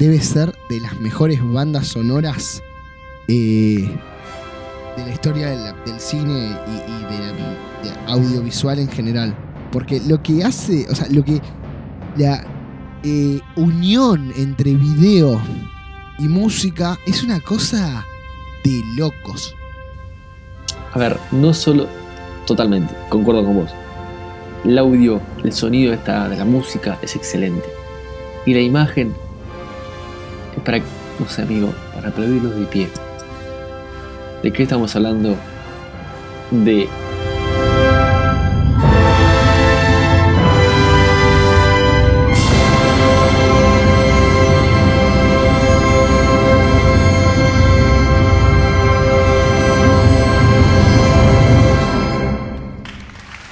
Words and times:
Debe 0.00 0.18
ser 0.20 0.52
de 0.70 0.80
las 0.80 0.98
mejores 0.98 1.40
bandas 1.52 1.88
sonoras 1.88 2.62
eh, 3.28 3.86
de 4.96 5.04
la 5.04 5.12
historia 5.12 5.50
del 5.50 6.00
cine 6.00 6.56
y, 6.66 7.04
de, 7.04 7.90
de 7.90 7.96
audiovisual 8.06 8.78
en 8.78 8.88
general. 8.88 9.36
Porque 9.70 10.00
lo 10.00 10.20
que 10.22 10.42
hace, 10.42 10.86
o 10.90 10.94
sea, 10.96 11.06
lo 11.10 11.24
que. 11.24 11.40
La 12.16 12.44
eh, 13.04 13.40
unión 13.54 14.32
entre 14.36 14.74
video 14.74 15.40
y 16.18 16.26
música 16.26 16.98
es 17.06 17.22
una 17.22 17.38
cosa 17.40 18.04
de 18.64 18.82
locos. 18.96 19.54
A 20.92 20.98
ver, 20.98 21.16
no 21.30 21.54
solo. 21.54 21.86
Totalmente, 22.46 22.92
concuerdo 23.08 23.44
con 23.44 23.54
vos. 23.54 23.70
El 24.64 24.76
audio, 24.76 25.20
el 25.44 25.52
sonido 25.52 25.92
de, 25.92 25.98
de 25.98 26.36
la 26.36 26.44
música 26.44 26.98
es 27.00 27.14
excelente. 27.14 27.68
Y 28.44 28.54
la 28.54 28.60
imagen 28.60 29.14
para, 30.60 30.78
no 30.78 31.28
sé, 31.28 31.42
amigo, 31.42 31.72
para 31.94 32.08
aplaudirlos 32.08 32.58
de 32.58 32.66
pie. 32.66 32.88
¿De 34.42 34.52
qué 34.52 34.62
estamos 34.62 34.94
hablando? 34.96 35.36
De. 36.50 36.88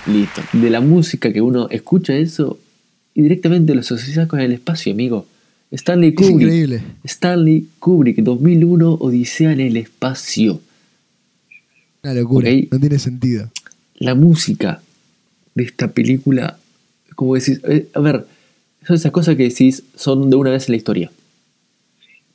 Listo. 0.07 0.41
De 0.55 0.71
la 0.71 0.81
música 0.81 1.33
que 1.33 1.43
uno 1.43 1.69
escucha 1.71 2.15
eso 2.15 2.59
y 3.15 3.23
directamente 3.23 3.75
lo 3.75 3.81
asocia 3.81 4.27
con 4.27 4.41
el 4.41 4.53
espacio, 4.53 4.93
amigo. 4.93 5.27
Stanley 5.71 6.15
Kubrick. 6.15 6.41
increíble. 6.41 6.83
Stanley 7.05 7.69
Kubrick, 7.79 8.19
2001, 8.19 8.95
Odisea 8.95 9.53
en 9.53 9.61
el 9.61 9.77
espacio. 9.77 10.61
Una 12.03 12.15
locura. 12.15 12.51
No 12.71 12.81
tiene 12.81 12.99
sentido. 12.99 13.51
La 13.97 14.15
música 14.15 14.81
de 15.55 15.65
esta 15.65 15.89
película, 15.89 16.59
como 17.17 17.35
decís, 17.35 17.61
eh, 17.65 17.89
a 17.93 18.01
ver, 18.01 18.27
son 18.87 18.97
esas 18.97 19.13
cosas 19.13 19.37
que 19.37 19.43
decís 19.45 19.83
son 19.95 20.31
de 20.31 20.37
una 20.37 20.51
vez 20.51 20.69
en 20.69 20.73
la 20.73 20.77
historia. 20.77 21.11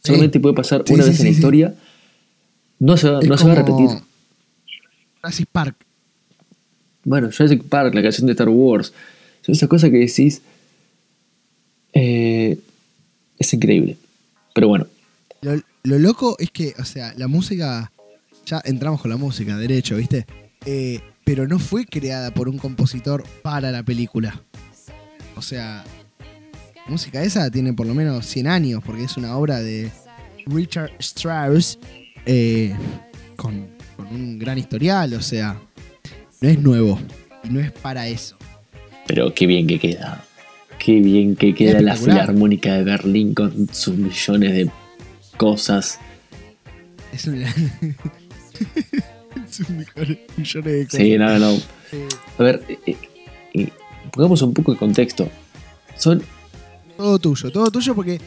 Solamente 0.03 0.39
puede 0.39 0.53
pasar 0.55 0.83
Sí, 0.85 0.93
una 0.93 1.03
sí, 1.03 1.09
vez 1.09 1.19
en 1.21 1.25
la 1.25 1.31
historia. 1.31 1.75
No 2.79 2.97
se 2.97 3.09
va, 3.09 3.21
no 3.21 3.37
se 3.37 3.45
va 3.45 3.53
a 3.53 3.55
repetir. 3.55 3.87
Jurassic 5.21 5.47
Park. 5.51 5.75
Bueno, 7.05 7.29
Jurassic 7.31 7.63
Park, 7.63 7.95
la 7.95 8.03
canción 8.03 8.27
de 8.27 8.33
Star 8.33 8.49
Wars. 8.49 8.93
Son 9.41 9.53
esas 9.55 9.69
cosas 9.69 9.89
que 9.89 9.97
decís. 9.97 10.41
eh, 11.93 12.57
es 13.39 13.53
increíble. 13.53 13.97
Pero 14.53 14.67
bueno, 14.67 14.87
Lo, 15.41 15.59
lo 15.83 15.99
loco 15.99 16.35
es 16.39 16.51
que, 16.51 16.73
o 16.79 16.85
sea, 16.85 17.13
la 17.17 17.27
música. 17.27 17.91
Ya 18.45 18.61
entramos 18.65 19.01
con 19.01 19.09
la 19.09 19.15
música, 19.17 19.57
derecho, 19.57 19.95
¿viste? 19.95 20.25
Eh, 20.65 20.99
pero 21.23 21.47
no 21.47 21.59
fue 21.59 21.85
creada 21.85 22.33
por 22.33 22.49
un 22.49 22.57
compositor 22.57 23.23
para 23.41 23.71
la 23.71 23.83
película. 23.83 24.41
O 25.37 25.41
sea, 25.41 25.85
la 26.75 26.85
música 26.91 27.23
esa 27.23 27.49
tiene 27.49 27.71
por 27.73 27.87
lo 27.87 27.93
menos 27.93 28.25
100 28.25 28.47
años, 28.47 28.83
porque 28.85 29.05
es 29.05 29.15
una 29.15 29.37
obra 29.37 29.61
de 29.61 29.89
Richard 30.45 30.91
Strauss 30.99 31.79
eh, 32.25 32.75
con, 33.37 33.67
con 33.95 34.07
un 34.07 34.37
gran 34.39 34.57
historial, 34.57 35.13
o 35.13 35.21
sea, 35.21 35.57
no 36.41 36.49
es 36.49 36.59
nuevo 36.59 36.99
y 37.45 37.49
no 37.49 37.61
es 37.61 37.71
para 37.71 38.07
eso. 38.09 38.35
pero 39.07 39.33
qué 39.33 39.47
bien 39.47 39.67
que 39.67 39.79
queda. 39.79 40.25
Qué 40.83 40.99
bien 40.99 41.37
que 41.37 41.55
queda 41.55 41.81
la. 41.81 41.95
Filarmónica 41.95 42.73
de 42.73 42.83
Berlín 42.83 43.33
con 43.33 43.69
sus 43.71 43.95
millones 43.95 44.53
de 44.53 44.69
cosas. 45.37 45.97
Es 47.13 47.25
un 47.25 47.39
mejor 49.77 50.17
millones 50.35 50.73
de 50.73 50.85
cosas. 50.85 50.99
Sí, 50.99 51.17
no, 51.17 51.27
no, 51.27 51.39
no. 51.39 51.51
Eh, 51.53 52.09
A 52.37 52.43
ver, 52.43 52.63
eh, 52.67 52.77
eh, 52.85 52.97
eh, 53.53 53.69
pongamos 54.11 54.41
un 54.41 54.53
poco 54.53 54.73
de 54.73 54.77
contexto. 54.77 55.29
Son 55.95 56.21
Todo 56.97 57.17
tuyo, 57.17 57.49
todo 57.49 57.71
tuyo 57.71 57.95
porque. 57.95 58.19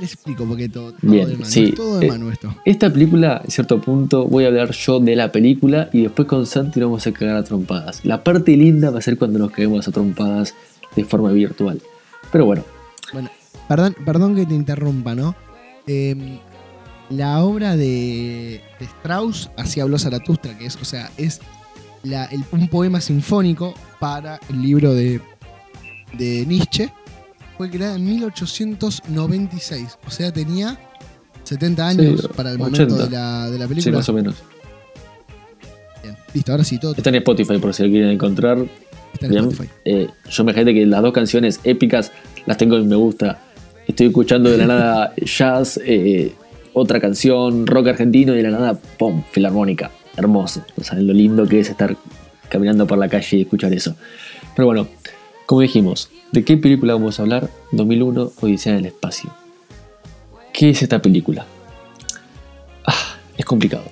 Les 0.00 0.14
explico 0.14 0.44
porque 0.46 0.70
todo, 0.70 0.92
todo 0.92 1.12
Bien, 1.12 1.28
de 1.28 1.34
Manu, 1.34 1.44
sí, 1.44 1.72
todo 1.72 1.98
de 1.98 2.08
Manu 2.08 2.30
esto. 2.30 2.56
Esta 2.64 2.90
película, 2.90 3.42
en 3.44 3.50
cierto 3.50 3.78
punto, 3.78 4.26
voy 4.26 4.44
a 4.44 4.46
hablar 4.48 4.72
yo 4.72 4.98
de 4.98 5.14
la 5.14 5.30
película 5.30 5.90
y 5.92 6.04
después 6.04 6.26
con 6.26 6.46
Santi 6.46 6.80
nos 6.80 6.88
vamos 6.88 7.06
a 7.06 7.12
cagar 7.12 7.36
a 7.36 7.44
trompadas. 7.44 8.02
La 8.02 8.24
parte 8.24 8.56
linda 8.56 8.90
va 8.90 9.00
a 9.00 9.02
ser 9.02 9.18
cuando 9.18 9.38
nos 9.38 9.50
caguemos 9.50 9.86
a 9.86 9.92
trompadas 9.92 10.54
de 10.96 11.04
forma 11.04 11.30
virtual. 11.30 11.82
Pero 12.32 12.46
bueno, 12.46 12.64
Bueno, 13.12 13.30
perdón, 13.68 13.94
perdón 14.04 14.34
que 14.34 14.46
te 14.46 14.54
interrumpa, 14.54 15.14
¿no? 15.14 15.34
Eh, 15.86 16.38
la 17.10 17.40
obra 17.44 17.76
de, 17.76 18.62
de 18.80 18.84
Strauss, 18.86 19.50
así 19.56 19.80
habló 19.80 19.98
Zaratustra, 19.98 20.56
que 20.56 20.66
es, 20.66 20.76
o 20.76 20.84
sea, 20.84 21.10
es 21.18 21.40
la- 22.02 22.24
el- 22.26 22.44
un 22.52 22.68
poema 22.68 23.00
sinfónico 23.00 23.74
para 24.00 24.40
el 24.48 24.62
libro 24.62 24.94
de, 24.94 25.20
de 26.14 26.46
Nietzsche. 26.46 26.90
Fue 27.58 27.68
creada 27.70 27.96
en 27.96 28.04
1896, 28.06 29.98
o 30.06 30.10
sea, 30.10 30.32
tenía 30.32 30.78
70 31.44 31.86
años 31.88 32.20
Sí, 32.22 32.28
para 32.34 32.50
el 32.52 32.60
80. 32.60 32.82
momento 32.94 33.04
de 33.04 33.10
la, 33.10 33.50
de 33.50 33.58
la 33.58 33.64
sí, 33.66 33.68
película. 33.68 33.96
más 33.98 34.08
o 34.08 34.12
menos. 34.14 34.34
Bien, 36.02 36.16
listo, 36.34 36.52
ahora 36.52 36.64
sí, 36.64 36.78
todo 36.78 36.94
Está 36.96 37.10
en 37.10 37.16
Spotify 37.16 37.58
por 37.58 37.74
si 37.74 37.82
lo 37.84 37.90
quieren 37.90 38.10
encontrar. 38.10 38.58
Está 39.22 39.26
en 39.26 39.32
Bien. 39.32 39.44
Spotify. 39.52 39.70
Eh, 39.84 40.08
yo 40.30 40.44
me 40.44 40.52
gente 40.54 40.74
que 40.74 40.86
las 40.86 41.02
dos 41.02 41.12
canciones 41.12 41.60
épicas 41.64 42.12
las 42.46 42.56
tengo 42.56 42.76
en 42.76 42.88
me 42.88 42.96
gusta. 42.96 43.40
Estoy 43.86 44.06
escuchando 44.08 44.50
de 44.50 44.58
la 44.58 44.66
nada 44.66 45.14
jazz, 45.24 45.80
eh, 45.84 46.32
otra 46.72 47.00
canción, 47.00 47.66
rock 47.66 47.88
argentino 47.88 48.32
y 48.34 48.36
de 48.38 48.42
la 48.44 48.50
nada, 48.50 48.78
¡pum! 48.98 49.22
Filarmónica. 49.30 49.90
Hermoso. 50.16 50.64
O 50.80 50.84
sea, 50.84 50.98
lo 50.98 51.12
lindo 51.12 51.46
que 51.46 51.60
es 51.60 51.70
estar 51.70 51.96
caminando 52.48 52.86
por 52.86 52.98
la 52.98 53.08
calle 53.08 53.38
y 53.38 53.40
escuchar 53.42 53.72
eso. 53.72 53.96
Pero 54.54 54.66
bueno, 54.66 54.86
como 55.46 55.60
dijimos, 55.62 56.10
¿de 56.32 56.44
qué 56.44 56.56
película 56.56 56.94
vamos 56.94 57.18
a 57.18 57.22
hablar? 57.22 57.48
2001, 57.72 58.32
Odisea 58.40 58.72
en 58.74 58.78
el 58.80 58.86
Espacio. 58.86 59.30
¿Qué 60.52 60.70
es 60.70 60.82
esta 60.82 61.00
película? 61.00 61.46
Ah, 62.86 63.16
es 63.36 63.44
complicado. 63.44 63.84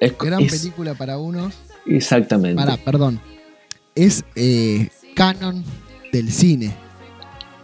Es, 0.00 0.16
Gran 0.18 0.42
es- 0.42 0.58
película 0.60 0.94
para 0.94 1.18
unos. 1.18 1.54
Exactamente. 1.86 2.56
Pará, 2.56 2.76
perdón. 2.78 3.20
Es 3.94 4.24
eh, 4.36 4.88
canon 5.14 5.64
del 6.12 6.30
cine. 6.30 6.74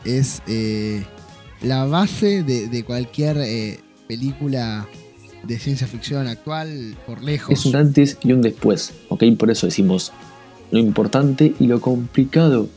Es 0.04 0.42
eh, 0.46 1.04
la 1.62 1.84
base 1.84 2.42
de, 2.42 2.84
cualquier 2.84 3.38
eh, 3.38 3.80
película 4.08 4.86
de 5.42 5.58
ciencia 5.58 5.86
ficción 5.86 6.26
actual, 6.26 6.96
por 7.06 7.22
lejos. 7.22 7.58
Es 7.58 7.66
un 7.66 7.76
antes 7.76 8.18
y 8.22 8.32
un 8.32 8.42
después, 8.42 8.92
¿ok? 9.08 9.24
Por 9.38 9.50
eso 9.50 9.66
decimos 9.66 10.12
lo 10.70 10.78
importante 10.78 11.54
y 11.58 11.66
lo 11.66 11.80
complicado 11.80 12.68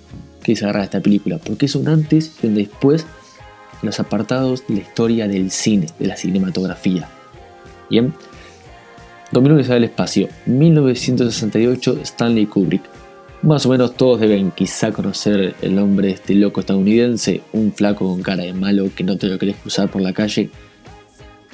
que 0.43 0.53
es 0.53 0.63
agarrar 0.63 0.83
esta 0.83 1.01
película, 1.01 1.37
porque 1.39 1.65
es 1.65 1.75
un 1.75 1.87
antes 1.87 2.33
y 2.41 2.47
un 2.47 2.55
después 2.55 3.05
en 3.81 3.87
los 3.87 3.99
apartados 3.99 4.65
de 4.67 4.75
la 4.75 4.81
historia 4.81 5.27
del 5.27 5.51
cine, 5.51 5.87
de 5.99 6.07
la 6.07 6.15
cinematografía. 6.15 7.09
Bien, 7.89 8.13
2001 9.31 9.63
sale 9.63 9.75
del 9.75 9.83
espacio, 9.85 10.27
1968 10.45 11.99
Stanley 12.03 12.45
Kubrick. 12.45 12.83
Más 13.41 13.65
o 13.65 13.69
menos 13.69 13.95
todos 13.95 14.19
deben 14.19 14.51
quizá 14.51 14.91
conocer 14.91 15.55
el 15.61 15.73
nombre 15.73 16.07
de 16.07 16.13
este 16.15 16.35
loco 16.35 16.59
estadounidense, 16.59 17.41
un 17.53 17.71
flaco 17.71 18.05
con 18.05 18.21
cara 18.21 18.43
de 18.43 18.51
malo 18.51 18.89
que 18.93 19.05
no 19.05 19.17
te 19.17 19.27
lo 19.27 19.39
querés 19.39 19.55
cruzar 19.55 19.89
por 19.89 20.01
la 20.01 20.11
calle, 20.11 20.49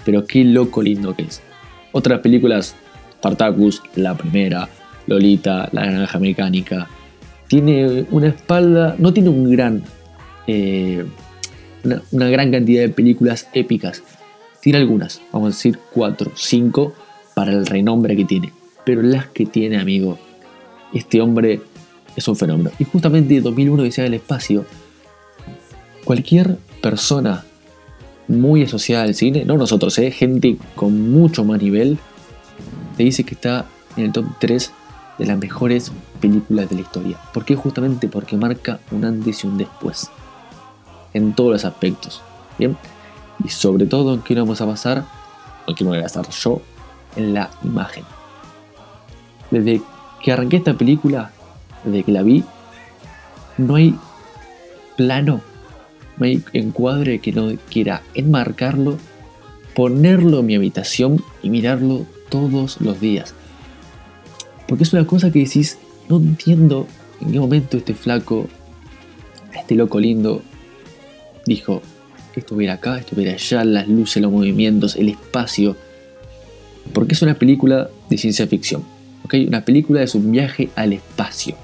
pero 0.04 0.26
qué 0.26 0.44
loco 0.44 0.82
lindo 0.82 1.16
que 1.16 1.24
es. 1.24 1.44
Otras 1.92 2.22
películas, 2.22 2.76
Spartacus, 3.18 3.84
la 3.96 4.18
primera, 4.18 4.68
Lolita, 5.06 5.70
La 5.74 5.86
Granja 5.86 6.18
Mecánica. 6.18 6.90
Tiene 7.48 8.08
una 8.10 8.30
espalda, 8.30 8.96
no 8.98 9.14
tiene 9.14 9.30
un 9.30 9.52
gran, 9.52 9.84
eh, 10.48 11.06
una, 11.84 12.02
una 12.12 12.30
gran 12.30 12.52
cantidad 12.52 12.82
de 12.82 12.90
películas 12.90 13.48
épicas. 13.54 14.02
Tiene 14.60 14.80
algunas, 14.80 15.22
vamos 15.32 15.46
a 15.46 15.56
decir 15.56 15.78
cuatro, 15.94 16.32
cinco 16.34 16.96
para 17.36 17.52
el 17.52 17.68
renombre 17.68 18.16
que 18.16 18.26
tiene. 18.26 18.52
Pero 18.84 19.04
las 19.04 19.28
que 19.28 19.46
tiene, 19.46 19.78
amigo, 19.78 20.18
este 20.92 21.22
hombre 21.22 21.62
es 22.15 22.27
un 22.27 22.35
fenómeno. 22.35 22.71
Y 22.79 22.83
justamente 22.85 23.41
2001 23.41 23.83
decía 23.83 24.06
el 24.06 24.13
espacio, 24.13 24.65
cualquier 26.03 26.57
persona 26.81 27.44
muy 28.27 28.63
asociada 28.63 29.03
al 29.03 29.15
cine, 29.15 29.45
no 29.45 29.57
nosotros, 29.57 29.97
¿eh? 30.00 30.12
gente 30.12 30.57
con 30.75 31.12
mucho 31.12 31.44
más 31.44 31.62
nivel, 31.62 32.00
te 32.97 33.03
dice 33.03 33.23
que 33.23 33.35
está 33.35 33.65
en 33.97 34.06
el 34.06 34.12
top 34.12 34.25
3 34.39 34.71
de 35.17 35.25
las 35.25 35.38
mejores 35.38 35.91
películas 36.19 36.69
de 36.69 36.75
la 36.75 36.81
historia. 36.81 37.17
¿Por 37.33 37.45
qué? 37.45 37.56
Justamente 37.56 38.07
porque 38.07 38.38
marca 38.38 38.79
un 38.91 39.06
antes 39.06 39.44
y 39.44 39.47
un 39.47 39.57
después. 39.57 40.09
En 41.13 41.33
todos 41.33 41.51
los 41.51 41.65
aspectos. 41.65 42.21
¿Bien? 42.57 42.77
Y 43.44 43.50
sobre 43.50 43.85
todo, 43.85 44.13
¿en 44.13 44.21
qué 44.21 44.35
vamos 44.35 44.62
a 44.62 44.65
pasar? 44.65 45.06
¿En 45.67 45.75
qué 45.75 45.83
me 45.83 45.91
voy 45.91 46.00
a 46.00 46.03
gastar 46.03 46.29
yo? 46.29 46.62
En 47.15 47.33
la 47.33 47.50
imagen. 47.63 48.03
Desde 49.51 49.81
que 50.21 50.31
arranqué 50.31 50.57
esta 50.57 50.73
película, 50.73 51.31
desde 51.86 52.04
que 52.04 52.12
la 52.12 52.24
vi, 52.24 52.44
no 53.58 53.76
hay 53.76 53.96
plano, 54.98 55.42
no 56.18 56.26
hay 56.26 56.44
encuadre 56.54 57.20
que 57.20 57.32
no 57.32 57.52
quiera 57.70 58.02
enmarcarlo, 58.14 58.98
ponerlo 59.74 60.40
en 60.40 60.46
mi 60.46 60.56
habitación 60.56 61.22
y 61.44 61.50
mirarlo 61.50 62.06
todos 62.30 62.82
los 62.82 63.00
días. 63.00 63.34
Porque 64.68 64.84
es 64.84 64.94
una 64.94 65.06
cosa 65.06 65.32
que 65.32 65.40
decís, 65.40 65.78
no 66.10 66.18
entiendo 66.18 66.88
en 67.22 67.32
qué 67.32 67.40
momento 67.40 67.78
este 67.78 67.94
flaco, 67.94 68.48
este 69.54 69.76
loco 69.76 70.00
lindo, 70.00 70.42
dijo, 71.46 71.82
estuviera 72.36 72.74
acá, 72.74 72.98
estuviera 72.98 73.34
allá, 73.34 73.64
las 73.64 73.88
luces, 73.88 74.22
los 74.22 74.32
movimientos, 74.32 74.96
el 74.96 75.10
espacio. 75.10 75.76
Porque 76.94 77.14
es 77.14 77.22
una 77.22 77.36
película 77.36 77.90
de 78.10 78.18
ciencia 78.18 78.48
ficción. 78.48 78.84
Una 79.48 79.66
película 79.66 80.02
de 80.02 80.18
un 80.18 80.32
viaje 80.32 80.70
al 80.76 80.94
espacio. 80.94 81.56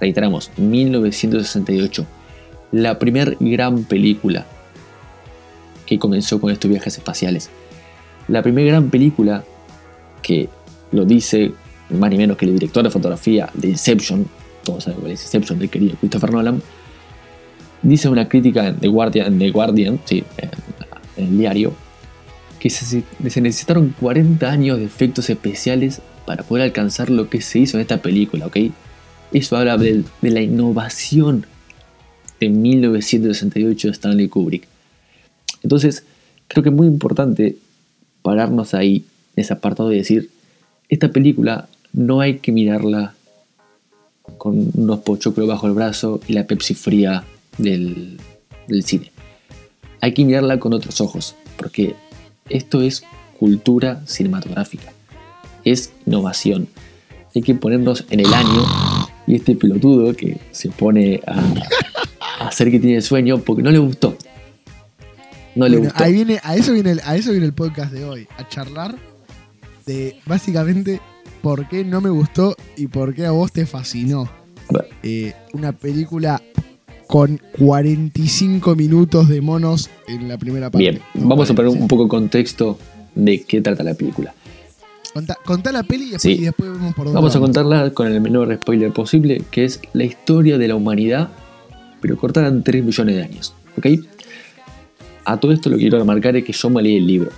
Reiteramos, 0.00 0.50
1968. 0.56 2.06
La 2.72 2.98
primera 2.98 3.32
gran 3.40 3.84
película 3.84 4.46
que 5.86 5.98
comenzó 5.98 6.40
con 6.40 6.50
estos 6.50 6.70
viajes 6.70 6.98
espaciales. 6.98 7.48
La 8.28 8.42
primera 8.42 8.68
gran 8.72 8.90
película 8.90 9.44
que 10.22 10.48
lo 10.90 11.04
dice 11.04 11.52
más 11.90 12.10
ni 12.10 12.18
menos 12.18 12.36
que 12.36 12.44
el 12.46 12.54
director 12.54 12.82
de 12.82 12.90
fotografía 12.90 13.48
de 13.54 13.68
Inception, 13.68 14.26
todos 14.64 14.84
saben 14.84 15.00
cuál 15.00 15.12
es 15.12 15.22
Inception 15.22 15.58
del 15.58 15.70
querido 15.70 15.96
Christopher 16.00 16.32
Nolan, 16.32 16.60
dice 17.82 18.08
una 18.08 18.28
crítica 18.28 18.66
en 18.66 18.76
The 18.78 18.88
Guardian, 18.88 19.38
The 19.38 19.50
Guardian 19.50 20.00
sí, 20.04 20.24
en, 20.38 20.50
en 21.16 21.24
el 21.24 21.38
diario, 21.38 21.72
que 22.58 22.70
se 22.70 23.04
necesitaron 23.20 23.94
40 24.00 24.50
años 24.50 24.78
de 24.78 24.84
efectos 24.84 25.30
especiales 25.30 26.00
para 26.24 26.42
poder 26.42 26.64
alcanzar 26.64 27.10
lo 27.10 27.28
que 27.28 27.40
se 27.40 27.60
hizo 27.60 27.76
en 27.76 27.82
esta 27.82 27.98
película, 27.98 28.46
¿ok? 28.46 28.56
Eso 29.32 29.56
habla 29.56 29.76
de, 29.76 30.04
la 30.22 30.40
innovación 30.40 31.46
de 32.40 32.48
1968 32.48 33.88
de 33.88 33.92
Stanley 33.92 34.28
Kubrick. 34.28 34.66
Entonces, 35.62 36.04
creo 36.48 36.62
que 36.62 36.68
es 36.68 36.74
muy 36.74 36.86
importante 36.86 37.56
pararnos 38.22 38.74
ahí, 38.74 39.04
en 39.34 39.42
ese 39.42 39.52
apartado 39.52 39.92
y 39.92 39.96
decir, 39.96 40.30
esta 40.88 41.10
película 41.10 41.68
no 41.92 42.20
hay 42.20 42.38
que 42.38 42.52
mirarla 42.52 43.14
con 44.38 44.70
unos 44.74 45.00
pochoclos 45.00 45.48
bajo 45.48 45.66
el 45.66 45.72
brazo 45.72 46.20
y 46.26 46.32
la 46.32 46.46
Pepsi 46.46 46.74
fría 46.74 47.24
del 47.58 48.18
cine. 48.82 49.12
Hay 50.00 50.12
que 50.12 50.24
mirarla 50.24 50.58
con 50.58 50.72
otros 50.72 51.00
ojos, 51.00 51.34
porque 51.56 51.94
esto 52.48 52.82
es 52.82 53.02
cultura 53.38 54.02
cinematográfica, 54.06 54.92
es 55.64 55.92
innovación. 56.06 56.68
Hay 57.34 57.42
que 57.42 57.54
ponernos 57.54 58.04
en 58.10 58.20
el 58.20 58.32
año 58.32 58.64
y 59.26 59.34
este 59.34 59.54
pelotudo 59.54 60.14
que 60.14 60.38
se 60.52 60.68
pone 60.70 61.20
a, 61.26 61.40
a 62.40 62.48
hacer 62.48 62.70
que 62.70 62.78
tiene 62.78 63.00
sueño 63.00 63.38
porque 63.38 63.62
no 63.62 63.70
le 63.70 63.78
gustó. 63.78 64.16
No 65.54 65.66
le 65.68 65.76
Bueno, 65.78 65.90
gustó. 65.90 66.04
ahí 66.04 66.12
viene, 66.12 66.38
a 66.42 66.54
eso 66.56 66.72
viene 66.72 66.90
el, 66.92 67.00
a 67.04 67.16
eso 67.16 67.30
viene 67.30 67.46
el 67.46 67.52
podcast 67.54 67.92
de 67.92 68.04
hoy, 68.04 68.28
a 68.38 68.46
charlar 68.48 68.94
de 69.86 70.16
básicamente 70.26 71.00
por 71.42 71.68
qué 71.68 71.84
no 71.84 72.00
me 72.00 72.10
gustó 72.10 72.56
y 72.76 72.88
por 72.88 73.14
qué 73.14 73.24
a 73.26 73.30
vos 73.30 73.52
te 73.52 73.66
fascinó. 73.66 74.28
Bueno, 74.68 74.88
Eh, 75.02 75.32
una 75.52 75.72
película 75.72 76.42
con 77.06 77.40
45 77.58 78.74
minutos 78.74 79.28
de 79.28 79.40
monos 79.40 79.88
en 80.08 80.28
la 80.28 80.36
primera 80.38 80.70
parte. 80.70 80.78
Bien, 80.90 81.00
vamos 81.14 81.48
a 81.50 81.54
poner 81.54 81.70
45. 81.70 81.82
un 81.82 81.88
poco 81.88 82.02
de 82.04 82.08
contexto 82.08 82.78
de 83.14 83.42
qué 83.42 83.60
trata 83.60 83.82
la 83.84 83.94
película. 83.94 84.34
Contá, 85.16 85.38
contá 85.44 85.72
la 85.72 85.82
peli 85.82 86.04
y 86.04 86.10
después, 86.10 86.22
Sí. 86.22 86.42
y 86.42 86.44
después 86.44 86.70
vemos 86.70 86.94
por 86.94 87.06
dónde 87.06 87.16
Vamos 87.16 87.34
a 87.34 87.40
contarla 87.40 87.90
con 87.90 88.06
el 88.06 88.20
menor 88.20 88.54
spoiler 88.54 88.92
posible, 88.92 89.42
que 89.50 89.64
es 89.64 89.80
la 89.94 90.04
historia 90.04 90.58
de 90.58 90.68
la 90.68 90.74
humanidad, 90.74 91.30
pero 92.00 92.18
cortada 92.18 92.48
en 92.48 92.62
3 92.62 92.84
millones 92.84 93.16
de 93.16 93.22
años. 93.22 93.54
¿Ok? 93.78 93.86
A 95.24 95.38
todo 95.38 95.52
esto 95.52 95.70
lo 95.70 95.76
que 95.76 95.82
quiero 95.82 95.98
remarcar 95.98 96.36
es 96.36 96.44
que 96.44 96.52
yo 96.52 96.68
me 96.70 96.82
leí 96.82 96.96
el 96.98 97.06
libro. 97.06 97.30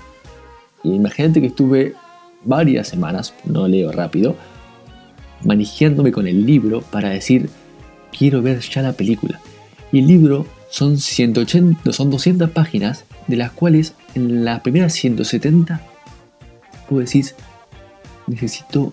Y 0.83 0.91
imagínate 0.91 1.41
que 1.41 1.47
estuve 1.47 1.95
varias 2.45 2.89
semanas, 2.89 3.33
no 3.45 3.69
leo 3.69 3.93
rápido, 3.93 4.37
manejando 5.45 6.11
con 6.11 6.27
el 6.27 6.45
libro 6.45 6.81
para 6.81 7.11
decir, 7.11 7.49
quiero 8.17 8.43
ver 8.43 8.61
ya 8.61 8.83
la 8.83 8.93
película. 8.93 9.41
Y 9.93 10.01
el 10.01 10.07
libro 10.07 10.47
son, 10.71 10.99
180, 10.99 11.93
son 11.93 12.11
200 12.11 12.51
páginas, 12.51 13.05
de 13.29 13.37
las 13.37 13.53
cuales 13.53 13.95
en 14.15 14.45
las 14.45 14.61
primeras 14.61 14.93
170 14.95 15.81
vos 16.91 17.05
decís, 17.05 17.35
necesito 18.29 18.93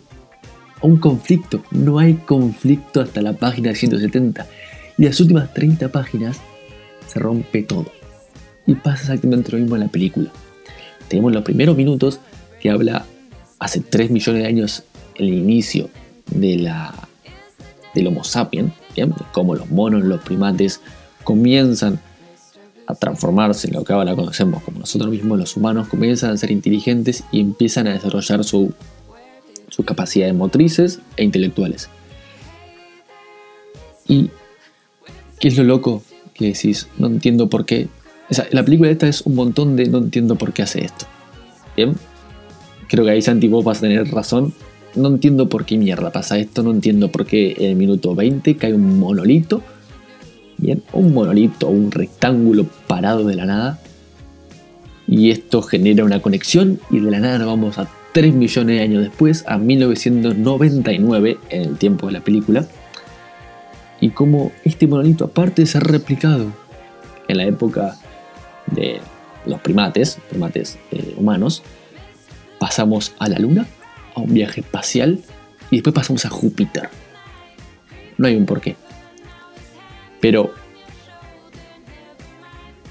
un 0.82 0.98
conflicto. 0.98 1.64
No 1.72 2.00
hay 2.00 2.16
conflicto 2.16 3.02
hasta 3.02 3.22
la 3.22 3.34
página 3.34 3.74
170. 3.74 4.48
Y 4.98 5.06
las 5.06 5.20
últimas 5.20 5.54
30 5.54 5.90
páginas 5.90 6.38
se 7.08 7.20
rompe 7.20 7.64
todo. 7.64 7.92
Y 8.66 8.76
pasa 8.76 9.02
exactamente 9.02 9.52
lo 9.52 9.60
mismo 9.60 9.76
en 9.76 9.82
la 9.82 9.88
película. 9.88 10.32
Tenemos 11.08 11.32
los 11.32 11.44
primeros 11.44 11.78
minutos 11.78 12.20
que 12.60 12.70
habla 12.70 13.06
hace 13.60 13.80
3 13.80 14.12
millones 14.12 14.42
de 14.42 14.48
años 14.48 14.84
el 15.16 15.30
inicio 15.30 15.90
de 16.32 16.58
la, 16.58 16.94
del 17.94 18.08
Homo 18.08 18.24
sapiens, 18.24 18.74
cómo 19.32 19.56
los 19.56 19.70
monos, 19.70 20.04
los 20.04 20.22
primates 20.22 20.82
comienzan 21.24 22.00
a 22.88 22.96
transformarse 22.96 23.68
en 23.68 23.74
lo 23.74 23.84
que 23.84 23.94
ahora 23.94 24.16
conocemos 24.16 24.64
como 24.64 24.80
nosotros 24.80 25.10
mismos 25.10 25.40
los 25.40 25.58
humanos, 25.58 25.88
comienzan 25.88 26.32
a 26.32 26.38
ser 26.38 26.52
inteligentes 26.52 27.24
y 27.32 27.40
empiezan 27.40 27.88
a 27.88 27.94
desarrollar 27.94 28.44
su, 28.44 28.74
sus 29.70 29.86
capacidades 29.86 30.36
motrices 30.36 31.00
e 31.18 31.24
intelectuales. 31.24 31.90
¿Y 34.08 34.30
qué 35.40 35.48
es 35.48 35.58
lo 35.58 35.64
loco 35.64 36.04
que 36.34 36.48
decís? 36.48 36.88
No 36.98 37.08
entiendo 37.08 37.50
por 37.50 37.66
qué. 37.66 37.88
O 38.30 38.34
sea, 38.34 38.48
la 38.52 38.64
película 38.64 38.90
esta 38.90 39.08
es 39.08 39.22
un 39.22 39.36
montón 39.36 39.76
de 39.76 39.88
no 39.88 40.00
entiendo 40.00 40.36
por 40.36 40.54
qué 40.54 40.64
hace 40.64 40.86
esto. 40.86 41.06
¿Bien? 41.76 41.96
Creo 42.88 43.04
que 43.04 43.12
ahí 43.12 43.22
Santi 43.22 43.48
vos 43.48 43.64
vas 43.64 43.80
a 43.80 43.82
tener 43.82 44.08
razón. 44.12 44.54
No 44.96 45.10
entiendo 45.10 45.50
por 45.50 45.66
qué 45.66 45.78
mierda 45.78 46.12
pasa 46.12 46.38
esto. 46.38 46.64
No 46.64 46.72
entiendo 46.72 47.12
por 47.12 47.26
qué 47.26 47.56
en 47.58 47.72
el 47.72 47.76
minuto 47.76 48.16
20 48.16 48.56
cae 48.58 48.74
un 48.74 49.00
monolito. 49.00 49.62
Bien, 50.58 50.82
un 50.94 51.14
monolito, 51.14 51.68
un 51.68 51.92
rectángulo 51.92 52.66
parado 52.88 53.26
de 53.26 53.36
la 53.36 53.46
nada. 53.46 53.80
Y 55.08 55.32
esto 55.32 55.62
genera 55.62 56.04
una 56.04 56.22
conexión 56.22 56.80
y 56.90 57.00
de 57.00 57.12
la 57.12 57.20
nada 57.20 57.40
nos 57.40 57.48
vamos 57.48 57.78
a 57.78 57.88
3 58.16 58.34
millones 58.34 58.78
de 58.78 58.82
años 58.82 59.04
después, 59.04 59.44
a 59.46 59.58
1999, 59.58 61.38
en 61.50 61.62
el 61.64 61.78
tiempo 61.78 62.08
de 62.08 62.14
la 62.14 62.22
película. 62.22 62.66
Y 64.00 64.12
como 64.12 64.54
este 64.64 64.88
monolito, 64.88 65.26
aparte 65.26 65.64
de 65.64 65.66
ser 65.66 65.84
replicado 65.84 66.50
en 67.28 67.38
la 67.38 67.44
época 67.44 67.98
de 68.68 69.02
los 69.46 69.60
primates, 69.60 70.18
primates 70.30 70.80
eh, 70.94 71.14
humanos, 71.18 71.62
pasamos 72.58 73.14
a 73.20 73.28
la 73.28 73.38
Luna, 73.38 73.68
a 74.16 74.22
un 74.22 74.34
viaje 74.34 74.62
espacial, 74.62 75.20
y 75.70 75.76
después 75.76 75.94
pasamos 75.94 76.26
a 76.26 76.30
Júpiter. 76.30 76.88
No 78.18 78.28
hay 78.28 78.38
un 78.38 78.46
porqué. 78.46 78.78
Pero 80.22 80.54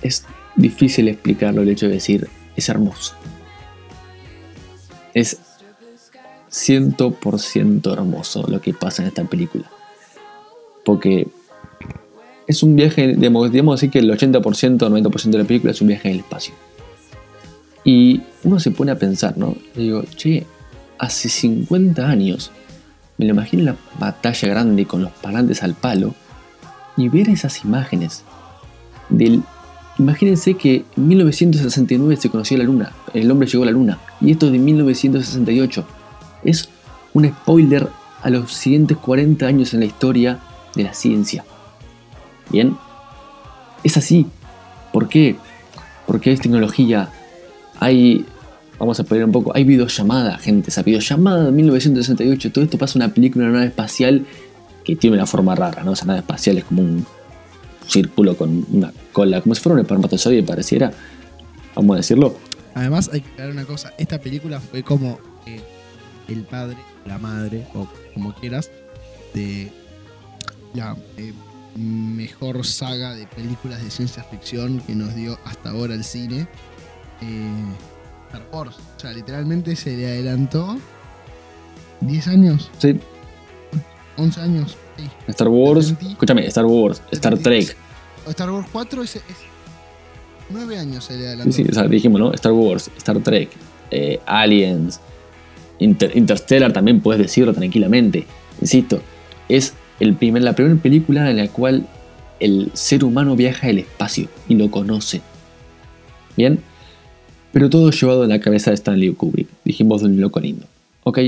es 0.02 0.26
difícil 0.54 1.08
explicarlo 1.08 1.62
el 1.62 1.70
hecho 1.70 1.86
de 1.86 1.94
decir 1.94 2.28
es 2.56 2.68
hermoso. 2.68 3.14
Es 5.14 5.38
100% 6.50 7.92
hermoso 7.92 8.46
lo 8.46 8.60
que 8.60 8.74
pasa 8.74 9.02
en 9.02 9.08
esta 9.08 9.24
película. 9.24 9.70
Porque 10.84 11.28
es 12.46 12.62
un 12.62 12.76
viaje, 12.76 13.14
digamos, 13.14 13.50
digamos 13.50 13.80
así 13.80 13.88
que 13.88 14.00
el 14.00 14.10
80% 14.10 14.82
o 14.82 14.90
90% 14.90 15.30
de 15.30 15.38
la 15.38 15.44
película 15.44 15.72
es 15.72 15.80
un 15.80 15.88
viaje 15.88 16.08
en 16.08 16.14
el 16.14 16.20
espacio. 16.20 16.54
Y 17.84 18.22
uno 18.44 18.60
se 18.60 18.70
pone 18.70 18.92
a 18.92 18.98
pensar, 18.98 19.36
¿no? 19.36 19.56
Le 19.74 19.82
digo, 19.82 20.04
che, 20.16 20.46
hace 20.98 21.28
50 21.28 22.06
años. 22.06 22.50
Me 23.16 23.26
lo 23.26 23.32
imagino 23.32 23.60
en 23.60 23.66
la 23.66 23.76
batalla 23.98 24.48
grande 24.48 24.86
con 24.86 25.02
los 25.02 25.12
parlantes 25.12 25.62
al 25.62 25.74
palo 25.74 26.14
y 26.96 27.08
ver 27.08 27.28
esas 27.28 27.64
imágenes 27.64 28.24
del... 29.08 29.42
Imagínense 29.98 30.54
que 30.54 30.84
en 30.96 31.08
1969 31.08 32.16
se 32.16 32.28
conoció 32.28 32.58
la 32.58 32.64
luna, 32.64 32.92
el 33.12 33.30
hombre 33.30 33.48
llegó 33.48 33.62
a 33.62 33.66
la 33.66 33.72
luna, 33.72 33.98
y 34.20 34.32
esto 34.32 34.46
es 34.46 34.52
de 34.52 34.58
1968. 34.58 35.84
Es 36.42 36.68
un 37.12 37.28
spoiler 37.28 37.88
a 38.22 38.30
los 38.30 38.52
siguientes 38.52 38.96
40 38.96 39.46
años 39.46 39.72
en 39.72 39.80
la 39.80 39.86
historia 39.86 40.40
de 40.74 40.82
la 40.82 40.94
ciencia. 40.94 41.44
Bien, 42.50 42.76
es 43.84 43.96
así. 43.96 44.26
¿Por 44.92 45.08
qué? 45.08 45.36
Porque 46.06 46.30
hay 46.30 46.36
tecnología, 46.36 47.10
hay, 47.78 48.26
vamos 48.78 48.98
a 48.98 49.04
poner 49.04 49.24
un 49.24 49.32
poco, 49.32 49.52
hay 49.54 49.64
videollamada, 49.64 50.38
gente, 50.38 50.70
esa 50.70 50.82
videollamada 50.82 51.44
de 51.44 51.52
1968, 51.52 52.52
todo 52.52 52.64
esto 52.64 52.78
pasa 52.78 52.98
en 52.98 53.04
una 53.04 53.14
película, 53.14 53.44
una 53.44 53.54
nave 53.54 53.66
espacial 53.66 54.26
que 54.84 54.96
tiene 54.96 55.16
una 55.16 55.26
forma 55.26 55.54
rara, 55.54 55.82
¿no? 55.82 55.92
Esa 55.92 56.04
nave 56.04 56.20
espacial 56.20 56.58
es 56.58 56.64
como 56.64 56.82
un 56.82 57.06
círculo 57.86 58.36
con 58.36 58.66
una 58.72 58.92
cola, 59.12 59.40
como 59.40 59.54
si 59.54 59.60
fuera 59.60 59.74
un 59.74 59.80
espermatozoide 59.80 60.42
pareciera, 60.42 60.92
vamos 61.74 61.94
a 61.94 61.96
decirlo. 61.98 62.36
Además, 62.74 63.10
hay 63.12 63.20
que 63.20 63.30
aclarar 63.30 63.52
una 63.52 63.64
cosa. 63.64 63.92
Esta 63.98 64.20
película 64.20 64.60
fue 64.60 64.82
como 64.82 65.18
eh, 65.46 65.60
el 66.28 66.42
padre, 66.42 66.76
la 67.06 67.18
madre, 67.18 67.66
o 67.74 67.86
como 68.14 68.34
quieras, 68.34 68.70
de 69.32 69.70
la 70.74 70.96
eh, 71.16 71.32
mejor 71.76 72.64
saga 72.66 73.14
de 73.14 73.26
películas 73.26 73.82
de 73.82 73.90
ciencia 73.90 74.24
ficción 74.24 74.80
que 74.80 74.94
nos 74.94 75.14
dio 75.14 75.38
hasta 75.44 75.70
ahora 75.70 75.94
el 75.94 76.04
cine. 76.04 76.48
Eh, 77.20 77.74
Star 78.26 78.48
Wars. 78.52 78.76
O 78.96 79.00
sea, 79.00 79.12
literalmente 79.12 79.76
se 79.76 79.96
le 79.96 80.06
adelantó 80.06 80.76
10 82.00 82.28
años, 82.28 82.70
Sí, 82.78 82.98
11 84.16 84.40
años. 84.40 84.76
Sí. 84.96 85.04
Star 85.28 85.48
Wars, 85.48 85.86
70. 85.88 86.12
escúchame, 86.12 86.46
Star 86.46 86.64
Wars, 86.66 87.02
Star 87.10 87.36
Trek, 87.38 87.76
Star 88.28 88.50
Wars 88.50 88.66
4 88.72 89.02
es, 89.02 89.20
9 90.50 90.78
años 90.78 91.04
se 91.04 91.16
le 91.16 91.42
sí, 91.44 91.52
sí, 91.52 91.66
o 91.70 91.74
sea, 91.74 91.84
dijimos, 91.84 92.20
¿no? 92.20 92.32
Star 92.32 92.52
Wars, 92.52 92.90
Star 92.96 93.18
Trek, 93.20 93.50
eh, 93.90 94.20
Aliens, 94.26 95.00
Inter- 95.78 96.12
Interstellar 96.16 96.72
también 96.72 97.00
puedes 97.00 97.20
decirlo 97.20 97.52
tranquilamente. 97.54 98.26
Insisto, 98.60 99.00
es 99.48 99.74
el 100.00 100.14
primer, 100.14 100.42
la 100.42 100.52
primera 100.54 100.76
película 100.80 101.28
en 101.30 101.36
la 101.38 101.48
cual 101.48 101.86
el 102.40 102.70
ser 102.74 103.04
humano 103.04 103.36
viaja 103.36 103.68
al 103.68 103.78
espacio 103.78 104.28
y 104.48 104.54
lo 104.54 104.70
conoce. 104.70 105.22
Bien, 106.36 106.60
pero 107.52 107.70
todo 107.70 107.90
llevado 107.90 108.24
en 108.24 108.30
la 108.30 108.40
cabeza 108.40 108.70
de 108.70 108.74
Stanley 108.76 109.12
Kubrick. 109.14 109.48
Dijimos 109.64 110.02
de 110.02 110.08
un 110.08 110.20
loco 110.20 110.40
lindo. 110.40 110.66
Ok, 111.04 111.18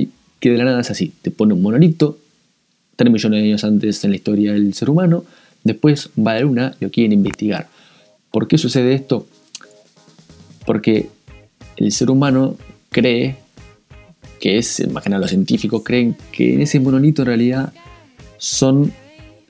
que 0.41 0.51
de 0.51 0.59
la 0.59 0.65
nada 0.65 0.81
es 0.81 0.91
así: 0.91 1.13
te 1.23 1.31
pone 1.31 1.55
un 1.55 1.63
monolito, 1.63 2.19
3 2.97 3.12
millones 3.12 3.43
de 3.43 3.49
años 3.49 3.65
antes 3.65 4.03
en 4.05 4.11
la 4.11 4.17
historia 4.17 4.53
del 4.53 4.75
ser 4.75 4.91
humano, 4.91 5.25
después 5.65 6.11
va 6.19 6.33
a 6.33 6.35
la 6.35 6.41
luna 6.41 6.75
y 6.81 6.85
lo 6.85 6.91
quieren 6.91 7.12
investigar. 7.12 7.69
¿Por 8.31 8.49
qué 8.49 8.59
sucede 8.59 8.95
esto? 8.95 9.26
Porque 10.65 11.09
el 11.76 11.93
ser 11.93 12.11
humano 12.11 12.57
cree 12.91 13.37
que 14.41 14.59
es, 14.59 14.81
imagina 14.81 15.19
los 15.19 15.31
científicos 15.31 15.83
creen 15.85 16.17
que 16.33 16.55
en 16.55 16.62
ese 16.62 16.81
monolito 16.81 17.23
en 17.23 17.26
realidad 17.26 17.73
son 18.38 18.93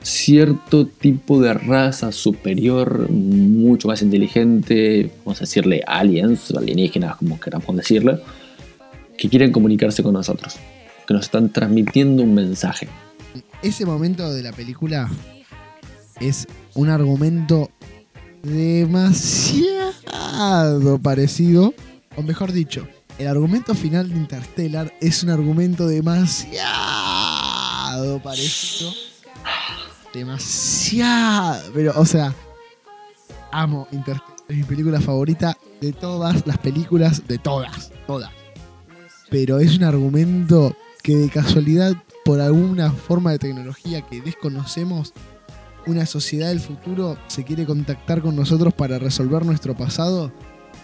cierto 0.02 0.86
tipo 0.86 1.40
de 1.40 1.52
raza 1.54 2.12
superior, 2.12 3.10
mucho 3.10 3.88
más 3.88 4.02
inteligente, 4.02 5.10
vamos 5.24 5.38
a 5.38 5.44
decirle 5.44 5.82
aliens, 5.86 6.52
alienígenas, 6.52 7.16
como 7.16 7.40
queramos 7.40 7.76
decirlo, 7.76 8.20
que 9.18 9.28
quieren 9.28 9.50
comunicarse 9.50 10.04
con 10.04 10.12
nosotros, 10.12 10.56
que 11.06 11.14
nos 11.14 11.24
están 11.24 11.52
transmitiendo 11.52 12.22
un 12.22 12.34
mensaje. 12.34 12.88
Ese 13.62 13.86
momento 13.86 14.32
de 14.32 14.42
la 14.42 14.52
película 14.52 15.08
es 16.20 16.46
un 16.74 16.88
argumento 16.88 17.70
demasiado 18.42 19.68
parecido, 20.98 21.74
o 22.16 22.22
mejor 22.22 22.52
dicho, 22.52 22.86
el 23.18 23.28
argumento 23.28 23.74
final 23.74 24.08
de 24.08 24.16
Interstellar 24.16 24.92
es 25.00 25.22
un 25.22 25.30
argumento 25.30 25.86
demasiado 25.86 26.52
parecido. 28.22 28.92
Demasiado, 30.12 31.72
pero 31.74 31.92
o 31.96 32.06
sea, 32.06 32.34
amo 33.52 33.88
Interstellar, 33.92 34.36
es 34.48 34.56
mi 34.56 34.64
película 34.64 35.00
favorita 35.00 35.56
de 35.80 35.92
todas 35.92 36.46
las 36.46 36.58
películas, 36.58 37.26
de 37.26 37.38
todas, 37.38 37.90
todas. 38.06 38.30
Pero 39.30 39.58
es 39.58 39.76
un 39.76 39.84
argumento 39.84 40.76
que 41.02 41.16
de 41.16 41.28
casualidad, 41.28 41.94
por 42.26 42.40
alguna 42.40 42.90
forma 42.90 43.30
de 43.30 43.38
tecnología 43.38 44.02
que 44.02 44.20
desconocemos, 44.20 45.12
una 45.86 46.06
sociedad 46.06 46.48
del 46.48 46.58
futuro 46.58 47.16
se 47.28 47.44
quiere 47.44 47.64
contactar 47.64 48.20
con 48.20 48.34
nosotros 48.34 48.74
para 48.74 48.98
resolver 48.98 49.46
nuestro 49.46 49.76
pasado. 49.76 50.32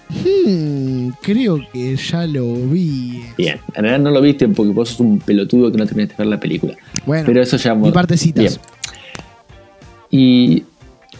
Hmm, 0.09 1.09
creo 1.21 1.59
que 1.73 1.97
ya 1.97 2.29
lo 2.29 2.55
vi. 2.55 3.25
Bien, 3.37 3.59
en 3.75 3.83
realidad 3.83 3.99
no 3.99 4.11
lo 4.13 4.21
viste 4.21 4.47
porque 4.51 4.71
vos 4.73 4.91
sos 4.91 5.01
un 5.01 5.19
pelotudo 5.19 5.73
que 5.73 5.79
no 5.79 5.85
terminaste 5.85 6.15
de 6.15 6.19
ver 6.19 6.29
la 6.29 6.39
película. 6.39 6.77
Bueno, 7.05 7.25
Pero 7.27 7.43
eso 7.43 7.57
ya... 7.57 7.75
mi 7.75 7.91
partecitas. 7.91 8.61
Bien. 8.61 8.61
Y 10.13 10.65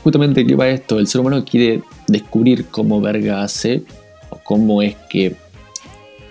justamente 0.05 0.47
que 0.47 0.55
va 0.55 0.69
esto, 0.69 1.01
el 1.01 1.09
ser 1.09 1.21
humano 1.21 1.45
quiere 1.45 1.83
descubrir 2.07 2.67
cómo 2.67 3.01
verga 3.01 3.43
hace 3.43 3.83
o 4.31 4.39
cómo 4.45 4.83
es 4.83 4.95
que 5.11 5.35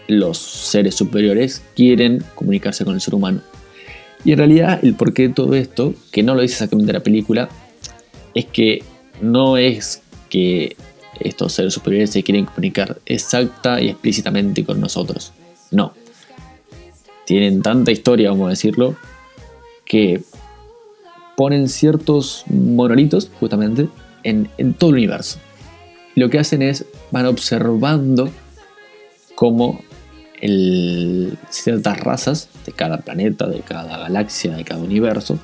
los 0.07 0.37
seres 0.37 0.95
superiores 0.95 1.61
quieren 1.75 2.23
comunicarse 2.35 2.85
con 2.85 2.93
el 2.93 3.01
ser 3.01 3.15
humano. 3.15 3.41
Y 4.23 4.31
en 4.31 4.37
realidad 4.37 4.79
el 4.83 4.95
porqué 4.95 5.27
de 5.27 5.33
todo 5.33 5.55
esto, 5.55 5.93
que 6.11 6.23
no 6.23 6.35
lo 6.35 6.41
dice 6.41 6.53
exactamente 6.53 6.93
la 6.93 7.01
película, 7.01 7.49
es 8.33 8.45
que 8.45 8.83
no 9.21 9.57
es 9.57 10.01
que 10.29 10.75
estos 11.19 11.53
seres 11.53 11.73
superiores 11.73 12.11
se 12.11 12.23
quieren 12.23 12.45
comunicar 12.45 12.99
exacta 13.05 13.81
y 13.81 13.89
explícitamente 13.89 14.63
con 14.63 14.79
nosotros. 14.79 15.33
No. 15.71 15.93
Tienen 17.25 17.61
tanta 17.61 17.91
historia, 17.91 18.31
vamos 18.31 18.47
a 18.47 18.51
decirlo, 18.51 18.95
que 19.85 20.21
ponen 21.35 21.69
ciertos 21.69 22.43
monolitos 22.47 23.29
justamente 23.39 23.87
en, 24.23 24.49
en 24.57 24.73
todo 24.73 24.91
el 24.91 24.97
universo. 24.97 25.39
Lo 26.15 26.29
que 26.29 26.39
hacen 26.39 26.61
es 26.61 26.85
van 27.11 27.25
observando 27.25 28.29
cómo 29.35 29.81
ciertas 31.49 31.99
razas 31.99 32.49
de 32.65 32.71
cada 32.71 32.97
planeta, 32.97 33.47
de 33.47 33.61
cada 33.61 33.97
galaxia, 33.97 34.55
de 34.55 34.63
cada 34.63 34.81
universo, 34.81 35.37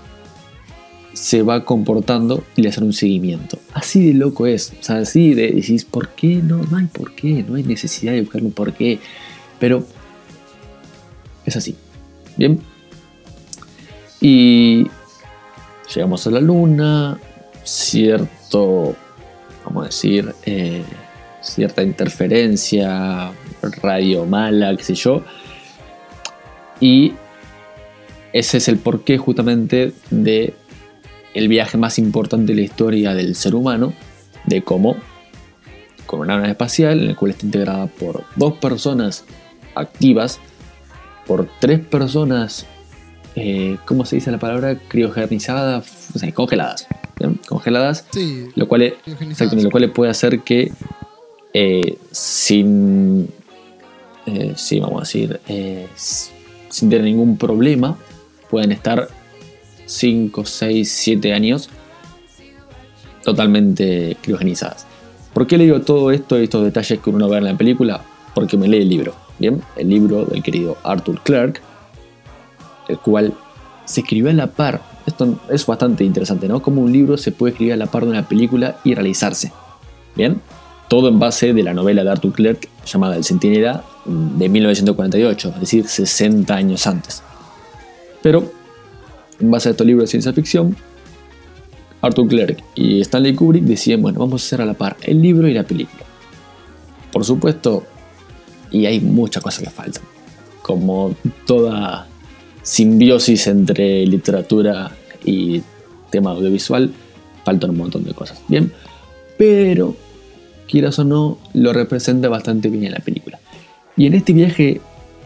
se 1.13 1.41
va 1.41 1.65
comportando 1.65 2.43
y 2.55 2.61
le 2.61 2.69
hacen 2.69 2.83
un 2.83 2.93
seguimiento. 2.93 3.57
Así 3.73 4.05
de 4.05 4.13
loco 4.13 4.45
es. 4.45 4.73
O 4.79 4.83
sea, 4.83 4.97
así 4.97 5.33
de 5.33 5.51
decís, 5.51 5.85
¿por 5.85 6.09
qué? 6.09 6.35
No, 6.35 6.57
no 6.57 6.77
hay 6.77 6.85
por 6.85 7.15
qué, 7.15 7.43
no 7.47 7.55
hay 7.55 7.63
necesidad 7.63 8.13
de 8.13 8.21
buscar 8.21 8.43
un 8.43 8.51
por 8.51 8.73
qué. 8.73 8.99
Pero 9.59 9.85
es 11.45 11.55
así. 11.55 11.75
Bien. 12.37 12.59
Y 14.21 14.87
llegamos 15.93 16.27
a 16.27 16.31
la 16.31 16.41
luna, 16.41 17.19
cierto, 17.63 18.95
vamos 19.65 19.83
a 19.83 19.85
decir, 19.87 20.33
eh, 20.45 20.83
cierta 21.41 21.83
interferencia, 21.83 23.31
radio 23.81 24.25
mala, 24.25 24.75
qué 24.75 24.83
sé 24.83 24.95
yo. 24.95 25.23
Y 26.79 27.13
ese 28.33 28.57
es 28.57 28.67
el 28.67 28.77
porqué 28.77 29.17
justamente 29.17 29.93
de 30.09 30.53
el 31.33 31.47
viaje 31.47 31.77
más 31.77 31.99
importante 31.99 32.53
de 32.53 32.59
la 32.59 32.65
historia 32.65 33.13
del 33.13 33.35
ser 33.35 33.55
humano, 33.55 33.93
de 34.45 34.63
cómo 34.63 34.95
con 36.05 36.21
una 36.21 36.37
nave 36.37 36.49
espacial 36.51 36.99
en 36.99 37.07
la 37.07 37.15
cual 37.15 37.31
está 37.31 37.45
integrada 37.45 37.87
por 37.87 38.23
dos 38.35 38.53
personas 38.53 39.25
activas, 39.75 40.39
por 41.27 41.49
tres 41.59 41.79
personas, 41.79 42.65
eh, 43.35 43.77
¿cómo 43.85 44.05
se 44.05 44.15
dice 44.15 44.31
la 44.31 44.39
palabra? 44.39 44.79
Criogenizadas, 44.87 46.07
o 46.15 46.17
sea, 46.19 46.31
congeladas, 46.33 46.87
congeladas, 47.47 48.05
Sí, 48.11 48.47
lo 48.55 48.67
cual, 48.67 48.83
es- 48.83 48.93
lo 49.63 49.69
cual 49.69 49.91
puede 49.91 50.09
hacer 50.11 50.39
que 50.41 50.71
eh, 51.53 51.97
sin, 52.11 53.29
eh, 54.27 54.53
sí, 54.57 54.79
vamos 54.79 54.97
a 54.97 55.01
decir, 55.01 55.39
eh, 55.47 55.87
sin 55.95 56.89
tener 56.89 57.05
ningún 57.05 57.37
problema, 57.37 57.97
pueden 58.49 58.73
estar 58.73 59.07
5, 59.85 60.45
6, 60.45 60.91
7 60.91 61.33
años 61.33 61.69
totalmente 63.23 64.17
criogenizadas. 64.21 64.85
¿Por 65.33 65.47
qué 65.47 65.57
le 65.57 65.63
digo 65.63 65.81
todo 65.81 66.11
esto 66.11 66.37
y 66.39 66.43
estos 66.43 66.63
detalles 66.65 66.99
que 66.99 67.09
uno 67.09 67.29
ve 67.29 67.37
en 67.37 67.45
la 67.45 67.57
película? 67.57 68.01
Porque 68.35 68.57
me 68.57 68.67
lee 68.67 68.81
el 68.81 68.89
libro, 68.89 69.13
¿bien? 69.39 69.61
El 69.77 69.89
libro 69.89 70.25
del 70.25 70.43
querido 70.43 70.77
Arthur 70.83 71.21
Clarke, 71.23 71.61
el 72.89 72.99
cual 72.99 73.33
se 73.85 74.01
escribió 74.01 74.29
a 74.29 74.33
la 74.33 74.47
par. 74.47 74.81
Esto 75.05 75.39
es 75.49 75.65
bastante 75.65 76.03
interesante, 76.03 76.49
¿no? 76.49 76.61
Cómo 76.61 76.81
un 76.81 76.91
libro 76.91 77.17
se 77.17 77.31
puede 77.31 77.51
escribir 77.51 77.73
a 77.73 77.77
la 77.77 77.85
par 77.85 78.03
de 78.03 78.09
una 78.09 78.27
película 78.27 78.77
y 78.83 78.93
realizarse. 78.93 79.53
¿Bien? 80.15 80.41
Todo 80.89 81.07
en 81.09 81.19
base 81.19 81.53
de 81.53 81.63
la 81.63 81.73
novela 81.73 82.03
de 82.03 82.09
Arthur 82.09 82.33
Clarke 82.33 82.69
llamada 82.85 83.15
El 83.15 83.23
Centinela 83.23 83.83
de 84.07 84.49
1948, 84.49 85.49
es 85.55 85.59
decir, 85.59 85.87
60 85.87 86.55
años 86.55 86.87
antes. 86.87 87.21
Pero, 88.21 88.51
en 89.39 89.51
base 89.51 89.69
a 89.69 89.71
estos 89.71 89.85
libros 89.85 90.05
de 90.05 90.11
ciencia 90.11 90.33
ficción, 90.33 90.75
Arthur 92.01 92.27
Clarke 92.27 92.63
y 92.75 93.01
Stanley 93.01 93.35
Kubrick 93.35 93.63
deciden, 93.63 94.01
bueno, 94.01 94.19
vamos 94.19 94.43
a 94.43 94.45
hacer 94.45 94.61
a 94.61 94.65
la 94.65 94.73
par 94.73 94.97
el 95.01 95.21
libro 95.21 95.47
y 95.47 95.53
la 95.53 95.63
película. 95.63 96.03
Por 97.11 97.25
supuesto, 97.25 97.83
y 98.71 98.85
hay 98.85 98.99
muchas 98.99 99.43
cosas 99.43 99.63
que 99.63 99.69
faltan, 99.69 100.03
como 100.61 101.15
toda 101.45 102.07
simbiosis 102.61 103.47
entre 103.47 104.05
literatura 104.05 104.91
y 105.23 105.61
tema 106.09 106.31
audiovisual, 106.31 106.91
faltan 107.43 107.71
un 107.71 107.77
montón 107.77 108.03
de 108.03 108.13
cosas, 108.13 108.41
¿bien? 108.47 108.71
Pero, 109.37 109.95
quieras 110.67 110.99
o 110.99 111.03
no, 111.03 111.37
lo 111.53 111.73
representa 111.73 112.27
bastante 112.29 112.69
bien 112.69 112.85
en 112.85 112.91
la 112.91 112.99
película. 112.99 113.36
Y 113.97 114.05
en 114.05 114.13
este 114.13 114.31
viaje 114.33 114.79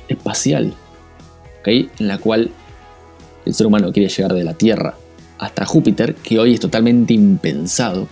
espacial, 0.07 0.73
¿ok? 1.59 1.67
En 1.67 2.07
la 2.07 2.17
cual 2.17 2.51
el 3.45 3.53
ser 3.53 3.67
humano 3.67 3.91
quiere 3.91 4.09
llegar 4.09 4.33
de 4.33 4.43
la 4.43 4.53
Tierra 4.53 4.95
hasta 5.37 5.65
Júpiter, 5.65 6.15
que 6.15 6.39
hoy 6.39 6.53
es 6.53 6.59
totalmente 6.59 7.13
impensado, 7.13 8.07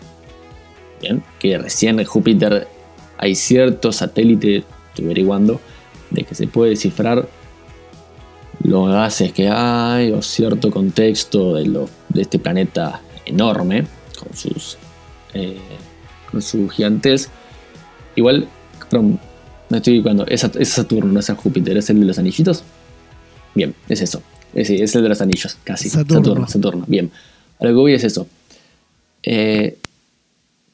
¿bien? 1.01 1.23
Que 1.39 1.57
recién 1.57 1.99
en 1.99 2.05
Júpiter 2.05 2.67
hay 3.17 3.35
cierto 3.35 3.91
satélite, 3.91 4.63
estoy 4.89 5.05
averiguando, 5.05 5.61
de 6.09 6.23
que 6.23 6.35
se 6.35 6.47
puede 6.47 6.71
descifrar 6.71 7.27
los 8.63 8.89
gases 8.89 9.31
que 9.31 9.47
hay 9.47 10.11
o 10.11 10.21
cierto 10.21 10.71
contexto 10.71 11.55
de, 11.55 11.65
lo- 11.67 11.89
de 12.09 12.21
este 12.23 12.39
planeta 12.39 13.01
enorme 13.25 13.85
con 14.19 14.35
sus 14.35 14.77
eh, 15.33 15.59
con 16.31 16.41
su 16.41 16.67
gigantes 16.67 17.29
igual 18.15 18.47
me 19.69 19.77
estoy 19.77 19.93
equivocando 19.93 20.25
es, 20.27 20.41
Sat- 20.41 20.55
es 20.59 20.69
Saturno 20.69 21.11
no 21.13 21.19
es 21.19 21.29
Júpiter 21.29 21.77
es 21.77 21.89
el 21.89 21.99
de 21.99 22.05
los 22.05 22.17
anillitos. 22.19 22.63
Bien 23.55 23.73
es 23.87 24.01
eso. 24.01 24.21
Es, 24.53 24.69
es 24.69 24.95
el 24.95 25.03
de 25.03 25.09
los 25.09 25.21
anillos 25.21 25.57
casi. 25.63 25.89
Saturno. 25.89 26.23
Saturno, 26.23 26.47
Saturno, 26.47 26.85
bien. 26.87 27.11
A 27.59 27.65
lo 27.65 27.69
que 27.71 27.75
voy 27.75 27.93
es 27.93 28.03
eso. 28.03 28.27
Eh, 29.23 29.77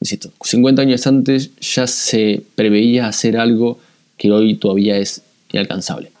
insisto 0.00 0.30
50 0.42 0.82
años 0.82 1.06
antes 1.06 1.50
ya 1.60 1.86
se 1.86 2.42
preveía 2.54 3.08
hacer 3.08 3.36
algo 3.36 3.78
que 4.16 4.30
hoy 4.30 4.54
todavía 4.56 4.96
es 4.96 5.22
inalcanzable. 5.52 6.12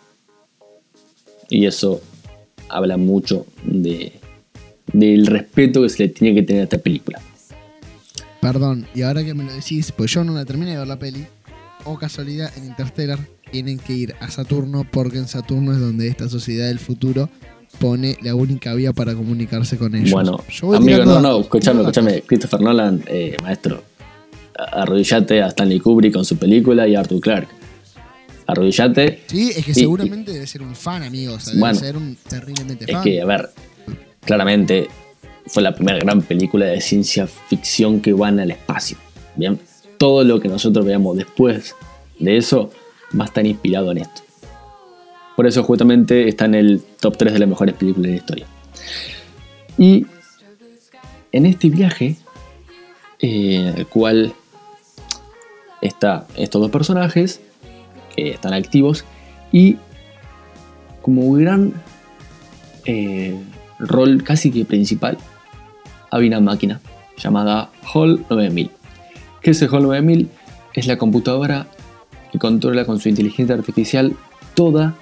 Y 1.48 1.66
eso 1.66 2.00
habla 2.68 2.96
mucho 2.96 3.46
de, 3.64 4.12
del 4.92 5.26
respeto 5.26 5.82
que 5.82 5.88
se 5.88 6.02
le 6.04 6.08
tiene 6.08 6.34
que 6.34 6.42
tener 6.42 6.62
a 6.62 6.64
esta 6.64 6.78
película. 6.78 7.20
Perdón, 8.40 8.86
y 8.94 9.02
ahora 9.02 9.24
que 9.24 9.34
me 9.34 9.44
lo 9.44 9.52
decís, 9.52 9.92
pues 9.92 10.10
yo 10.12 10.24
no 10.24 10.32
la 10.34 10.44
terminé 10.44 10.72
de 10.72 10.78
ver 10.78 10.86
la 10.88 10.98
peli, 10.98 11.26
o 11.86 11.98
casualidad, 11.98 12.50
en 12.56 12.66
Interstellar 12.66 13.18
tienen 13.50 13.78
que 13.78 13.92
ir 13.92 14.14
a 14.20 14.30
Saturno 14.30 14.86
porque 14.90 15.18
en 15.18 15.28
Saturno 15.28 15.72
es 15.72 15.78
donde 15.80 16.08
esta 16.08 16.28
sociedad 16.28 16.66
del 16.66 16.78
futuro 16.78 17.28
pone 17.78 18.16
la 18.22 18.34
única 18.34 18.74
vía 18.74 18.92
para 18.92 19.14
comunicarse 19.14 19.76
con 19.78 19.94
ellos. 19.94 20.10
Bueno, 20.10 20.38
amigo, 20.74 21.04
no, 21.04 21.20
no, 21.20 21.40
escúchame, 21.40 21.80
escúchame. 21.80 22.22
Christopher 22.22 22.60
Nolan, 22.60 23.02
eh, 23.06 23.36
maestro, 23.42 23.82
arrodillate 24.72 25.42
a 25.42 25.48
Stanley 25.48 25.80
Kubrick 25.80 26.12
con 26.14 26.24
su 26.24 26.36
película 26.36 26.88
y 26.88 26.94
a 26.94 27.00
Arthur 27.00 27.20
Clarke. 27.20 27.48
Arrodillate. 28.46 29.22
Sí, 29.26 29.50
es 29.56 29.64
que 29.64 29.72
Y- 29.72 29.74
seguramente 29.74 30.32
debe 30.32 30.46
ser 30.46 30.62
un 30.62 30.74
fan, 30.76 31.02
amigo. 31.02 31.34
O 31.34 31.40
sea, 31.40 31.52
debe 31.52 31.60
Bueno, 31.60 31.78
ser 31.78 31.96
un 31.96 32.16
terriblemente 32.28 32.84
Es 32.86 32.92
fan. 32.92 33.02
que, 33.02 33.20
a 33.20 33.24
ver, 33.26 33.50
claramente 34.24 34.88
fue 35.46 35.62
la 35.62 35.74
primera 35.74 35.98
gran 35.98 36.22
película 36.22 36.66
de 36.66 36.80
ciencia 36.80 37.26
ficción 37.26 38.00
que 38.00 38.12
van 38.12 38.38
al 38.40 38.50
espacio. 38.52 38.96
Bien, 39.34 39.58
todo 39.98 40.24
lo 40.24 40.40
que 40.40 40.48
nosotros 40.48 40.84
veamos 40.84 41.16
después 41.16 41.74
de 42.18 42.36
eso 42.36 42.70
va 43.18 43.24
a 43.24 43.26
estar 43.26 43.46
inspirado 43.46 43.90
en 43.92 43.98
esto. 43.98 44.22
Por 45.36 45.46
eso 45.46 45.62
justamente 45.62 46.28
está 46.28 46.46
en 46.46 46.54
el 46.54 46.82
top 47.00 47.16
3 47.18 47.34
de 47.34 47.38
las 47.40 47.48
mejores 47.48 47.74
películas 47.74 48.04
de 48.04 48.10
la 48.10 48.16
historia. 48.16 48.46
Y 49.78 50.06
en 51.32 51.46
este 51.46 51.68
viaje, 51.68 52.16
eh, 53.20 53.56
en 53.56 53.78
el 53.78 53.86
cual 53.86 54.32
está 55.82 56.26
estos 56.36 56.62
dos 56.62 56.70
personajes 56.70 57.40
que 58.14 58.30
están 58.30 58.54
activos 58.54 59.04
y 59.52 59.76
como 61.02 61.32
gran 61.34 61.74
eh, 62.86 63.38
rol 63.78 64.22
casi 64.24 64.50
que 64.50 64.64
principal 64.64 65.18
había 66.10 66.28
una 66.28 66.40
máquina 66.40 66.80
llamada 67.18 67.70
Hall 67.92 68.24
9000. 68.30 68.70
¿Qué 69.46 69.52
es 69.52 69.62
el 69.62 69.68
Hall 69.72 69.84
9000? 69.84 70.28
Es 70.74 70.88
la 70.88 70.98
computadora 70.98 71.68
que 72.32 72.38
controla 72.40 72.84
con 72.84 72.98
su 72.98 73.08
inteligencia 73.08 73.54
artificial 73.54 74.16
toda 74.56 74.98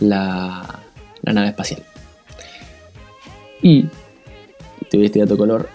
la, 0.00 0.80
la 1.22 1.32
nave 1.32 1.50
espacial. 1.50 1.80
Y, 3.62 3.84
te 4.90 4.96
doy 4.96 5.06
este 5.06 5.20
dato 5.20 5.36
color, 5.36 5.68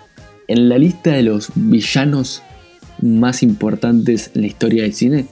en 0.49 0.67
la 0.67 0.77
lista 0.77 1.13
de 1.13 1.23
los 1.23 1.51
villanos 1.55 2.43
más 3.01 3.41
importantes 3.43 4.29
en 4.36 4.41
la 4.41 4.47
historia 4.47 4.84
del 4.84 4.93
cine, 4.93 5.27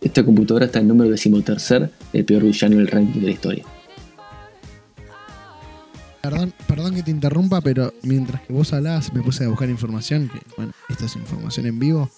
esta 0.00 0.24
computadora 0.24 0.66
está 0.66 0.80
en 0.80 0.86
el 0.86 0.88
número 0.88 1.10
decimotercer 1.12 1.90
del 2.12 2.24
peor 2.24 2.42
villano 2.42 2.78
del 2.78 2.88
ranking 2.88 3.20
de 3.20 3.26
la 3.26 3.32
historia. 3.32 3.64
Perdón, 6.28 6.52
perdón 6.66 6.94
que 6.96 7.04
te 7.04 7.12
interrumpa, 7.12 7.60
pero 7.60 7.94
mientras 8.02 8.42
que 8.42 8.52
vos 8.52 8.72
hablabas 8.72 9.14
me 9.14 9.22
puse 9.22 9.44
a 9.44 9.48
buscar 9.48 9.70
información, 9.70 10.28
que 10.28 10.40
bueno, 10.56 10.72
esta 10.88 11.04
es 11.04 11.14
información 11.14 11.66
en 11.66 11.78
vivo. 11.78 12.10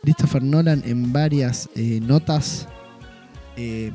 Christopher 0.00 0.44
Nolan 0.44 0.80
en 0.86 1.12
varias 1.12 1.68
eh, 1.74 1.98
notas 2.00 2.68
eh, 3.56 3.90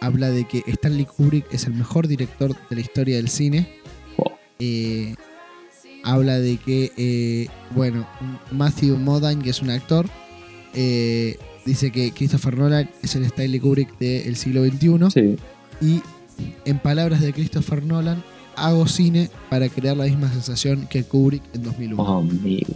habla 0.00 0.30
de 0.30 0.46
que 0.46 0.62
Stanley 0.66 1.04
Kubrick 1.04 1.52
es 1.52 1.66
el 1.66 1.74
mejor 1.74 2.08
director 2.08 2.56
de 2.70 2.74
la 2.74 2.80
historia 2.80 3.16
del 3.16 3.28
cine. 3.28 3.68
Eh, 4.58 5.14
habla 6.02 6.38
de 6.38 6.56
que, 6.56 7.50
bueno, 7.74 8.08
Matthew 8.50 8.96
Modine, 8.96 9.42
que 9.42 9.50
es 9.50 9.60
un 9.60 9.68
actor, 9.68 10.08
dice 10.72 11.90
que 11.92 12.12
Christopher 12.12 12.56
Nolan 12.56 12.88
es 13.02 13.14
el 13.14 13.24
Stanley 13.24 13.60
Kubrick 13.60 13.98
del 13.98 14.36
siglo 14.36 14.64
XXI. 14.64 15.10
Sí. 15.12 15.36
Y 15.82 16.02
en 16.64 16.78
palabras 16.78 17.20
de 17.20 17.32
Christopher 17.32 17.82
Nolan, 17.84 18.22
hago 18.56 18.86
cine 18.86 19.30
para 19.50 19.68
crear 19.68 19.96
la 19.96 20.04
misma 20.04 20.30
sensación 20.32 20.86
que 20.88 21.04
Kubrick 21.04 21.42
en 21.54 21.62
2001. 21.62 22.02
Oh, 22.02 22.18
amigo. 22.18 22.72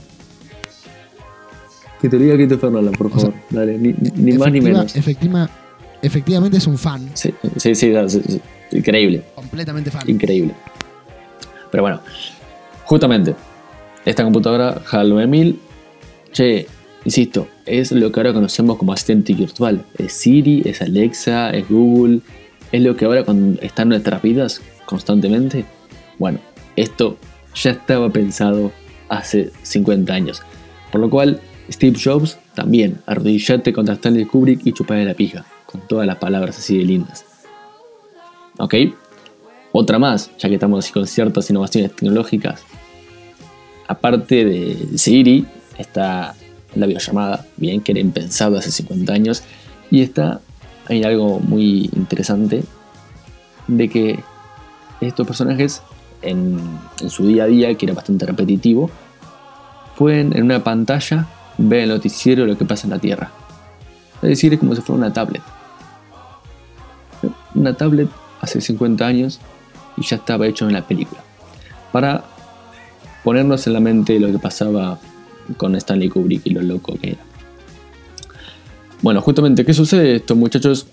Que 2.00 2.09
te 2.09 2.18
diga 2.18 2.35
Christopher 2.37 2.70
Nolan, 2.70 2.92
por 2.92 3.07
O 3.07 3.11
sea, 3.11 3.20
favor. 3.20 3.35
Dale, 3.50 3.79
ni, 3.79 4.33
más 4.33 4.52
ni 4.52 4.61
menos. 4.61 4.94
efectiva- 4.96 5.48
efectivamente 6.02 6.59
es 6.59 6.66
un 6.66 6.76
fan, 6.79 7.11
Sí, 7.14 7.33
sí, 7.57 7.74
sí, 7.74 7.88
no, 7.88 8.09
sí, 8.09 8.20
sí. 8.26 8.40
increíble, 8.72 9.22
completamente 9.35 9.90
fan. 9.90 10.09
increíble. 10.09 10.55
Pero 11.70 11.83
bueno, 11.83 12.00
justamente, 12.85 13.35
esta 14.05 14.22
computadora 14.24 14.83
HAL 14.90 15.09
9000, 15.09 15.59
che, 16.33 16.66
insisto, 17.05 17.48
es 17.64 17.92
lo 17.92 18.12
que 18.12 18.20
ahora 18.20 18.33
conocemos 18.35 18.76
como 18.76 18.92
asistente 18.92 19.33
virtual. 19.35 19.85
Es 19.98 20.12
Siri, 20.12 20.62
es 20.66 20.83
Alexa, 20.83 21.50
es 21.50 21.68
Google, 21.68 22.20
es 22.72 22.83
lo 22.83 22.96
que 22.96 23.05
ahora 23.05 23.24
está 23.61 23.83
en 23.83 23.88
nuestras 23.88 24.22
vidas 24.22 24.62
constantemente. 24.85 25.64
Bueno, 26.18 26.38
esto 26.76 27.16
ya 27.55 27.72
estaba 27.72 28.11
pensado 28.11 28.72
hace 29.09 29.50
50 29.62 30.12
años. 30.12 30.42
Por 30.90 31.00
lo 31.00 31.11
cual, 31.11 31.40
Steve 31.70 31.98
Jobs 32.02 32.38
también, 32.55 33.00
arrodillate 33.07 33.72
contra 33.72 33.94
Stanley 33.94 34.24
Kubrick 34.24 34.66
y 34.66 34.72
chupale 34.72 35.05
la 35.05 35.14
pija, 35.14 35.44
con 35.66 35.87
todas 35.87 36.07
las 36.07 36.16
palabras 36.16 36.59
así 36.59 36.79
de 36.79 36.85
lindas. 36.85 37.24
¿Ok? 38.59 38.74
Otra 39.72 39.98
más, 39.98 40.31
ya 40.38 40.48
que 40.48 40.55
estamos 40.55 40.85
así 40.85 40.92
con 40.92 41.07
ciertas 41.07 41.50
innovaciones 41.50 41.94
tecnológicas. 41.94 42.62
Aparte 43.88 44.44
de 44.44 44.98
Siri, 44.98 45.44
está 45.76 46.35
la 46.74 46.87
videollamada, 46.87 47.46
bien, 47.57 47.81
que 47.81 47.92
era 47.92 48.00
impensado 48.00 48.57
hace 48.57 48.70
50 48.70 49.12
años. 49.12 49.42
Y 49.90 50.02
está, 50.02 50.40
hay 50.88 51.03
algo 51.03 51.40
muy 51.40 51.90
interesante, 51.94 52.64
de 53.66 53.88
que 53.88 54.20
estos 55.01 55.27
personajes, 55.27 55.83
en, 56.22 56.59
su 57.09 57.27
día 57.27 57.44
a 57.44 57.46
día, 57.46 57.75
que 57.75 57.87
era 57.87 57.94
bastante 57.94 58.27
repetitivo, 58.27 58.90
pueden 59.96 60.37
en 60.37 60.44
una 60.44 60.62
pantalla 60.62 61.27
ver 61.59 61.81
el 61.81 61.88
noticiero 61.90 62.46
lo 62.46 62.57
que 62.57 62.64
pasa 62.64 62.87
en 62.87 62.90
la 62.90 62.99
Tierra. 62.99 63.31
Es 64.22 64.31
decir, 64.31 64.53
es 64.53 64.61
como 64.61 64.75
si 64.75 64.81
fuera 64.81 64.99
una 64.99 65.12
tablet. 65.12 65.42
Una 67.55 67.75
tablet 67.75 68.09
hace 68.40 68.61
50 68.61 69.07
años 69.07 69.40
y 69.96 70.03
ya 70.03 70.16
estaba 70.16 70.46
hecho 70.46 70.66
en 70.66 70.75
la 70.75 70.87
película. 70.87 71.20
Para 71.92 72.25
ponernos 73.25 73.66
en 73.66 73.72
la 73.72 73.81
mente 73.81 74.20
lo 74.20 74.31
que 74.31 74.38
pasaba 74.38 74.99
con 75.57 75.75
Stanley 75.77 76.09
Kubrick 76.09 76.42
y 76.44 76.51
lo 76.51 76.62
loco 76.62 76.96
que 77.01 77.11
era. 77.11 77.36
Bueno, 79.03 79.21
justamente, 79.21 79.65
¿qué 79.65 79.75
sucede? 79.75 80.17
Estos 80.17 80.37
muchachos 80.37 80.87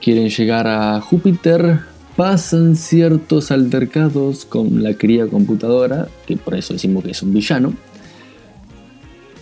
quieren 0.00 0.28
llegar 0.28 0.66
a 0.66 1.00
Júpiter, 1.00 1.80
pasan 2.16 2.74
ciertos 2.74 3.50
altercados 3.50 4.44
con 4.44 4.82
la 4.82 4.94
querida 4.94 5.28
computadora, 5.28 6.08
que 6.26 6.36
por 6.36 6.56
eso 6.56 6.72
decimos 6.72 7.04
que 7.04 7.12
es 7.12 7.22
un 7.22 7.32
villano. 7.32 7.74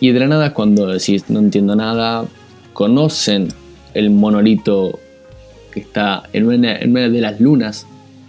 Y 0.01 0.13
de 0.13 0.21
la 0.21 0.29
nada, 0.29 0.53
cuando 0.53 0.87
decís 0.87 1.25
no 1.29 1.39
entiendo 1.39 1.75
nada, 1.77 2.27
conocen 2.75 3.49
el 3.95 4.11
monolito 4.11 4.99
que 5.73 5.81
está 5.81 6.25
en 6.33 6.47
una, 6.47 6.77
en 6.77 6.91
una 6.91 7.09
de 7.09 7.21
las 7.21 7.41
lunas 7.41 7.87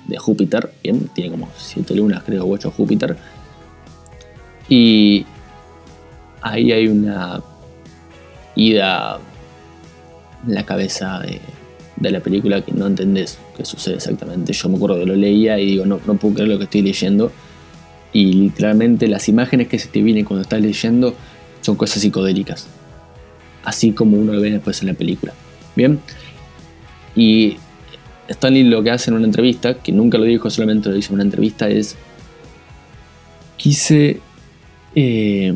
de 0.08 0.18
Júpiter, 0.18 0.72
bien, 0.84 1.10
tiene 1.14 1.32
como 1.32 1.50
siete 1.58 1.96
lunas, 1.96 2.24
creo, 2.24 2.46
u 2.46 2.54
ocho 2.54 2.72
Júpiter. 2.72 3.18
Y 4.70 5.26
ahí 6.42 6.72
hay 6.72 6.88
una 6.88 7.42
ida 8.56 9.20
la 10.48 10.66
cabeza 10.66 11.20
de, 11.20 12.12
la 12.12 12.20
película 12.20 12.62
que 12.62 12.72
no 12.72 12.88
entendés 12.88 13.40
qué 13.56 13.66
sucede 13.66 13.96
exactamente. 13.96 14.54
Yo 14.54 14.70
me 14.70 14.76
acuerdo 14.76 15.00
que 15.00 15.06
lo 15.06 15.16
leía 15.16 15.60
y 15.60 15.66
digo, 15.66 15.86
no, 15.86 16.00
no 16.06 16.16
puedo 16.16 16.36
creer 16.36 16.50
lo 16.50 16.58
que 16.58 16.66
estoy 16.66 16.82
leyendo. 16.82 17.32
Y 18.14 18.34
literalmente 18.34 19.08
las 19.08 19.28
imágenes 19.28 19.68
que 19.68 19.80
se 19.80 19.88
te 19.88 20.02
vienen 20.02 20.26
cuando 20.26 20.44
estás 20.44 20.62
leyendo 20.62 21.16
son 21.62 21.76
cosas 21.76 22.02
psicodélicas. 22.02 22.68
Así 23.64 23.92
como 23.92 24.18
uno 24.18 24.34
lo 24.34 24.42
ve 24.42 24.52
después 24.52 24.82
en 24.82 24.88
la 24.88 24.94
película. 24.94 25.34
Bien. 25.76 26.00
Y 27.16 27.58
Stanley 28.28 28.64
lo 28.64 28.84
que 28.84 28.92
hace 28.92 29.10
en 29.10 29.18
una 29.18 29.26
entrevista, 29.26 29.76
que 29.76 29.92
nunca 29.92 30.18
lo 30.18 30.26
dijo, 30.26 30.50
solamente 30.50 30.90
lo 30.90 30.98
hizo 30.98 31.10
en 31.10 31.16
una 31.16 31.24
entrevista, 31.24 31.68
es. 31.68 31.96
Quise 33.58 34.20
eh, 34.94 35.54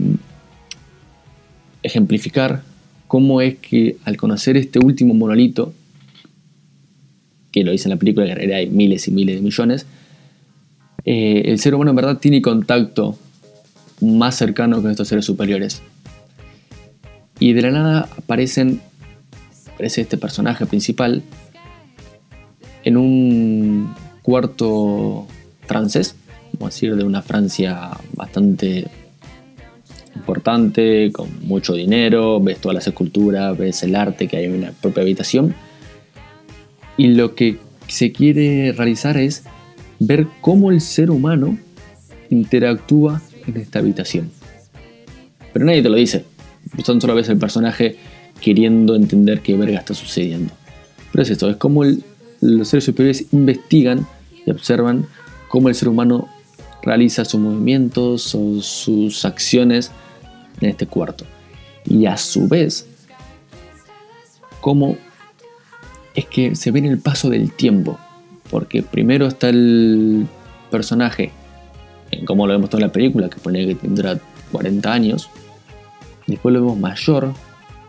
ejemplificar 1.83 2.63
cómo 3.09 3.41
es 3.41 3.57
que 3.57 3.97
al 4.05 4.17
conocer 4.17 4.55
este 4.55 4.77
último 4.77 5.15
monolito, 5.15 5.73
que 7.51 7.63
lo 7.63 7.71
dice 7.71 7.87
en 7.87 7.95
la 7.95 7.97
película, 7.97 8.27
que 8.27 8.33
en 8.33 8.37
realidad 8.37 8.59
hay 8.59 8.69
miles 8.69 9.07
y 9.07 9.11
miles 9.11 9.37
de 9.37 9.41
millones, 9.41 9.87
eh, 11.05 11.41
el 11.45 11.57
ser 11.59 11.73
humano 11.73 11.89
en 11.89 11.95
verdad 11.95 12.19
tiene 12.19 12.39
contacto 12.39 13.17
más 13.99 14.35
cercano 14.35 14.79
con 14.79 14.91
estos 14.91 15.07
seres 15.07 15.25
superiores. 15.25 15.81
Y 17.39 17.53
de 17.53 17.63
la 17.63 17.71
nada 17.71 18.09
aparecen, 18.15 18.79
aparece 19.73 20.01
este 20.01 20.17
personaje 20.17 20.67
principal 20.67 21.23
en 22.83 22.95
un 22.95 23.91
cuarto 24.21 25.25
francés, 25.65 26.15
vamos 26.53 26.73
a 26.73 26.75
decir, 26.75 26.95
de 26.95 27.03
una 27.03 27.23
Francia 27.23 27.89
bastante 28.13 28.85
importante, 30.19 31.11
con 31.11 31.29
mucho 31.47 31.73
dinero, 31.73 32.39
ves 32.39 32.59
todas 32.59 32.75
las 32.75 32.87
esculturas, 32.87 33.57
ves 33.57 33.81
el 33.83 33.95
arte 33.95 34.27
que 34.27 34.37
hay 34.37 34.45
en 34.45 34.61
la 34.61 34.71
propia 34.71 35.03
habitación. 35.03 35.55
Y 36.97 37.07
lo 37.07 37.33
que 37.35 37.57
se 37.87 38.11
quiere 38.11 38.73
realizar 38.73 39.17
es 39.17 39.43
ver 39.99 40.27
cómo 40.41 40.71
el 40.71 40.81
ser 40.81 41.09
humano 41.09 41.57
interactúa 42.29 43.21
en 43.47 43.57
esta 43.57 43.79
habitación. 43.79 44.31
Pero 45.53 45.65
nadie 45.65 45.81
te 45.81 45.89
lo 45.89 45.95
dice. 45.95 46.25
Son 46.83 47.01
solo 47.01 47.15
ves 47.15 47.29
el 47.29 47.37
personaje 47.37 47.95
queriendo 48.41 48.95
entender 48.95 49.41
qué 49.41 49.55
verga 49.55 49.79
está 49.79 49.93
sucediendo. 49.93 50.53
Pero 51.11 51.23
es 51.23 51.29
esto, 51.29 51.49
es 51.49 51.57
como 51.57 51.83
los 52.41 52.67
seres 52.67 52.83
superiores 52.83 53.25
investigan 53.31 54.05
y 54.45 54.51
observan 54.51 55.07
cómo 55.47 55.69
el 55.69 55.75
ser 55.75 55.89
humano 55.89 56.27
realiza 56.81 57.25
sus 57.25 57.39
movimientos 57.39 58.35
o 58.35 58.61
sus 58.61 59.25
acciones 59.25 59.91
en 60.61 60.69
este 60.69 60.87
cuarto. 60.87 61.25
Y 61.85 62.05
a 62.05 62.17
su 62.17 62.47
vez, 62.47 62.87
cómo 64.61 64.97
es 66.15 66.25
que 66.25 66.55
se 66.55 66.71
ve 66.71 66.79
en 66.79 66.85
el 66.85 66.99
paso 66.99 67.29
del 67.29 67.51
tiempo. 67.51 67.97
Porque 68.49 68.81
primero 68.81 69.27
está 69.27 69.49
el 69.49 70.27
personaje, 70.71 71.31
como 72.25 72.47
lo 72.47 72.53
vemos 72.53 72.69
toda 72.69 72.81
la 72.81 72.91
película, 72.91 73.29
que 73.29 73.39
pone 73.39 73.65
que 73.65 73.75
tendrá 73.75 74.19
40 74.51 74.91
años. 74.91 75.29
Después 76.27 76.53
lo 76.53 76.61
vemos 76.61 76.77
mayor, 76.77 77.33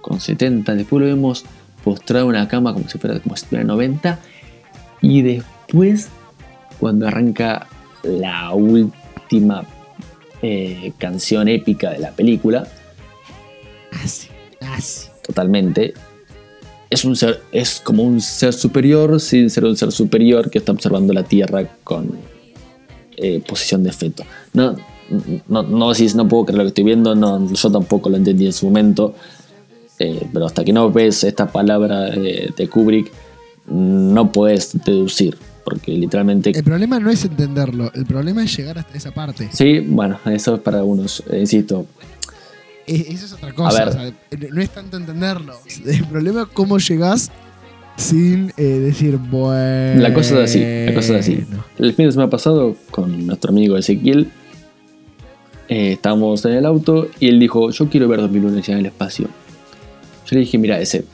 con 0.03 0.21
70. 0.21 0.75
Después 0.75 1.01
lo 1.01 1.07
vemos 1.07 1.45
postrado 1.83 2.27
en 2.27 2.31
una 2.31 2.49
cama 2.49 2.73
como 2.75 2.89
si 2.89 2.99
fuera, 2.99 3.19
como 3.21 3.37
si 3.37 3.47
tuviera 3.47 3.65
90. 3.65 4.19
Y 5.01 5.23
después, 5.23 6.11
cuando 6.79 7.09
arranca 7.09 7.67
la 8.03 8.53
última 8.53 9.65
eh, 10.43 10.93
canción 10.99 11.49
épica 11.49 11.91
de 11.91 11.99
la 11.99 12.11
película, 12.13 12.67
Así, 14.03 14.29
así. 14.61 15.09
totalmente. 15.23 15.95
Es, 16.89 17.05
un 17.05 17.15
ser, 17.17 17.41
es 17.53 17.81
como 17.81 18.03
un 18.03 18.21
ser 18.21 18.53
superior 18.53 19.21
sin 19.21 19.49
ser 19.51 19.65
un 19.65 19.77
ser 19.77 19.93
superior 19.93 20.51
que 20.51 20.59
está 20.59 20.73
observando 20.73 21.13
la 21.13 21.23
Tierra 21.25 21.65
con 21.85 22.11
eh, 23.17 23.41
posición 23.47 23.83
de 23.83 23.93
feto. 23.93 24.25
No, 24.55 24.77
no, 25.49 25.63
no, 25.63 25.95
si 25.95 26.07
no 26.15 26.27
puedo 26.29 26.47
creer 26.47 26.59
lo 26.59 26.65
que 26.65 26.69
estoy 26.69 26.85
viendo, 26.85 27.15
no, 27.15 27.53
yo 27.53 27.71
tampoco 27.71 28.09
lo 28.11 28.17
entendí 28.17 28.47
en 28.47 28.53
su 28.53 28.67
momento. 28.67 29.15
eh, 29.99 30.27
pero 30.33 30.47
hasta 30.47 30.65
que 30.65 30.73
no 30.73 30.91
ves 30.91 31.25
esta 31.25 31.47
palabra 31.53 32.11
de, 32.11 32.53
de 32.57 32.69
Kubrick, 32.69 33.13
no 33.67 34.33
puedes 34.33 34.73
deducir. 34.85 35.37
Porque 35.65 35.93
literalmente 35.93 36.51
El 36.57 36.65
problema 36.65 36.99
no 36.99 37.11
es 37.11 37.25
entenderlo, 37.25 37.91
el 37.95 38.07
problema 38.07 38.43
es 38.45 38.57
llegar 38.57 38.79
hasta 38.79 38.97
esa 38.97 39.11
parte. 39.13 39.49
Sí, 39.53 39.81
bueno, 39.81 40.19
eso 40.27 40.55
es 40.55 40.61
para 40.61 40.79
algunos, 40.79 41.23
eh, 41.31 41.41
insisto. 41.41 41.87
E- 42.87 43.07
Eso 43.13 43.27
es 43.27 43.33
otra 43.35 43.53
cosa. 43.53 43.83
A 43.83 43.85
ver. 43.85 43.89
o 43.89 43.93
sea, 43.93 44.13
no 44.51 44.61
es 44.63 44.71
tanto 44.71 44.97
entenderlo. 44.97 45.55
El 45.87 46.05
problema 46.07 46.43
es 46.43 46.49
cómo 46.49 46.79
llegás 46.79 47.31
sin 47.97 48.53
eh, 48.57 48.63
decir, 48.63 49.17
bueno. 49.19 50.01
La 50.01 50.15
cosa 50.15 50.43
es 50.43 50.51
así, 50.51 50.61
la 50.87 50.95
cosa 50.95 51.15
es 51.19 51.21
así. 51.21 51.45
El 51.79 51.93
fin 51.93 52.07
de 52.07 52.13
semana 52.13 52.31
pasado, 52.31 52.75
con 52.91 53.27
nuestro 53.27 53.51
amigo 53.51 53.77
Ezequiel, 53.77 54.31
eh, 55.69 55.93
estábamos 55.93 56.43
en 56.47 56.53
el 56.53 56.65
auto 56.67 57.07
y 57.21 57.29
él 57.29 57.39
dijo, 57.39 57.71
yo 57.71 57.89
quiero 57.91 58.09
ver 58.09 58.21
2001 58.21 58.61
en 58.67 58.79
el 58.79 58.87
espacio. 58.87 59.27
Yo 60.27 60.35
le 60.35 60.41
dije, 60.41 60.57
mira 60.59 60.81
ese, 60.81 61.05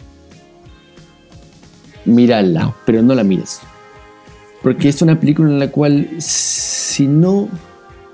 mírala, 2.04 2.60
No. 2.60 2.74
pero 2.86 3.02
no 3.02 3.14
la 3.14 3.24
mires. 3.24 3.60
Porque 4.66 4.88
es 4.88 5.00
una 5.00 5.20
película 5.20 5.48
en 5.48 5.60
la 5.60 5.70
cual 5.70 6.08
si 6.18 7.06
no 7.06 7.48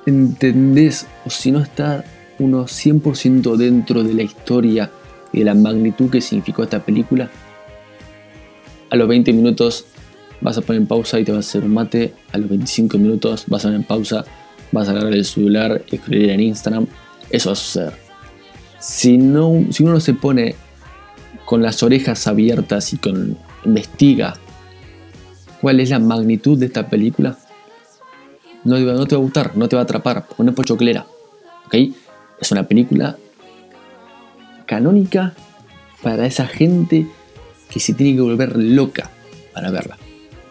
entendés 0.05 1.07
o 1.25 1.31
si 1.31 1.51
no 1.51 1.61
está 1.61 2.05
unos 2.39 2.71
100% 2.73 3.57
dentro 3.57 4.05
de 4.05 4.13
la 4.13 4.23
historia 4.23 4.91
y 5.33 5.39
de 5.39 5.45
la 5.47 5.55
magnitud 5.55 6.11
que 6.11 6.21
significó 6.21 6.63
esta 6.63 6.85
película, 6.85 7.31
a 8.91 8.97
los 8.97 9.09
20 9.09 9.33
minutos 9.33 9.87
vas 10.43 10.59
a 10.59 10.61
poner 10.61 10.87
pausa 10.87 11.19
y 11.19 11.25
te 11.25 11.33
vas 11.33 11.47
a 11.47 11.49
hacer 11.49 11.65
un 11.65 11.73
mate, 11.73 12.13
a 12.33 12.37
los 12.37 12.51
25 12.51 12.99
minutos 12.99 13.45
vas 13.47 13.65
a 13.65 13.69
poner 13.69 13.87
pausa, 13.87 14.27
vas 14.73 14.89
a 14.89 14.91
agarrar 14.91 15.15
el 15.15 15.25
celular, 15.25 15.83
escribir 15.91 16.29
en 16.29 16.41
Instagram, 16.41 16.87
eso 17.31 17.49
va 17.49 17.53
a 17.55 17.57
suceder. 17.57 17.95
Si, 18.79 19.17
no, 19.17 19.65
si 19.71 19.85
uno 19.85 19.95
no 19.95 20.01
se 20.01 20.13
pone 20.13 20.55
con 21.47 21.63
las 21.63 21.83
orejas 21.83 22.27
abiertas 22.27 22.93
y 22.93 22.99
con 22.99 23.39
investiga 23.65 24.37
cuál 25.63 25.81
es 25.81 25.89
la 25.91 25.99
magnitud 25.99 26.59
de 26.59 26.67
esta 26.67 26.89
película, 26.89 27.39
no, 28.65 28.77
te 28.77 28.85
va- 29.17 29.21
a 29.21 29.23
gustar, 29.25 29.57
no 29.57 29.69
te 29.69 29.77
va 29.77 29.83
a 29.83 29.85
atrapar, 29.85 30.27
porque 30.27 30.43
no 30.43 30.51
es 30.51 30.57
pochoclera. 30.57 31.07
¿ok? 31.67 31.75
Es 32.41 32.53
una 32.53 32.65
película 32.69 33.17
canónica 34.67 35.35
para 36.03 36.27
esa 36.27 36.47
gente 36.47 37.07
que 37.71 37.81
se 37.81 37.95
tiene 37.95 38.15
que 38.17 38.21
volver 38.23 38.57
loca 38.57 39.11
para 39.55 39.71
verla. 39.71 39.97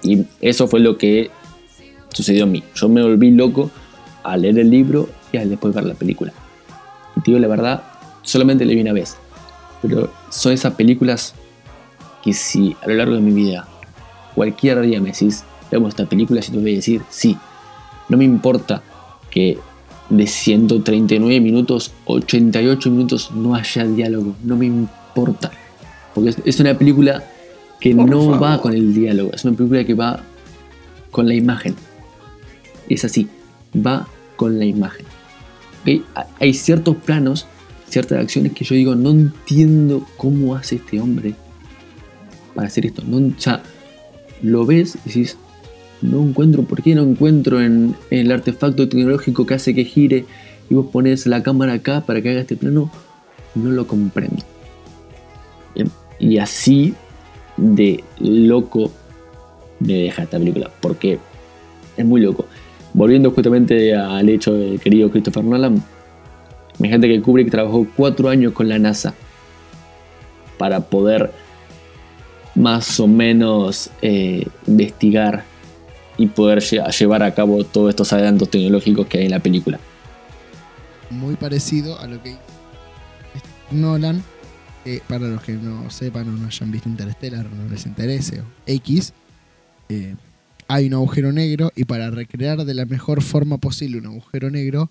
Y 0.04 0.26
eso 0.42 0.68
fue 0.68 0.80
lo 0.80 0.98
que 0.98 1.30
sucedió 2.12 2.46
a 2.46 2.48
mí. 2.48 2.64
Yo 2.76 2.90
me 2.90 3.04
volví 3.04 3.32
loco 3.32 3.70
al 4.24 4.42
leer 4.42 4.60
el 4.60 4.70
libro 4.70 5.10
y 5.32 5.38
al 5.38 5.50
después 5.50 5.74
ver 5.74 5.84
la 5.86 5.94
película. 5.94 6.34
Y 7.16 7.22
te 7.22 7.32
digo 7.32 7.40
la 7.40 7.48
verdad, 7.48 7.84
solamente 8.24 8.66
le 8.66 8.76
vi 8.76 8.82
una 8.82 8.94
vez. 8.94 9.18
Pero 9.82 10.12
son 10.30 10.54
esas 10.54 10.74
películas 10.74 11.34
que 12.24 12.34
si 12.34 12.76
a 12.82 12.88
lo 12.88 12.96
largo 12.96 13.16
de 13.16 13.22
mi 13.22 13.32
vida 13.32 13.68
cualquier 14.36 14.82
día 14.82 15.00
me 15.02 15.12
decís, 15.12 15.44
vemos 15.72 15.90
esta 15.90 16.06
película, 16.06 16.42
yo 16.42 16.52
te 16.54 16.60
voy 16.60 16.72
a 16.74 16.76
decir 16.76 17.02
sí. 17.10 17.38
No 18.10 18.18
me 18.18 18.26
importa 18.26 18.82
que 19.30 19.58
de 20.10 20.28
139 20.28 21.40
minutos, 21.40 21.94
88 22.06 22.90
minutos 22.92 23.32
no 23.34 23.56
haya 23.56 23.86
diálogo. 23.86 24.36
No 24.44 24.58
me 24.58 24.66
importa. 24.66 25.52
Porque 26.14 26.36
es, 26.44 26.60
una 26.60 26.78
película 26.78 27.24
que 27.80 27.96
Por 27.96 28.10
no 28.10 28.20
favor. 28.32 28.44
va 28.44 28.62
con 28.62 28.74
el 28.74 28.94
diálogo. 28.94 29.32
Es 29.34 29.46
una 29.46 29.56
película 29.56 29.86
que 29.86 29.94
va 29.94 30.22
con 31.12 31.28
la 31.28 31.34
imagen. 31.34 31.76
Es 32.90 33.06
así. 33.06 33.30
Va 33.76 34.08
con 34.36 34.60
la 34.60 34.66
imagen. 34.66 35.06
¿Ok? 35.84 36.04
Ha- 36.16 36.28
Hay 36.42 36.54
ciertos 36.54 36.98
planos, 36.98 37.46
ciertas 37.88 38.20
acciones 38.20 38.52
que 38.52 38.66
yo 38.66 38.76
digo, 38.76 38.96
no 38.96 39.12
entiendo 39.12 40.06
cómo 40.18 40.56
hace 40.56 40.76
este 40.76 41.00
hombre 41.00 41.36
para 42.54 42.68
hacer 42.68 42.86
esto. 42.86 43.02
No, 43.08 43.18
o 43.18 43.40
sea, 43.40 43.64
lo 44.42 44.66
ves 44.66 44.98
y 45.06 45.10
decís, 45.10 45.38
no 46.02 46.22
encuentro, 46.22 46.64
¿por 46.64 46.82
qué 46.82 46.96
no 46.96 47.04
encuentro 47.04 47.62
en, 47.62 47.96
en 48.10 48.20
el 48.20 48.32
artefacto 48.32 48.88
tecnológico 48.88 49.46
que 49.46 49.54
hace 49.54 49.76
que 49.76 49.86
gire 49.86 50.26
y 50.70 50.74
vos 50.74 50.88
pones 50.92 51.28
la 51.28 51.44
cámara 51.44 51.74
acá 51.74 52.02
para 52.02 52.22
que 52.22 52.30
haga 52.30 52.42
este 52.42 52.56
plano? 52.56 52.92
No 53.56 53.72
lo 53.72 53.86
comprendo. 53.88 54.44
Bien, 55.76 55.90
Y 56.20 56.38
así 56.38 56.96
de 57.58 58.04
loco 58.20 58.92
me 59.80 59.94
deja 59.94 60.24
esta 60.24 60.38
película, 60.38 60.70
porque 60.82 61.20
es 61.98 62.06
muy 62.06 62.22
loco. 62.22 62.46
Volviendo 62.94 63.32
justamente 63.32 63.96
al 63.96 64.28
hecho 64.30 64.54
del 64.54 64.80
querido 64.80 65.10
Christopher 65.10 65.44
Nolan, 65.44 65.84
imagínate 66.80 67.08
que 67.08 67.22
Kubrick 67.22 67.50
trabajó 67.50 67.88
cuatro 67.96 68.30
años 68.30 68.54
con 68.54 68.68
la 68.68 68.80
NASA 68.80 69.14
para 70.58 70.82
poder 70.82 71.32
más 72.56 73.00
o 73.00 73.08
menos 73.08 73.90
eh, 74.02 74.46
investigar 74.68 75.44
y 76.18 76.28
poder 76.28 76.60
lle- 76.60 76.90
llevar 76.98 77.24
a 77.24 77.34
cabo 77.34 77.64
todos 77.64 77.90
estos 77.90 78.12
adelantos 78.14 78.50
tecnológicos 78.50 79.08
que 79.08 79.20
hay 79.20 79.26
en 79.26 79.32
la 79.32 79.40
película. 79.40 79.80
Muy 81.10 81.36
parecido 81.36 82.00
a 82.00 82.08
lo 82.08 82.22
que 82.22 82.30
hizo 82.32 82.40
Nolan. 83.72 84.24
que 84.84 85.02
para 85.08 85.28
los 85.28 85.42
que 85.44 85.54
no 85.54 85.90
sepan 85.90 86.28
o 86.30 86.32
no 86.32 86.48
hayan 86.48 86.72
visto 86.72 86.90
Interstellar 86.90 87.46
no 87.52 87.70
les 87.70 87.86
interese, 87.86 88.42
X, 88.66 89.14
eh, 89.90 90.16
hay 90.68 90.88
un 90.88 90.94
agujero 90.96 91.32
negro 91.32 91.72
y 91.76 91.84
para 91.86 92.10
recrear 92.12 92.64
de 92.66 92.74
la 92.74 92.86
mejor 92.86 93.22
forma 93.22 93.58
posible 93.58 93.98
un 94.00 94.08
agujero 94.08 94.50
negro, 94.50 94.90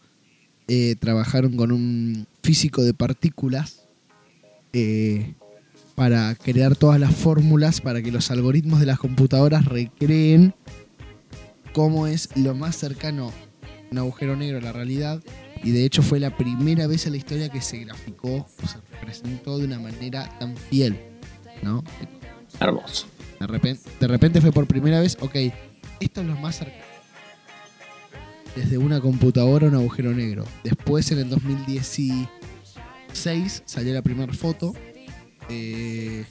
eh, 0.68 0.94
trabajaron 0.98 1.56
con 1.56 1.72
un 1.72 2.26
físico 2.42 2.82
de 2.82 2.94
partículas 2.94 3.80
eh, 4.72 5.34
para 6.00 6.34
crear 6.34 6.74
todas 6.76 6.98
las 6.98 7.14
fórmulas 7.14 7.82
para 7.82 8.00
que 8.00 8.10
los 8.10 8.30
algoritmos 8.30 8.80
de 8.80 8.86
las 8.86 8.98
computadoras 8.98 9.66
recreen 9.66 10.54
cómo 11.74 12.06
es 12.06 12.30
lo 12.36 12.54
más 12.54 12.76
cercano 12.76 13.30
un 13.90 13.98
agujero 13.98 14.34
negro 14.34 14.56
a 14.56 14.62
la 14.62 14.72
realidad 14.72 15.22
y 15.62 15.72
de 15.72 15.84
hecho 15.84 16.02
fue 16.02 16.18
la 16.18 16.38
primera 16.38 16.86
vez 16.86 17.04
en 17.04 17.12
la 17.12 17.18
historia 17.18 17.50
que 17.50 17.60
se 17.60 17.80
graficó 17.80 18.46
o 18.62 18.66
se 18.66 18.78
representó 18.92 19.58
de 19.58 19.66
una 19.66 19.78
manera 19.78 20.38
tan 20.38 20.56
fiel, 20.56 20.98
¿no? 21.62 21.84
Hermoso. 22.58 23.06
De 23.38 23.46
repente, 23.46 23.90
de 24.00 24.06
repente 24.06 24.40
fue 24.40 24.52
por 24.52 24.66
primera 24.66 25.00
vez, 25.00 25.18
ok, 25.20 25.36
esto 26.00 26.22
es 26.22 26.26
lo 26.26 26.34
más 26.36 26.56
cercano. 26.56 26.82
Desde 28.56 28.78
una 28.78 29.02
computadora 29.02 29.66
a 29.66 29.68
un 29.68 29.76
agujero 29.76 30.14
negro. 30.14 30.46
Después 30.64 31.12
en 31.12 31.18
el 31.18 31.28
2016 31.28 33.62
salió 33.66 33.92
la 33.92 34.00
primera 34.00 34.32
foto. 34.32 34.72
Eh, 35.50 36.24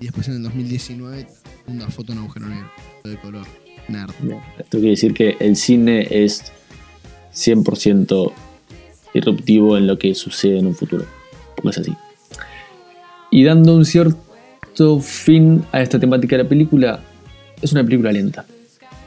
y 0.00 0.04
después 0.04 0.28
en 0.28 0.34
el 0.36 0.42
2019 0.42 1.26
una 1.68 1.88
foto 1.88 2.12
en 2.12 2.18
agujero 2.18 2.46
negro. 2.46 2.70
De 3.04 3.16
color. 3.16 3.46
Nerd. 3.88 4.10
Esto 4.58 4.78
quiere 4.78 4.90
decir 4.90 5.14
que 5.14 5.36
el 5.40 5.56
cine 5.56 6.06
es 6.10 6.52
100% 7.34 8.32
disruptivo 9.14 9.78
en 9.78 9.86
lo 9.86 9.98
que 9.98 10.14
sucede 10.14 10.58
en 10.58 10.66
un 10.66 10.74
futuro. 10.74 11.06
Porque 11.56 11.70
es 11.70 11.78
así. 11.78 11.94
Y 13.30 13.44
dando 13.44 13.74
un 13.74 13.84
cierto 13.84 15.00
fin 15.00 15.64
a 15.72 15.80
esta 15.80 15.98
temática 15.98 16.36
de 16.36 16.42
la 16.42 16.48
película, 16.48 17.00
es 17.62 17.72
una 17.72 17.84
película 17.84 18.12
lenta. 18.12 18.44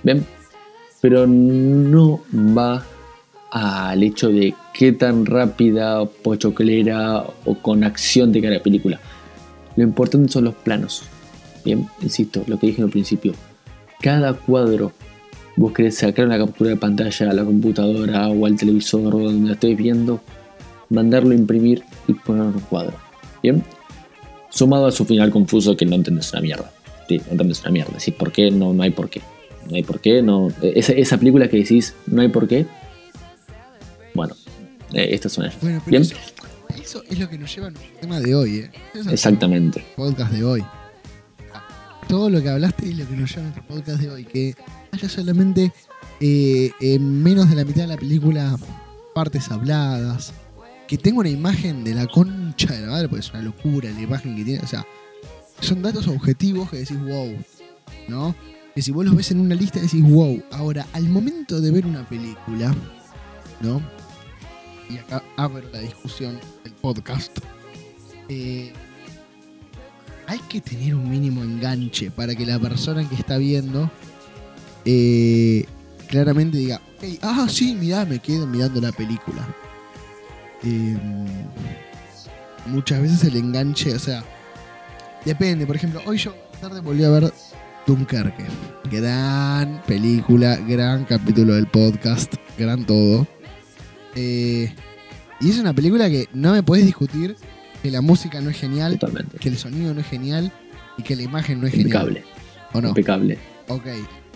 ¿Ven? 0.04 0.26
Pero 1.00 1.28
no 1.28 2.22
va 2.34 2.84
al 3.52 4.02
hecho 4.02 4.30
de 4.30 4.54
qué 4.74 4.94
tan 4.94 5.26
rápida, 5.26 6.06
pochoclera 6.06 7.24
o 7.46 7.56
con 7.56 7.84
acción 7.84 8.32
tenga 8.32 8.50
la 8.50 8.62
película. 8.64 9.00
Lo 9.76 9.84
importante 9.84 10.32
son 10.32 10.46
los 10.46 10.56
planos. 10.56 11.04
Bien, 11.64 11.88
insisto, 12.02 12.44
lo 12.48 12.60
que 12.60 12.68
dije 12.68 12.82
al 12.82 12.90
principio. 12.90 13.34
Cada 14.02 14.34
cuadro 14.34 14.92
vos 15.56 15.74
querés 15.74 15.98
sacar 15.98 16.26
una 16.26 16.38
captura 16.38 16.72
de 16.72 16.78
pantalla 16.78 17.30
a 17.30 17.34
la 17.34 17.46
computadora 17.46 18.30
o 18.30 18.46
al 18.46 18.56
televisor 18.56 19.16
o 19.16 19.20
donde 19.20 19.48
la 19.48 19.54
estés 19.54 19.78
viendo, 19.78 20.22
mandarlo 20.90 21.32
a 21.32 21.36
imprimir 21.36 21.84
y 22.08 22.14
ponerlo 22.14 22.50
en 22.50 22.56
un 22.56 22.62
cuadro. 22.62 22.98
Bien, 23.44 23.64
sumado 24.50 24.88
a 24.88 24.92
su 24.92 25.06
final 25.06 25.32
confuso 25.32 25.76
que 25.76 25.86
no 25.86 25.96
entendés 25.96 26.32
una 26.34 26.42
mierda. 26.42 26.72
Sí, 27.08 27.20
no 27.26 27.32
entendés 27.32 27.62
una 27.62 27.72
mierda. 27.72 27.94
Decís 27.98 28.14
por 28.14 28.32
qué, 28.32 28.52
no, 28.52 28.74
no 28.74 28.84
hay 28.84 28.92
por 28.92 29.10
qué. 29.10 29.22
No 29.70 29.76
hay 29.76 29.84
por 29.84 30.00
qué, 30.00 30.22
no. 30.22 30.50
Esa, 30.62 30.94
esa 30.94 31.18
película 31.18 31.48
que 31.48 31.58
decís 31.58 31.96
no 32.08 32.22
hay 32.22 32.30
por 32.30 32.48
qué. 32.48 32.66
Bueno, 34.14 34.36
eh, 34.94 35.10
estas 35.12 35.34
son 35.34 35.46
ellas. 35.46 35.58
Bueno, 35.62 35.82
Bien, 35.86 36.02
eso, 36.02 36.16
eso 36.92 37.06
es 37.10 37.20
lo 37.20 37.30
que 37.30 37.38
nos 37.38 37.56
lleva 37.56 37.68
al 37.68 37.74
tema 38.02 38.20
de 38.20 38.36
hoy, 38.36 38.58
¿eh? 38.58 38.72
Eso 38.94 39.12
exactamente. 39.12 39.82
podcast 39.96 40.30
de 40.34 40.44
hoy. 40.44 40.62
Todo 42.10 42.30
lo 42.30 42.42
que 42.42 42.50
hablaste 42.50 42.90
es 42.90 42.98
lo 42.98 43.08
que 43.08 43.16
nos 43.16 43.30
lleva 43.30 43.44
a 43.44 43.46
nuestro 43.46 43.66
podcast 43.66 44.02
de 44.02 44.10
hoy. 44.10 44.26
Que 44.26 44.56
haya 44.92 45.08
solamente 45.08 45.72
eh, 46.20 46.70
en 46.82 47.24
menos 47.24 47.50
de 47.50 47.56
la 47.56 47.64
mitad 47.64 47.84
de 47.84 47.88
la 47.88 47.96
película 47.96 48.58
partes 49.16 49.50
habladas. 49.50 50.34
Que 50.86 50.98
tenga 50.98 51.20
una 51.20 51.30
imagen 51.30 51.86
de 51.86 51.96
la 51.96 52.08
concha 52.08 52.74
de 52.74 52.82
la 52.82 52.88
madre, 52.88 53.08
porque 53.08 53.22
es 53.22 53.32
una 53.32 53.44
locura 53.44 53.90
la 53.90 54.02
imagen 54.02 54.36
que 54.36 54.44
tiene. 54.44 54.62
O 54.62 54.68
sea, 54.68 54.86
son 55.62 55.82
datos 55.82 56.10
objetivos 56.10 56.70
que 56.72 56.80
decís 56.80 57.00
wow. 57.00 57.34
¿No? 58.10 58.36
Que 58.76 58.82
si 58.82 58.92
vos 58.92 59.06
los 59.06 59.16
ves 59.16 59.32
en 59.32 59.40
una 59.40 59.56
lista 59.56 59.80
decís 59.80 60.04
wow. 60.04 60.44
Ahora, 60.52 60.86
al 60.92 61.08
momento 61.08 61.62
de 61.62 61.72
ver 61.72 61.86
una 61.86 62.06
película, 62.10 62.76
¿no? 63.62 63.82
Y 64.92 64.98
acá 64.98 65.24
abro 65.38 65.64
la 65.72 65.80
discusión 65.80 66.40
del 66.64 66.74
podcast. 66.74 67.38
Eh, 68.28 68.74
hay 70.28 70.40
que 70.50 70.62
tener 70.62 70.96
un 70.96 71.10
mínimo 71.10 71.44
enganche 71.44 72.12
para 72.12 72.36
que 72.36 72.46
la 72.46 72.60
persona 72.60 73.08
que 73.08 73.16
está 73.16 73.38
viendo 73.38 73.90
eh, 74.86 75.66
claramente 76.08 76.58
diga, 76.58 76.82
"Ok, 76.98 77.20
ah, 77.22 77.48
sí, 77.50 77.76
mirá, 77.76 78.06
me 78.06 78.20
quedo 78.20 78.48
mirando 78.48 78.82
la 78.82 78.92
película. 78.92 79.48
Eh, 80.64 80.98
muchas 82.66 83.02
veces 83.02 83.24
el 83.26 83.38
enganche, 83.38 83.94
o 83.96 84.00
sea, 84.00 84.24
depende. 85.26 85.66
Por 85.66 85.76
ejemplo, 85.76 86.02
hoy 86.06 86.18
yo 86.18 86.34
tarde 86.60 86.82
volví 86.82 87.04
a 87.04 87.10
ver 87.10 87.34
Dunkerque. 87.88 88.46
Gran 88.92 89.82
película, 89.88 90.58
gran 90.58 91.06
capítulo 91.06 91.56
del 91.56 91.68
podcast, 91.68 92.36
gran 92.58 92.86
todo. 92.86 93.28
Eh, 94.16 94.74
y 95.40 95.50
es 95.50 95.60
una 95.60 95.74
película 95.74 96.10
que 96.10 96.28
no 96.34 96.52
me 96.54 96.64
puedes 96.64 96.86
discutir 96.86 97.36
que 97.82 97.90
la 97.92 98.02
música 98.02 98.42
no 98.42 98.50
es 98.50 98.58
genial, 98.58 99.00
Totalmente. 99.00 99.38
que 99.38 99.50
el 99.50 99.58
sonido 99.58 99.94
no 99.94 100.02
es 100.02 100.08
genial 100.08 100.52
y 100.98 101.04
que 101.04 101.16
la 101.16 101.24
imagen 101.24 101.60
no 101.60 101.68
es 101.68 101.74
genial. 101.74 101.88
Impecable. 101.88 102.24
¿O 102.74 102.82
no? 102.82 102.90
Impecable. 102.90 103.40
Ok. 103.68 103.88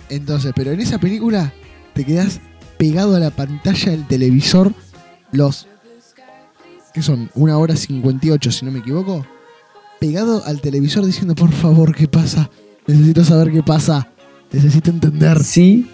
Entonces, 0.09 0.51
pero 0.55 0.71
en 0.71 0.79
esa 0.79 0.97
película 0.99 1.53
te 1.93 2.05
quedas 2.05 2.39
pegado 2.77 3.15
a 3.15 3.19
la 3.19 3.31
pantalla 3.31 3.91
del 3.91 4.07
televisor 4.07 4.73
los... 5.31 5.67
¿Qué 6.93 7.01
son? 7.01 7.29
Una 7.35 7.57
hora 7.57 7.75
58, 7.75 8.51
si 8.51 8.65
no 8.65 8.71
me 8.71 8.79
equivoco. 8.79 9.25
Pegado 9.99 10.43
al 10.45 10.61
televisor 10.61 11.05
diciendo, 11.05 11.35
por 11.35 11.51
favor, 11.51 11.93
¿qué 11.93 12.07
pasa? 12.07 12.49
Necesito 12.87 13.23
saber 13.25 13.51
qué 13.51 13.61
pasa. 13.63 14.07
Necesito 14.51 14.91
entender. 14.91 15.43
Sí, 15.43 15.89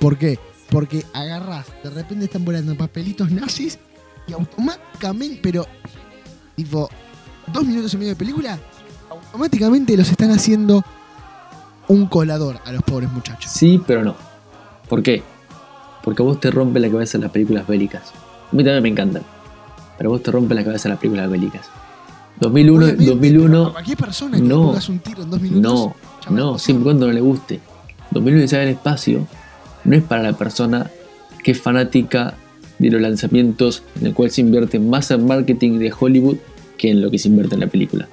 ¿Por 0.00 0.16
qué? 0.16 0.38
Porque 0.70 1.04
agarras, 1.14 1.66
de 1.82 1.90
repente 1.90 2.26
están 2.26 2.44
volando 2.44 2.76
papelitos 2.76 3.30
nazis 3.30 3.78
y 4.26 4.32
automáticamente, 4.32 5.40
pero 5.42 5.66
tipo, 6.56 6.90
dos 7.52 7.64
minutos 7.64 7.94
y 7.94 7.96
medio 7.96 8.10
de 8.10 8.16
película, 8.16 8.58
automáticamente 9.10 9.96
los 9.96 10.10
están 10.10 10.30
haciendo 10.30 10.84
un 11.88 12.06
colador 12.06 12.58
a 12.64 12.72
los 12.72 12.82
pobres 12.82 13.10
muchachos. 13.10 13.50
Sí, 13.50 13.80
pero 13.86 14.04
no. 14.04 14.14
¿Por 14.88 15.02
qué? 15.02 15.22
Porque 16.02 16.22
a 16.22 16.24
vos 16.26 16.40
te 16.40 16.50
rompe 16.50 16.80
la 16.80 16.90
cabeza 16.90 17.18
las 17.18 17.30
películas 17.30 17.66
bélicas. 17.66 18.02
A 18.52 18.56
mí 18.56 18.62
también 18.62 18.82
me 18.82 18.88
encantan. 18.90 19.22
Pero 19.96 20.10
a 20.10 20.12
vos 20.12 20.22
te 20.22 20.30
rompe 20.30 20.54
la 20.54 20.64
cabeza 20.64 20.88
las 20.88 20.98
películas 20.98 21.30
bélicas. 21.30 21.66
2001, 22.40 22.76
Obviamente, 22.84 23.04
pero 23.04 23.14
2001 23.16 23.62
para 23.62 23.72
cualquier 23.72 23.98
persona 23.98 24.36
que 24.36 24.42
no. 24.44 24.70
un 24.70 24.98
tiro 25.00 25.22
en 25.22 25.30
dos 25.30 25.40
minutos. 25.40 25.72
no, 26.30 26.36
no, 26.36 26.58
siempre 26.58 26.82
y 26.82 26.84
cuando 26.84 27.06
no 27.06 27.12
le 27.12 27.20
guste. 27.20 27.60
2001 28.12 28.40
Odisea 28.40 28.60
del 28.60 28.68
espacio 28.70 29.26
no 29.88 29.96
es 29.96 30.02
para 30.02 30.22
la 30.22 30.34
persona 30.34 30.90
que 31.42 31.52
es 31.52 31.60
fanática 31.60 32.34
de 32.78 32.90
los 32.90 33.00
lanzamientos 33.00 33.82
en 33.98 34.08
el 34.08 34.14
cual 34.14 34.30
se 34.30 34.42
invierte 34.42 34.78
más 34.78 35.10
en 35.10 35.26
marketing 35.26 35.78
de 35.78 35.92
Hollywood 35.98 36.36
que 36.76 36.90
en 36.90 37.00
lo 37.00 37.10
que 37.10 37.18
se 37.18 37.28
invierte 37.28 37.54
en 37.54 37.60
la 37.60 37.66
película. 37.66 38.08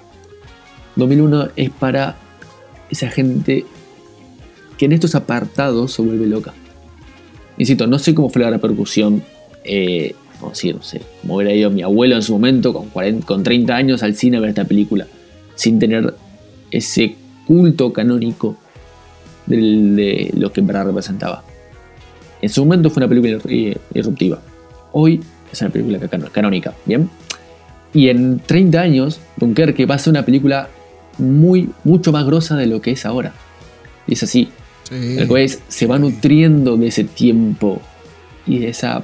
2001 0.96 1.50
es 1.56 1.70
para 1.70 2.16
esa 2.90 3.10
gente 3.10 3.66
que 4.78 4.86
en 4.86 4.94
estos 4.94 5.16
apartados 5.16 5.94
se 5.94 6.02
vuelve 6.02 6.28
loca. 6.28 6.54
Insisto, 7.58 7.88
no 7.88 8.00
sé 8.00 8.16
cómo 8.16 8.30
fue 8.30 8.42
la 8.42 8.50
repercusión, 8.50 9.24
eh, 9.64 10.16
no 10.42 10.54
sé, 10.54 11.02
como 11.22 11.36
hubiera 11.36 11.54
ido 11.54 11.70
mi 11.70 11.82
abuelo 11.82 12.16
en 12.16 12.22
su 12.22 12.34
momento 12.34 12.74
con, 12.74 12.90
40 12.90 13.26
con 13.26 13.44
30 13.44 13.76
años 13.76 14.04
al 14.04 14.16
cine 14.16 14.38
a 14.38 14.40
ver 14.40 14.50
esta 14.50 14.66
película, 14.66 15.08
sin 15.56 15.80
tener 15.80 16.16
ese 16.72 17.16
culto 17.46 17.92
canónico 17.94 18.58
de 19.46 20.32
lo 20.36 20.52
que 20.52 20.62
en 20.62 20.68
verdad 20.68 20.86
representaba. 20.88 21.44
En 22.42 22.50
su 22.50 22.64
momento 22.64 22.90
fue 22.90 23.02
una 23.04 23.08
película 23.10 23.38
ir- 23.52 23.78
irruptiva. 23.94 24.40
Hoy 24.92 25.22
es 25.52 25.62
una 25.62 25.70
película 25.72 26.00
canónica, 26.32 26.74
¿bien? 26.86 27.10
Y 27.94 28.10
en 28.10 28.40
30 28.40 28.82
años, 28.82 29.20
Dunkerque 29.38 29.86
va 29.86 29.96
a 29.96 30.00
ser 30.00 30.12
una 30.12 30.26
película 30.26 30.68
muy, 31.18 31.70
mucho 31.84 32.12
más 32.12 32.26
grosa 32.26 32.56
de 32.58 32.68
lo 32.68 32.82
que 32.82 32.92
es 32.92 33.06
ahora. 33.06 33.34
Y 34.08 34.14
es 34.14 34.24
así. 34.24 34.50
Sí. 34.90 35.18
El 35.18 35.28
juez 35.28 35.62
se 35.68 35.88
va 35.88 35.98
nutriendo 35.98 36.78
de 36.78 36.88
ese 36.88 37.06
tiempo 37.06 37.82
y 38.46 38.60
de 38.60 38.70
esa 38.70 39.02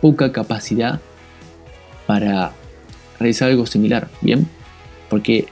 poca 0.00 0.30
capacidad 0.32 1.00
para 2.06 2.52
realizar 3.18 3.50
algo 3.50 3.66
similar, 3.66 4.08
¿bien? 4.20 4.46
Porque 5.08 5.46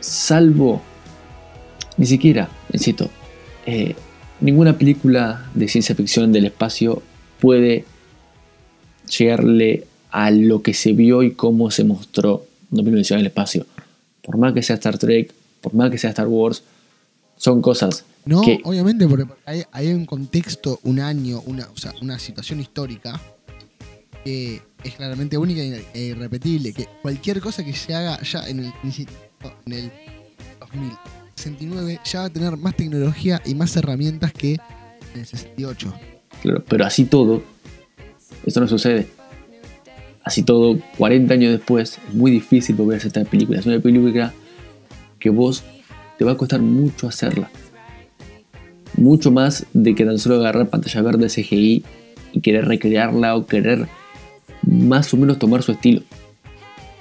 salvo, 0.00 0.82
ni 1.96 2.06
siquiera, 2.06 2.48
insisto, 2.72 3.10
eh, 3.66 3.94
ninguna 4.42 4.76
película 4.76 5.50
de 5.54 5.68
ciencia 5.68 5.94
ficción 5.94 6.32
del 6.32 6.46
espacio 6.46 7.02
puede 7.40 7.84
llegarle 9.18 9.86
a 10.10 10.30
lo 10.30 10.62
que 10.62 10.74
se 10.74 10.92
vio 10.92 11.22
y 11.22 11.32
cómo 11.32 11.70
se 11.70 11.84
mostró 11.84 12.44
2021 12.70 13.18
en 13.18 13.20
el 13.20 13.26
espacio. 13.28 13.66
Por 14.22 14.36
más 14.36 14.52
que 14.52 14.62
sea 14.62 14.74
Star 14.74 14.98
Trek, 14.98 15.32
por 15.60 15.74
más 15.74 15.90
que 15.90 15.98
sea 15.98 16.10
Star 16.10 16.28
Wars, 16.28 16.62
son 17.36 17.62
cosas 17.62 18.04
No, 18.24 18.42
que 18.42 18.60
obviamente, 18.64 19.06
porque 19.08 19.26
hay, 19.46 19.62
hay 19.72 19.88
un 19.88 20.06
contexto, 20.06 20.78
un 20.84 21.00
año, 21.00 21.40
una, 21.46 21.68
o 21.74 21.76
sea, 21.76 21.92
una 22.02 22.18
situación 22.18 22.60
histórica 22.60 23.20
que 24.24 24.62
es 24.84 24.94
claramente 24.94 25.36
única 25.36 25.60
e 25.62 26.00
irrepetible. 26.00 26.72
Que 26.72 26.86
cualquier 27.00 27.40
cosa 27.40 27.64
que 27.64 27.72
se 27.72 27.94
haga 27.94 28.20
ya 28.22 28.48
en 28.48 28.60
el, 28.60 28.66
no, 28.66 29.52
en 29.66 29.72
el 29.72 29.92
2069 31.50 32.00
ya 32.04 32.20
va 32.20 32.24
a 32.26 32.30
tener 32.30 32.56
más 32.56 32.76
tecnología 32.76 33.42
y 33.44 33.54
más 33.54 33.76
herramientas 33.76 34.32
que 34.32 34.52
en 35.14 35.20
el 35.20 35.26
68. 35.26 35.92
Claro, 36.42 36.64
pero 36.68 36.84
así 36.84 37.04
todo, 37.04 37.42
esto 38.46 38.60
no 38.60 38.68
sucede. 38.68 39.06
Así 40.24 40.42
todo, 40.42 40.78
40 40.98 41.34
años 41.34 41.52
después, 41.52 41.98
es 42.08 42.14
muy 42.14 42.30
difícil 42.30 42.76
volver 42.76 42.94
a 42.94 42.98
hacer 42.98 43.08
esta 43.08 43.24
película. 43.24 43.58
Es 43.58 43.66
una 43.66 43.80
película 43.80 44.32
que 45.18 45.30
vos 45.30 45.64
te 46.18 46.24
va 46.24 46.32
a 46.32 46.36
costar 46.36 46.60
mucho 46.60 47.08
hacerla. 47.08 47.50
Mucho 48.96 49.30
más 49.30 49.66
de 49.72 49.94
que 49.94 50.04
tan 50.04 50.18
solo 50.18 50.36
agarrar 50.36 50.68
pantalla 50.68 51.02
verde 51.02 51.26
CGI 51.28 51.84
y 52.32 52.40
querer 52.40 52.66
recrearla 52.66 53.36
o 53.36 53.46
querer 53.46 53.88
más 54.62 55.12
o 55.12 55.16
menos 55.16 55.38
tomar 55.38 55.62
su 55.62 55.72
estilo. 55.72 56.02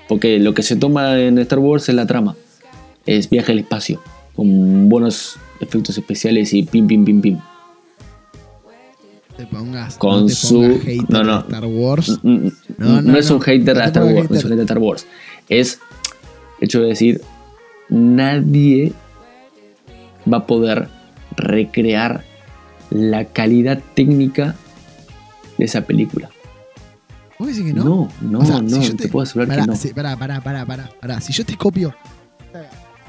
Porque 0.08 0.40
lo 0.40 0.54
que 0.54 0.64
se 0.64 0.76
toma 0.76 1.20
en 1.20 1.38
Star 1.38 1.60
Wars 1.60 1.88
es 1.90 1.96
la 1.96 2.08
trama. 2.08 2.36
Es 3.06 3.30
viaje 3.30 3.52
al 3.52 3.60
espacio. 3.60 4.02
Con 4.36 4.90
buenos 4.90 5.38
efectos 5.60 5.98
especiales 5.98 6.54
y 6.54 6.64
pim, 6.64 6.88
pim, 6.88 7.04
pim, 7.06 7.22
pim. 7.22 7.40
Te 9.38 9.46
pongas, 9.48 9.96
Con 9.98 10.22
no 10.22 10.26
te 10.28 10.34
su- 10.36 10.80
hater 10.84 11.10
no, 11.10 11.24
no. 11.24 11.40
Star 11.40 11.66
Wars. 11.66 12.20
No, 12.24 12.52
no, 12.78 13.02
no, 13.02 13.18
es 13.18 13.30
un 13.30 13.40
hater 13.42 13.78
a 13.78 13.82
te 13.84 13.88
Star 13.88 14.04
Wars, 14.04 14.30
no 14.30 14.38
es 14.38 14.44
un 14.44 14.50
hater 14.52 14.60
a 14.60 14.64
Star 14.64 14.78
Wars. 14.80 15.08
Es 15.50 15.80
hecho 16.60 16.82
de 16.82 16.88
decir, 16.90 17.22
nadie 17.90 18.94
va 20.32 20.38
a 20.40 20.46
poder 20.48 20.88
recrear 21.38 22.24
la 22.90 23.26
calidad 23.26 23.82
técnica 23.96 24.56
de 25.58 25.66
esa 25.66 25.82
película. 25.82 26.30
¿Vos 27.40 27.48
decís 27.48 27.64
que 27.64 27.74
no? 27.74 27.84
No, 27.84 28.10
no, 28.22 28.40
O 28.40 28.46
sea, 28.46 28.62
no, 28.62 28.70
si 28.82 28.90
yo 28.90 28.96
te, 28.96 29.08
puedo 29.08 29.24
asegurar 29.24 29.48
pará, 29.48 29.62
que 29.64 29.68
no. 29.68 29.76
sí, 29.76 29.94
pará, 29.94 30.16
pará, 30.18 30.42
pará, 30.42 30.66
pará, 30.66 30.90
pará. 31.00 31.22
Si 31.22 31.34
yo 31.34 31.44
te 31.46 31.58
copio, 31.58 31.96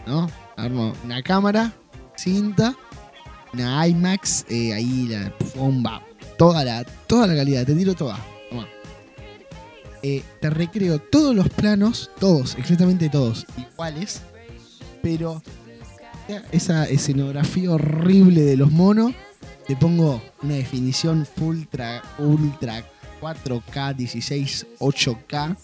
¿no? 0.06 0.30
Armo 0.62 0.92
una 1.04 1.20
cámara, 1.22 1.72
cinta, 2.16 2.76
una 3.52 3.84
IMAX, 3.84 4.46
eh, 4.48 4.72
ahí 4.72 5.08
la 5.08 5.34
bomba, 5.56 6.00
toda 6.38 6.64
la, 6.64 6.84
toda 6.84 7.26
la 7.26 7.34
calidad, 7.34 7.66
te 7.66 7.74
tiro 7.74 7.94
toda. 7.94 8.16
Toma. 8.48 8.68
Eh, 10.04 10.22
te 10.40 10.50
recreo 10.50 11.00
todos 11.00 11.34
los 11.34 11.48
planos, 11.48 12.12
todos, 12.20 12.54
exactamente 12.54 13.08
todos, 13.08 13.44
iguales, 13.58 14.22
pero 15.02 15.42
esa 16.52 16.84
escenografía 16.84 17.72
horrible 17.72 18.42
de 18.42 18.56
los 18.56 18.70
monos, 18.70 19.14
te 19.66 19.74
pongo 19.74 20.22
una 20.42 20.54
definición 20.54 21.26
ultra, 21.40 22.02
ultra 22.18 22.84
4K, 23.20 23.96
16, 23.96 24.66
8K. 24.78 25.56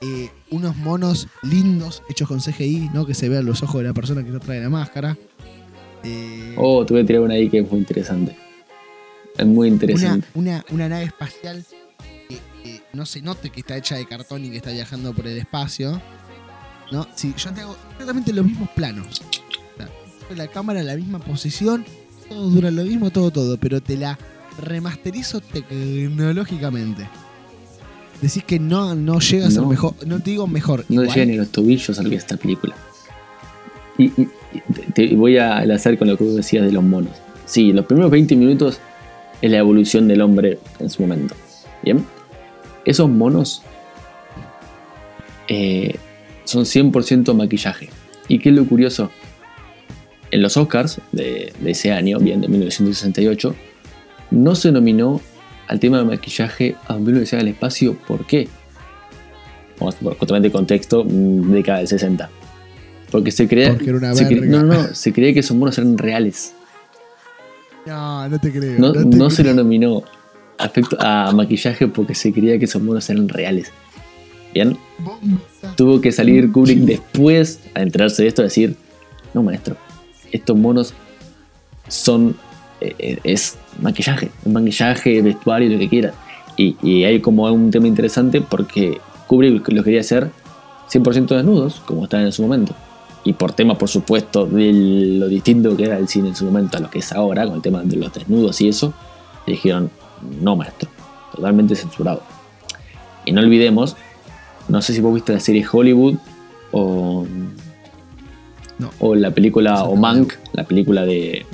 Eh, 0.00 0.30
unos 0.50 0.76
monos 0.76 1.28
lindos 1.42 2.02
hechos 2.08 2.28
con 2.28 2.40
CGI, 2.40 2.90
¿no? 2.94 3.06
Que 3.06 3.14
se 3.14 3.28
vean 3.28 3.44
los 3.44 3.62
ojos 3.62 3.82
de 3.82 3.88
la 3.88 3.94
persona 3.94 4.24
que 4.24 4.30
no 4.30 4.40
trae 4.40 4.60
la 4.60 4.70
máscara. 4.70 5.16
Eh, 6.04 6.54
Oh, 6.56 6.84
te 6.84 6.94
voy 6.94 7.02
a 7.02 7.06
tirar 7.06 7.22
una 7.22 7.34
ahí 7.34 7.48
que 7.48 7.58
es 7.60 7.70
muy 7.70 7.80
interesante. 7.80 8.36
Es 9.36 9.46
muy 9.46 9.68
interesante. 9.68 10.26
una, 10.34 10.64
una 10.70 10.88
nave 10.88 11.04
espacial 11.04 11.64
que, 12.28 12.38
que 12.62 12.82
no 12.92 13.06
se 13.06 13.22
note 13.22 13.50
que 13.50 13.60
está 13.60 13.76
hecha 13.76 13.96
de 13.96 14.06
cartón 14.06 14.44
y 14.44 14.50
que 14.50 14.56
está 14.56 14.70
viajando 14.70 15.12
por 15.14 15.26
el 15.26 15.38
espacio. 15.38 16.00
¿No? 16.92 17.06
Si 17.14 17.32
yo 17.36 17.52
te 17.52 17.60
hago 17.60 17.76
exactamente 17.92 18.32
los 18.32 18.44
mismos 18.44 18.68
planos. 18.70 19.22
La 20.36 20.46
cámara 20.46 20.80
en 20.80 20.86
la 20.86 20.94
misma 20.96 21.18
posición, 21.18 21.84
todo 22.28 22.50
dura 22.50 22.70
lo 22.70 22.84
mismo, 22.84 23.10
todo, 23.10 23.30
todo, 23.32 23.56
pero 23.56 23.80
te 23.80 23.96
la 23.96 24.16
remasterizo 24.60 25.40
tecnológicamente. 25.40 27.08
Decís 28.20 28.44
que 28.44 28.58
no, 28.58 28.94
no 28.94 29.18
llega 29.20 29.46
a 29.46 29.50
ser 29.50 29.62
No. 29.62 29.68
mejor, 29.68 29.94
no 30.06 30.20
te 30.20 30.30
digo 30.30 30.46
mejor. 30.46 30.84
No 30.88 31.02
igual. 31.02 31.16
llega 31.16 31.26
ni 31.26 31.36
los 31.36 31.48
tobillos 31.48 31.98
a 31.98 32.02
lo 32.02 32.10
que 32.10 32.16
es 32.16 32.22
esta 32.22 32.36
película. 32.36 32.74
Y, 33.96 34.10
te, 34.94 35.14
voy 35.14 35.38
a 35.38 35.62
enlazar 35.62 35.96
con 35.98 36.08
lo 36.08 36.16
que 36.16 36.24
vos 36.24 36.36
decías 36.36 36.64
de 36.64 36.72
los 36.72 36.82
monos. 36.82 37.12
Sí, 37.46 37.72
los 37.72 37.86
primeros 37.86 38.10
20 38.10 38.36
minutos 38.36 38.80
es 39.40 39.50
la 39.50 39.58
evolución 39.58 40.08
del 40.08 40.20
hombre 40.20 40.58
en 40.78 40.90
su 40.90 41.02
momento. 41.02 41.34
Bien. 41.82 42.04
Esos 42.84 43.08
monos 43.08 43.62
eh, 45.48 45.96
son 46.44 46.64
100% 46.64 47.34
maquillaje. 47.34 47.90
¿Y 48.28 48.38
qué 48.38 48.50
es 48.50 48.54
lo 48.54 48.66
curioso? 48.66 49.10
En 50.30 50.42
los 50.42 50.56
Oscars 50.56 51.00
de, 51.12 51.52
de 51.58 51.70
ese 51.70 51.92
año, 51.92 52.18
bien 52.18 52.40
de 52.40 52.48
1968, 52.48 53.54
no 54.30 54.54
se 54.54 54.70
nominó 54.72 55.20
al 55.70 55.78
tema 55.78 55.98
de 55.98 56.04
maquillaje 56.04 56.74
a 56.88 56.94
2001 56.94 57.38
al 57.40 57.48
espacio. 57.48 57.94
¿Por 58.08 58.26
qué? 58.26 58.48
Vamos, 59.78 59.94
por 59.94 60.16
justamente 60.18 60.50
contexto, 60.50 61.04
mm, 61.04 61.52
década 61.52 61.78
del 61.78 61.88
60. 61.88 62.28
Porque 63.10 63.30
se 63.30 63.46
creía. 63.48 63.70
Porque 63.70 63.88
era 63.90 63.98
una 63.98 64.14
se 64.14 64.26
cre- 64.28 64.46
no, 64.46 64.62
no, 64.64 64.74
no, 64.74 64.94
se 64.94 65.12
creía 65.12 65.32
que 65.32 65.40
esos 65.40 65.56
monos 65.56 65.78
eran 65.78 65.96
reales. 65.96 66.52
No, 67.86 68.28
no 68.28 68.38
te 68.38 68.52
creo. 68.52 68.78
No, 68.78 68.92
te 68.92 69.04
no 69.04 69.30
se 69.30 69.42
lo 69.44 69.54
nominó 69.54 70.02
a, 70.58 71.28
a 71.28 71.32
maquillaje 71.32 71.88
porque 71.88 72.14
se 72.14 72.32
creía 72.32 72.58
que 72.58 72.66
esos 72.66 72.82
monos 72.82 73.08
eran 73.08 73.28
reales. 73.28 73.72
Bien, 74.52 74.76
tuvo 75.76 76.00
que 76.00 76.10
salir 76.12 76.50
Kubrick 76.50 76.80
después 76.80 77.60
a 77.74 77.82
enterarse 77.82 78.22
de 78.22 78.28
esto 78.28 78.42
a 78.42 78.46
decir: 78.46 78.74
No, 79.34 79.42
maestro, 79.44 79.76
estos 80.32 80.56
monos 80.58 80.92
son. 81.88 82.36
eh, 82.80 82.94
eh, 82.98 83.18
es 83.24 83.56
maquillaje, 83.80 84.30
maquillaje, 84.46 85.22
vestuario, 85.22 85.70
lo 85.70 85.78
que 85.78 85.88
quieras. 85.88 86.14
Y, 86.56 86.76
y 86.82 87.04
hay 87.04 87.20
como 87.20 87.44
un 87.44 87.70
tema 87.70 87.86
interesante 87.86 88.40
porque 88.40 89.00
Kubrick 89.26 89.68
lo 89.68 89.82
quería 89.82 90.00
hacer 90.00 90.30
100% 90.90 91.28
desnudos, 91.36 91.80
como 91.86 92.04
estaban 92.04 92.26
en 92.26 92.32
su 92.32 92.42
momento. 92.42 92.74
Y 93.22 93.34
por 93.34 93.52
tema, 93.52 93.76
por 93.76 93.88
supuesto, 93.88 94.46
de 94.46 94.72
lo 94.72 95.28
distinto 95.28 95.76
que 95.76 95.84
era 95.84 95.98
el 95.98 96.08
cine 96.08 96.28
en 96.28 96.36
su 96.36 96.44
momento 96.46 96.78
a 96.78 96.80
lo 96.80 96.90
que 96.90 97.00
es 97.00 97.12
ahora, 97.12 97.44
con 97.46 97.56
el 97.56 97.62
tema 97.62 97.82
de 97.82 97.96
los 97.96 98.12
desnudos 98.12 98.60
y 98.60 98.68
eso, 98.68 98.94
le 99.46 99.52
dijeron, 99.52 99.90
no 100.40 100.56
maestro, 100.56 100.88
totalmente 101.34 101.76
censurado. 101.76 102.22
Y 103.24 103.32
no 103.32 103.40
olvidemos, 103.40 103.96
no 104.68 104.80
sé 104.82 104.94
si 104.94 105.00
vos 105.00 105.14
viste 105.14 105.32
la 105.32 105.40
serie 105.40 105.64
Hollywood 105.70 106.14
o, 106.72 107.26
No. 108.78 108.90
o 108.98 109.14
la 109.14 109.30
película, 109.32 109.84
o. 109.84 109.96
Mank, 109.96 110.32
la 110.52 110.64
película 110.64 111.04
de 111.04 111.44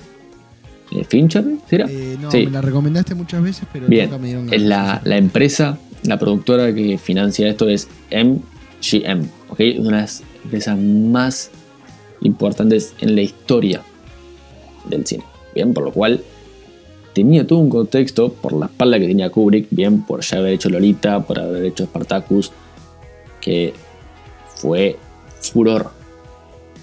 Fincher, 1.08 1.44
¿será? 1.68 1.86
Eh, 1.88 2.16
no, 2.20 2.30
Sí. 2.30 2.46
me 2.46 2.52
la 2.52 2.62
recomendaste 2.62 3.14
muchas 3.14 3.42
veces, 3.42 3.66
pero 3.72 3.86
Bien, 3.88 4.06
nunca 4.06 4.18
me 4.18 4.26
dieron 4.28 4.46
ganas. 4.46 4.62
la, 4.62 5.00
la 5.04 5.16
empresa, 5.16 5.78
la 6.04 6.18
productora 6.18 6.72
que 6.74 6.96
financia 6.98 7.48
esto 7.48 7.68
es 7.68 7.88
MGM, 8.10 9.28
¿ok? 9.50 9.60
Una 9.78 9.96
de 9.96 10.02
las 10.02 10.22
empresas 10.44 10.78
más 10.78 11.50
importantes 12.22 12.94
en 13.00 13.14
la 13.16 13.22
historia 13.22 13.82
del 14.88 15.04
cine, 15.06 15.24
bien, 15.54 15.74
por 15.74 15.84
lo 15.84 15.92
cual 15.92 16.22
tenía 17.14 17.46
todo 17.46 17.58
un 17.58 17.68
contexto 17.70 18.32
por 18.32 18.52
la 18.52 18.66
espalda 18.66 18.98
que 18.98 19.06
tenía 19.06 19.30
Kubrick, 19.30 19.66
bien, 19.70 20.02
por 20.02 20.20
ya 20.22 20.38
haber 20.38 20.52
hecho 20.54 20.68
Lolita, 20.70 21.20
por 21.24 21.38
haber 21.40 21.64
hecho 21.64 21.84
Spartacus, 21.84 22.52
que 23.40 23.74
fue 24.54 24.96
furor. 25.40 25.90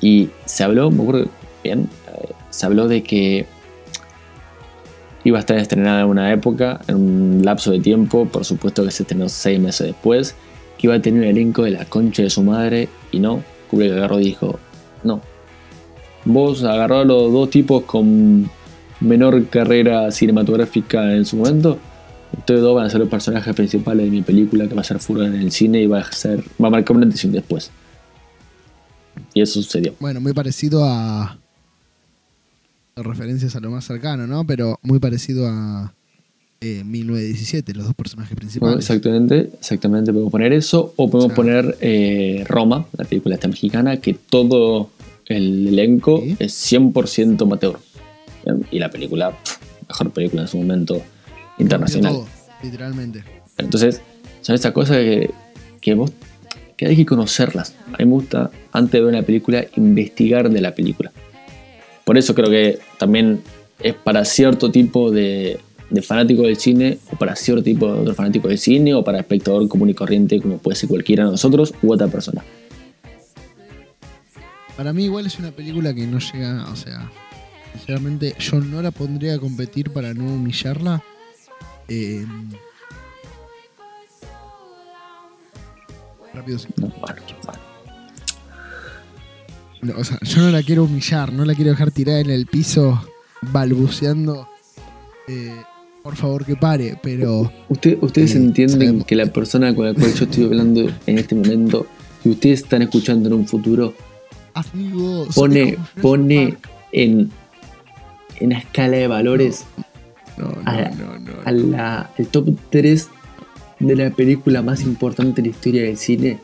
Y 0.02 0.30
se 0.46 0.64
habló, 0.64 0.92
me 0.92 1.04
acuerdo, 1.04 1.28
bien, 1.64 1.88
eh, 2.08 2.32
se 2.50 2.66
habló 2.66 2.88
de 2.88 3.04
que 3.04 3.46
iba 5.24 5.38
a 5.38 5.42
estar 5.42 5.58
estrenada 5.58 6.02
en 6.02 6.08
una 6.08 6.32
época, 6.34 6.82
en 6.88 6.96
un 6.96 7.42
lapso 7.44 7.72
de 7.72 7.80
tiempo, 7.80 8.26
por 8.26 8.46
supuesto 8.46 8.84
que 8.84 8.92
se 8.92 9.04
estrenó 9.04 9.30
seis 9.30 9.60
meses 9.60 9.88
después, 9.88 10.36
que 10.78 10.88
iba 10.88 10.96
a 10.96 11.02
tener 11.02 11.22
un 11.22 11.28
elenco 11.28 11.64
de 11.64 11.72
la 11.72 11.86
concha 11.86 12.24
de 12.24 12.30
su 12.30 12.44
madre, 12.44 12.90
y 13.12 13.20
no, 13.20 13.44
Kubrick 13.70 13.94
agarró 13.94 14.20
y 14.20 14.26
dijo, 14.26 14.60
no. 15.04 15.22
Vos 16.26 16.64
agarró 16.64 17.00
a 17.00 17.06
los 17.06 17.32
dos 17.32 17.50
tipos 17.50 17.84
con 17.84 18.50
menor 19.00 19.48
carrera 19.48 20.12
cinematográfica 20.12 21.14
en 21.14 21.26
su 21.26 21.38
momento, 21.38 21.78
ustedes 22.38 22.62
dos 22.62 22.76
van 22.76 22.86
a 22.86 22.90
ser 22.90 23.00
los 23.00 23.10
personajes 23.10 23.54
principales 23.56 24.06
de 24.06 24.12
mi 24.12 24.22
película 24.22 24.68
que 24.68 24.76
va 24.76 24.82
a 24.82 24.86
ser 24.86 25.00
furor 25.00 25.26
en 25.26 25.36
el 25.36 25.52
cine 25.52 25.82
y 25.82 25.88
va 25.88 26.00
a 26.00 26.12
ser, 26.12 26.44
va 26.62 26.68
a 26.68 26.72
marcar 26.72 26.96
una 26.96 27.06
antes 27.06 27.24
y 27.24 27.28
un 27.28 27.34
después. 27.34 27.72
Y 29.34 29.42
eso 29.42 29.62
sucedió. 29.62 29.94
Bueno, 30.00 30.22
muy 30.22 30.34
parecido 30.34 30.84
a. 30.84 31.38
Referencias 32.96 33.56
a 33.56 33.60
lo 33.60 33.72
más 33.72 33.86
cercano, 33.86 34.28
¿no? 34.28 34.46
Pero 34.46 34.80
muy 34.84 35.00
parecido 35.00 35.48
a 35.48 35.94
eh, 36.62 36.84
1917, 36.86 37.74
los 37.74 37.86
dos 37.86 37.96
personajes 37.96 38.32
Bueno, 38.32 38.40
principales. 38.40 38.78
exactamente, 38.80 39.50
exactamente 39.60 40.12
podemos 40.14 40.32
poner 40.32 40.54
eso. 40.54 40.94
O 40.96 41.10
podemos 41.10 41.26
O 41.26 41.28
sea- 41.30 41.36
poner 41.36 41.78
eh, 41.82 42.44
Roma, 42.48 42.86
la 42.98 43.06
película 43.06 43.36
esta 43.36 43.48
mexicana, 43.48 43.98
que 43.98 44.14
todo 44.14 44.90
el 45.26 45.68
elenco 45.68 46.22
Sí. 46.24 46.36
es 46.40 46.54
100% 46.54 47.42
amateur. 47.46 47.80
Bien, 48.46 48.66
Y 48.72 48.80
la 48.80 48.90
película, 48.90 49.32
pf, 49.32 49.58
mejor 49.90 50.12
película 50.12 50.42
en 50.44 50.48
su 50.48 50.58
momento 50.58 51.02
internacional. 51.58 52.14
Todo, 52.14 52.28
literalmente. 52.62 53.24
Entonces, 53.58 54.02
son 54.42 54.56
esas 54.56 54.72
cosas 54.72 54.98
que, 54.98 55.32
que 55.82 55.94
vos 55.96 56.12
que 56.78 56.88
hay 56.88 56.96
que 56.96 57.06
conocerlas. 57.06 57.76
A 57.94 57.98
mí 57.98 58.06
me 58.06 58.12
gusta, 58.14 58.50
antes 58.72 58.92
de 58.94 59.02
ver 59.02 59.10
una 59.14 59.22
película, 59.24 59.64
investigar 59.76 60.50
de 60.50 60.60
la 60.62 60.74
película. 60.74 61.12
Por 62.04 62.18
eso 62.18 62.36
creo 62.36 62.50
que 62.50 62.80
también 62.98 63.42
es 63.80 63.94
para 63.96 64.26
cierto 64.26 64.72
tipo 64.72 65.12
de, 65.12 65.60
de 65.90 66.02
fanático 66.02 66.44
del 66.44 66.58
cine, 66.58 66.98
o 67.12 67.16
para 67.16 67.36
cierto 67.36 67.64
tipo 67.64 67.92
de 67.92 68.00
otro 68.00 68.16
fanático 68.16 68.48
del 68.48 68.58
cine, 68.58 68.94
o 68.94 69.04
para 69.04 69.20
espectador 69.20 69.68
común 69.68 69.90
y 69.90 69.94
corriente, 69.94 70.42
como 70.42 70.58
puede 70.58 70.76
ser 70.76 70.90
cualquiera 70.90 71.26
de 71.26 71.32
nosotros 71.32 71.74
u 71.82 71.94
otra 71.94 72.08
persona. 72.08 72.44
Para 74.76 74.92
mí 74.92 75.06
igual 75.06 75.28
es 75.28 75.38
una 75.38 75.52
película 75.52 75.94
que 75.94 76.08
no 76.08 76.20
llega, 76.20 76.68
o 76.72 76.76
sea, 76.76 77.12
sinceramente 77.74 78.36
yo 78.40 78.60
no 78.60 78.82
la 78.82 78.92
pondría 78.92 79.36
a 79.36 79.40
competir 79.40 79.92
para 79.92 80.14
no 80.14 80.26
humillarla. 80.26 81.04
Eh, 81.88 82.26
rápido 86.34 86.58
sí. 86.58 86.70
No, 86.78 86.88
bueno, 86.88 87.22
bueno. 87.46 87.73
No, 89.84 89.94
o 89.98 90.04
sea, 90.04 90.18
yo 90.22 90.42
no 90.42 90.50
la 90.50 90.64
quiero 90.64 90.86
humillar, 90.86 91.32
no 91.34 91.46
la 91.46 91.54
quiero 91.56 91.72
dejar 91.72 91.92
tirada 91.92 92.20
en 92.20 92.30
el 92.30 92.46
piso 92.46 93.02
balbuceando. 93.42 94.48
eh, 95.28 95.56
por 96.04 96.18
favor 96.18 96.46
que 96.46 96.58
pare, 96.58 96.98
pero 97.02 97.50
Usted- 97.70 97.98
ustedes 98.02 98.32
Sí, 98.32 98.38
entienden 98.38 98.80
sabemos. 98.80 99.06
que 99.06 99.16
la 99.16 99.26
persona 99.28 99.74
con 99.74 99.86
la 99.86 99.94
cual 99.94 100.14
yo 100.14 100.26
estoy 100.26 100.44
hablando 100.44 100.90
en 101.08 101.18
este 101.18 101.34
momento, 101.34 101.88
que 102.22 102.30
ustedes 102.30 102.64
están 102.64 102.82
escuchando 102.82 103.30
en 103.30 103.34
un 103.36 103.48
futuro, 103.48 103.94
pone, 105.34 105.78
pone 106.02 106.58
en, 106.92 107.32
en 108.40 108.46
una 108.48 108.58
escala 108.60 108.98
de 108.98 109.08
valores 109.08 109.64
No, 110.38 110.50
no, 110.50 110.62
a- 110.66 110.90
no, 110.90 111.20
no. 111.20 111.32
a 111.46 111.52
la- 111.52 112.10
al 112.18 112.28
top 112.28 112.50
3 112.70 113.08
de 113.80 113.96
la 113.96 114.10
película 114.10 114.62
más 114.62 114.82
importante 114.84 115.42
de 115.42 115.48
la 115.50 115.56
historia 115.56 115.84
del 115.84 115.96
cine 115.98 116.40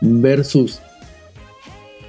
versus 0.00 0.80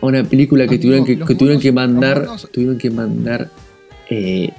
a 0.01 0.05
una 0.05 0.23
película 0.23 0.67
que 0.67 0.77
tuvieron 0.79 1.05
que, 1.05 1.17
que 1.17 1.35
tuvieron 1.35 1.57
monos- 1.57 1.61
que 1.61 1.71
mandar 1.71 2.27
tuvieron 2.51 2.77
que 2.77 2.89
mandar 2.89 3.49
eh, 4.09 4.51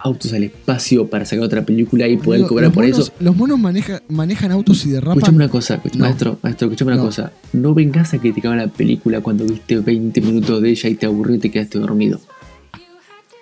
autos 0.00 0.32
al 0.34 0.44
espacio 0.44 1.06
para 1.06 1.24
sacar 1.24 1.44
otra 1.44 1.64
película 1.64 2.06
y 2.08 2.16
poder 2.16 2.42
cobrar 2.46 2.70
por 2.72 2.84
monos- 2.84 2.98
eso 3.08 3.12
Los 3.20 3.36
monos 3.36 3.58
maneja- 3.58 4.02
manejan 4.08 4.52
autos 4.52 4.84
y 4.86 4.90
derrapan. 4.90 5.18
Escuchame 5.18 5.36
una 5.36 5.48
cosa, 5.48 5.80
No. 5.94 5.98
maestro, 6.04 6.38
maestro, 6.42 6.66
escuchame 6.68 6.92
una 6.92 7.00
No. 7.00 7.06
cosa. 7.06 7.32
No 7.52 7.74
vengas 7.74 8.12
a 8.14 8.18
criticar 8.18 8.56
la 8.56 8.68
película 8.68 9.20
cuando 9.20 9.44
viste 9.44 9.78
20 9.78 10.20
minutos 10.20 10.60
de 10.60 10.70
ella 10.70 10.88
y 10.90 10.94
te 10.94 11.06
aburrió 11.06 11.36
y 11.36 11.38
te 11.38 11.50
quedaste 11.50 11.78
dormido. 11.78 12.20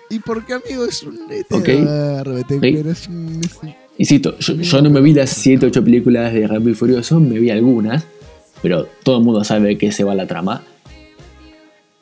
¿Y 0.09 0.19
por 0.19 0.45
qué, 0.45 0.53
amigo? 0.53 0.85
Es 0.85 1.03
un 1.03 1.15
Ok. 1.49 1.67
eterno, 1.69 2.39
Ok. 2.39 2.53
pero 2.61 2.91
es 2.91 3.07
un... 3.07 3.41
es 3.43 3.57
un- 3.61 3.73
Insisto, 3.97 4.37
yo, 4.39 4.55
yo 4.55 4.81
no 4.81 4.89
me 4.89 5.01
vi 5.01 5.13
las 5.13 5.29
7 5.31 5.65
8 5.67 5.83
películas 5.83 6.33
de 6.33 6.47
Rápido 6.47 6.71
y 6.71 6.73
Furioso, 6.75 7.19
me 7.19 7.39
vi 7.39 7.49
algunas, 7.51 8.03
pero 8.61 8.87
todo 9.03 9.17
el 9.19 9.23
mundo 9.23 9.43
sabe 9.43 9.77
qué 9.77 9.91
se 9.91 10.03
va 10.03 10.15
la 10.15 10.25
trama. 10.27 10.63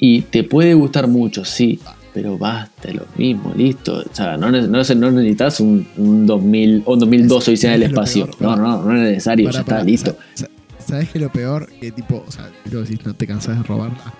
Y 0.04 0.24
te 0.24 0.44
puede 0.44 0.74
gustar 0.74 1.08
mucho, 1.08 1.46
sí, 1.46 1.80
pero 2.12 2.36
basta, 2.38 2.92
lo 2.92 3.06
mismo, 3.18 3.54
listo. 3.56 4.00
O 4.12 4.16
sea, 4.16 4.36
no, 4.36 4.50
no, 4.52 4.60
no 4.62 5.12
necesitas 5.12 5.60
un, 5.60 5.88
un 5.96 6.26
2000 6.26 6.82
o 6.86 6.94
un 6.94 7.00
2012 7.00 7.52
Odisea 7.52 7.70
en 7.70 7.76
el 7.76 7.84
Es 7.84 7.92
lo 7.92 7.94
espacio. 8.02 8.26
peor, 8.32 8.42
No, 8.42 8.56
no, 8.58 8.82
no 8.84 8.96
es 8.98 9.02
necesario, 9.12 9.46
Pará, 9.46 9.54
ya 9.54 9.60
está, 9.62 9.72
pará, 9.76 9.84
listo. 9.86 10.18
sa- 10.34 10.46
sa- 10.46 10.52
¿Sabes 10.88 11.10
qué 11.10 11.20
lo 11.20 11.32
peor? 11.32 11.70
Que 11.80 11.92
tipo, 11.92 12.24
o 12.28 12.32
sea, 12.32 12.50
quiero 12.64 12.80
decir, 12.82 13.00
no 13.06 13.14
te 13.14 13.28
cansás 13.28 13.58
de 13.58 13.64
robarla. 13.64 14.12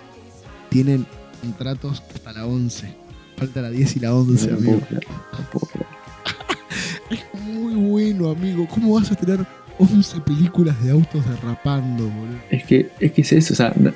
Tienen 0.70 1.06
contratos 1.42 2.02
hasta 2.14 2.32
la 2.32 2.46
11. 2.46 2.94
Falta 3.36 3.62
la 3.62 3.72
10 3.72 3.96
y 3.98 4.00
la 4.00 4.14
11, 4.14 4.52
No 4.52 4.58
amigo. 4.58 4.80
puedo 4.80 5.02
puedo. 5.52 5.86
Es 7.10 7.44
muy 7.44 7.74
bueno, 7.74 8.30
amigo. 8.30 8.68
¿Cómo 8.70 8.94
vas 8.94 9.12
a 9.12 9.16
tener 9.16 9.40
11 9.80 10.22
películas 10.22 10.82
de 10.84 10.92
autos 10.92 11.26
derrapando, 11.28 12.04
boludo? 12.06 12.38
Es 12.52 12.64
que, 12.64 12.90
es 13.00 13.12
que 13.12 13.22
es 13.22 13.34
eso, 13.34 13.54
o 13.54 13.58
sea, 13.58 13.74
no- 13.76 13.92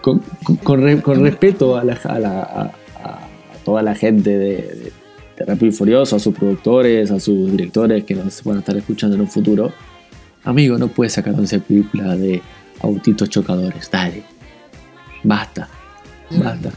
con, 0.00 0.22
con- 0.62 0.82
re- 0.82 1.00
con 1.02 1.22
respeto 1.22 1.76
a, 1.76 1.84
la, 1.84 1.94
a, 2.04 2.18
la- 2.18 2.40
a- 2.42 2.72
a 3.04 3.28
toda 3.64 3.82
la 3.82 3.94
gente 3.94 4.30
de, 4.30 4.56
de, 4.56 4.92
de 5.36 5.44
Rápido 5.46 5.66
y 5.68 5.72
Furioso, 5.72 6.16
a 6.16 6.18
sus 6.18 6.34
productores, 6.34 7.10
a 7.10 7.20
sus 7.20 7.50
directores 7.50 8.04
que 8.04 8.14
nos 8.14 8.42
van 8.44 8.56
a 8.56 8.60
estar 8.60 8.76
escuchando 8.76 9.14
en 9.16 9.22
un 9.22 9.28
futuro, 9.28 9.72
amigo, 10.44 10.78
no 10.78 10.88
puedes 10.88 11.12
sacar 11.14 11.34
11 11.34 11.60
películas 11.60 12.18
de 12.18 12.42
autitos 12.82 13.28
chocadores, 13.28 13.90
dale, 13.90 14.22
basta. 15.22 15.68
Basta. 16.32 16.70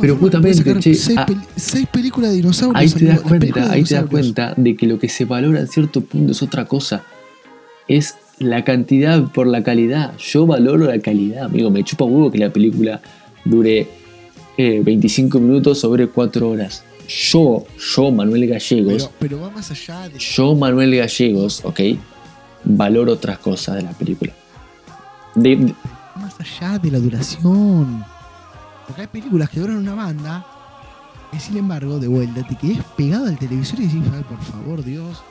Pero 0.00 0.16
justamente, 0.16 0.62
che, 0.78 0.94
seis, 0.94 1.18
seis 1.56 1.84
películas 1.88 2.30
de 2.30 2.36
dinosaurios. 2.36 2.80
Ahí 2.80 2.88
te 3.00 3.04
das 3.06 3.20
cuenta, 3.20 3.72
ahí 3.72 3.82
te 3.82 3.94
das 3.96 4.04
cuenta 4.06 4.54
de 4.56 4.76
que 4.76 4.86
lo 4.86 5.00
que 5.00 5.08
se 5.08 5.24
valora 5.24 5.58
en 5.58 5.66
cierto 5.66 6.00
punto 6.02 6.30
es 6.30 6.40
otra 6.44 6.64
cosa. 6.66 7.02
Es 7.88 8.14
la 8.40 8.64
cantidad 8.64 9.22
por 9.32 9.46
la 9.46 9.62
calidad. 9.62 10.16
Yo 10.18 10.46
valoro 10.46 10.86
la 10.86 10.98
calidad, 10.98 11.44
amigo. 11.44 11.70
Me 11.70 11.84
chupa 11.84 12.04
huevo 12.04 12.30
que 12.30 12.38
la 12.38 12.50
película 12.50 13.00
dure 13.44 13.88
eh, 14.56 14.80
25 14.84 15.38
minutos 15.38 15.78
sobre 15.80 16.08
4 16.08 16.48
horas. 16.48 16.82
Yo, 17.08 17.64
yo, 17.94 18.10
Manuel 18.12 18.46
Gallegos, 18.48 19.04
Pero, 19.04 19.12
pero 19.18 19.40
va 19.40 19.50
más 19.50 19.70
allá 19.70 20.08
de. 20.08 20.18
yo, 20.18 20.54
Manuel 20.54 20.96
Gallegos, 20.96 21.60
ok, 21.64 21.80
valoro 22.64 23.12
otras 23.14 23.38
cosas 23.38 23.76
de 23.76 23.82
la 23.82 23.90
película. 23.92 24.32
De- 25.34 25.56
de- 25.56 25.74
más 26.16 26.34
allá 26.40 26.78
de 26.78 26.90
la 26.90 26.98
duración. 26.98 28.04
Porque 28.86 29.02
hay 29.02 29.08
películas 29.08 29.50
que 29.50 29.60
duran 29.60 29.76
una 29.78 29.94
banda 29.94 30.46
y 31.32 31.38
sin 31.40 31.56
embargo, 31.56 31.98
de 31.98 32.08
vuelta, 32.08 32.42
te 32.46 32.54
quedes 32.56 32.78
pegado 32.96 33.26
al 33.26 33.38
televisor 33.38 33.80
y 33.80 33.86
decís, 33.86 34.02
"Ay, 34.14 34.22
por 34.28 34.40
favor, 34.42 34.84
Dios, 34.84 35.22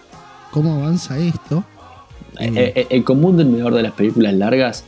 ¿cómo 0.51 0.75
avanza 0.75 1.17
esto? 1.17 1.63
Eh, 2.39 2.73
eh, 2.75 2.87
el 2.89 3.03
común 3.03 3.37
denominador 3.37 3.75
de 3.75 3.83
las 3.83 3.91
películas 3.93 4.33
largas, 4.33 4.83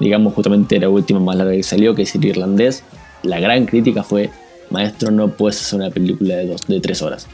digamos 0.00 0.32
justamente 0.34 0.78
la 0.78 0.88
última 0.88 1.20
más 1.20 1.36
larga 1.36 1.52
que 1.52 1.62
salió, 1.62 1.94
que 1.94 2.02
es 2.02 2.14
el 2.14 2.24
irlandés, 2.24 2.82
la 3.22 3.38
gran 3.40 3.66
crítica 3.66 4.02
fue, 4.02 4.30
maestro, 4.70 5.10
no 5.10 5.28
puedes 5.28 5.60
hacer 5.60 5.80
una 5.80 5.90
película 5.90 6.36
de, 6.36 6.46
dos, 6.46 6.66
de 6.66 6.80
tres 6.80 7.02
horas. 7.02 7.26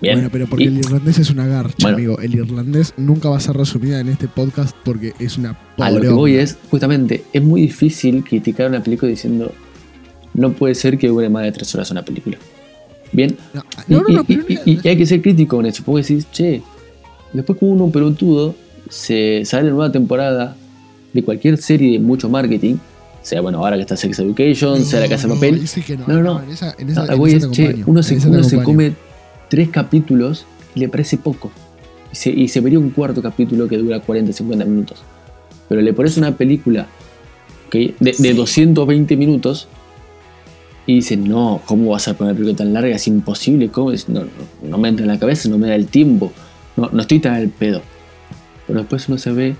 Bien. 0.00 0.14
Bueno, 0.16 0.28
pero 0.30 0.46
porque 0.46 0.64
Y- 0.64 0.66
el 0.68 0.78
irlandés 0.78 1.18
es 1.18 1.30
una 1.30 1.46
garcha, 1.46 1.74
Bueno. 1.80 1.96
amigo. 1.96 2.18
El 2.20 2.34
irlandés 2.36 2.94
nunca 2.96 3.28
va 3.30 3.38
a 3.38 3.40
ser 3.40 3.56
resumida 3.56 3.98
en 3.98 4.08
este 4.08 4.28
podcast 4.28 4.76
porque 4.84 5.12
es 5.18 5.36
una 5.38 5.58
a 5.78 5.90
lo 5.90 6.00
que 6.00 6.06
pobre 6.06 6.10
voy 6.10 6.34
es, 6.36 6.56
justamente, 6.70 7.24
es 7.32 7.42
muy 7.42 7.62
difícil 7.62 8.22
criticar 8.22 8.68
una 8.68 8.80
película 8.82 9.10
diciendo, 9.10 9.52
no 10.34 10.52
puede 10.52 10.76
ser 10.76 10.98
que 10.98 11.08
dure 11.08 11.28
más 11.28 11.42
de 11.42 11.52
tres 11.52 11.74
horas 11.74 11.90
una 11.90 12.04
película. 12.04 12.36
Bien. 13.10 13.36
No, 13.54 13.62
Y, 13.88 13.92
no, 13.94 14.02
no, 14.02 14.08
no, 14.08 14.20
y- 14.20 14.24
pero 14.36 14.44
y- 14.48 14.54
no- 14.76 14.80
y- 14.84 14.88
hay 14.88 14.96
que 14.96 15.06
ser 15.06 15.20
crítico 15.20 15.56
con 15.56 15.66
eso. 15.66 15.82
Porque 15.84 16.02
decís, 16.02 16.28
che, 16.30 16.62
después 17.32 17.58
como 17.58 17.72
uno 17.72 17.90
pelotudo 17.90 18.54
se 18.88 19.42
sale 19.44 19.70
nueva 19.70 19.92
temporada 19.92 20.56
de 21.12 21.22
cualquier 21.22 21.58
serie 21.58 21.92
de 21.92 21.98
mucho 21.98 22.28
marketing, 22.28 22.76
sea 23.22 23.40
bueno, 23.40 23.58
ahora 23.58 23.76
que 23.76 23.82
está 23.82 23.96
Sex 23.96 24.18
Education, 24.20 24.84
sea 24.84 25.00
la 25.00 25.08
Casa 25.08 25.26
de 25.28 25.34
no, 25.34 25.34
Papel. 25.34 25.62
no, 26.06 26.06
No, 26.14 26.22
no. 26.22 26.42
en 26.42 26.50
esa, 26.50 26.74
en 26.78 26.88
en 26.90 27.26
es, 27.26 27.50
che, 27.50 27.82
uno 27.86 28.00
en 28.00 28.04
se, 28.04 28.28
uno 28.28 28.42
se 28.44 28.62
come 28.62 28.92
tres 29.48 29.68
capítulos 29.70 30.46
y 30.74 30.80
le 30.80 30.88
parece 30.88 31.16
poco. 31.18 31.50
Y 32.12 32.16
se, 32.16 32.30
y 32.30 32.48
se 32.48 32.60
vería 32.60 32.78
un 32.78 32.90
cuarto 32.90 33.20
capítulo 33.20 33.68
que 33.68 33.76
dura 33.76 34.00
40, 34.00 34.32
50 34.32 34.64
minutos. 34.64 35.02
Pero 35.68 35.82
le 35.82 35.92
pones 35.92 36.16
una 36.16 36.34
película 36.36 36.86
¿ok? 37.66 37.74
de, 38.00 38.14
de 38.18 38.34
220 38.34 39.16
minutos 39.16 39.68
y 40.86 40.94
dicen, 40.96 41.28
no, 41.28 41.60
¿cómo 41.66 41.90
vas 41.90 42.08
a 42.08 42.14
poner 42.16 42.32
una 42.32 42.38
película 42.38 42.56
tan 42.64 42.72
larga? 42.72 42.96
Es 42.96 43.06
imposible, 43.08 43.68
¿cómo? 43.68 43.92
Es- 43.92 44.08
No, 44.08 44.20
no, 44.20 44.26
no 44.62 44.78
me 44.78 44.88
entra 44.88 45.04
en 45.04 45.08
la 45.12 45.18
cabeza, 45.18 45.50
no 45.50 45.58
me 45.58 45.68
da 45.68 45.74
el 45.74 45.86
tiempo, 45.88 46.32
no, 46.78 46.88
no 46.92 47.00
estoy 47.02 47.18
tan 47.18 47.34
al 47.34 47.48
pedo. 47.48 47.82
Pero 48.66 48.80
después 48.80 49.08
uno 49.08 49.18
se 49.18 49.32
ve 49.32 49.56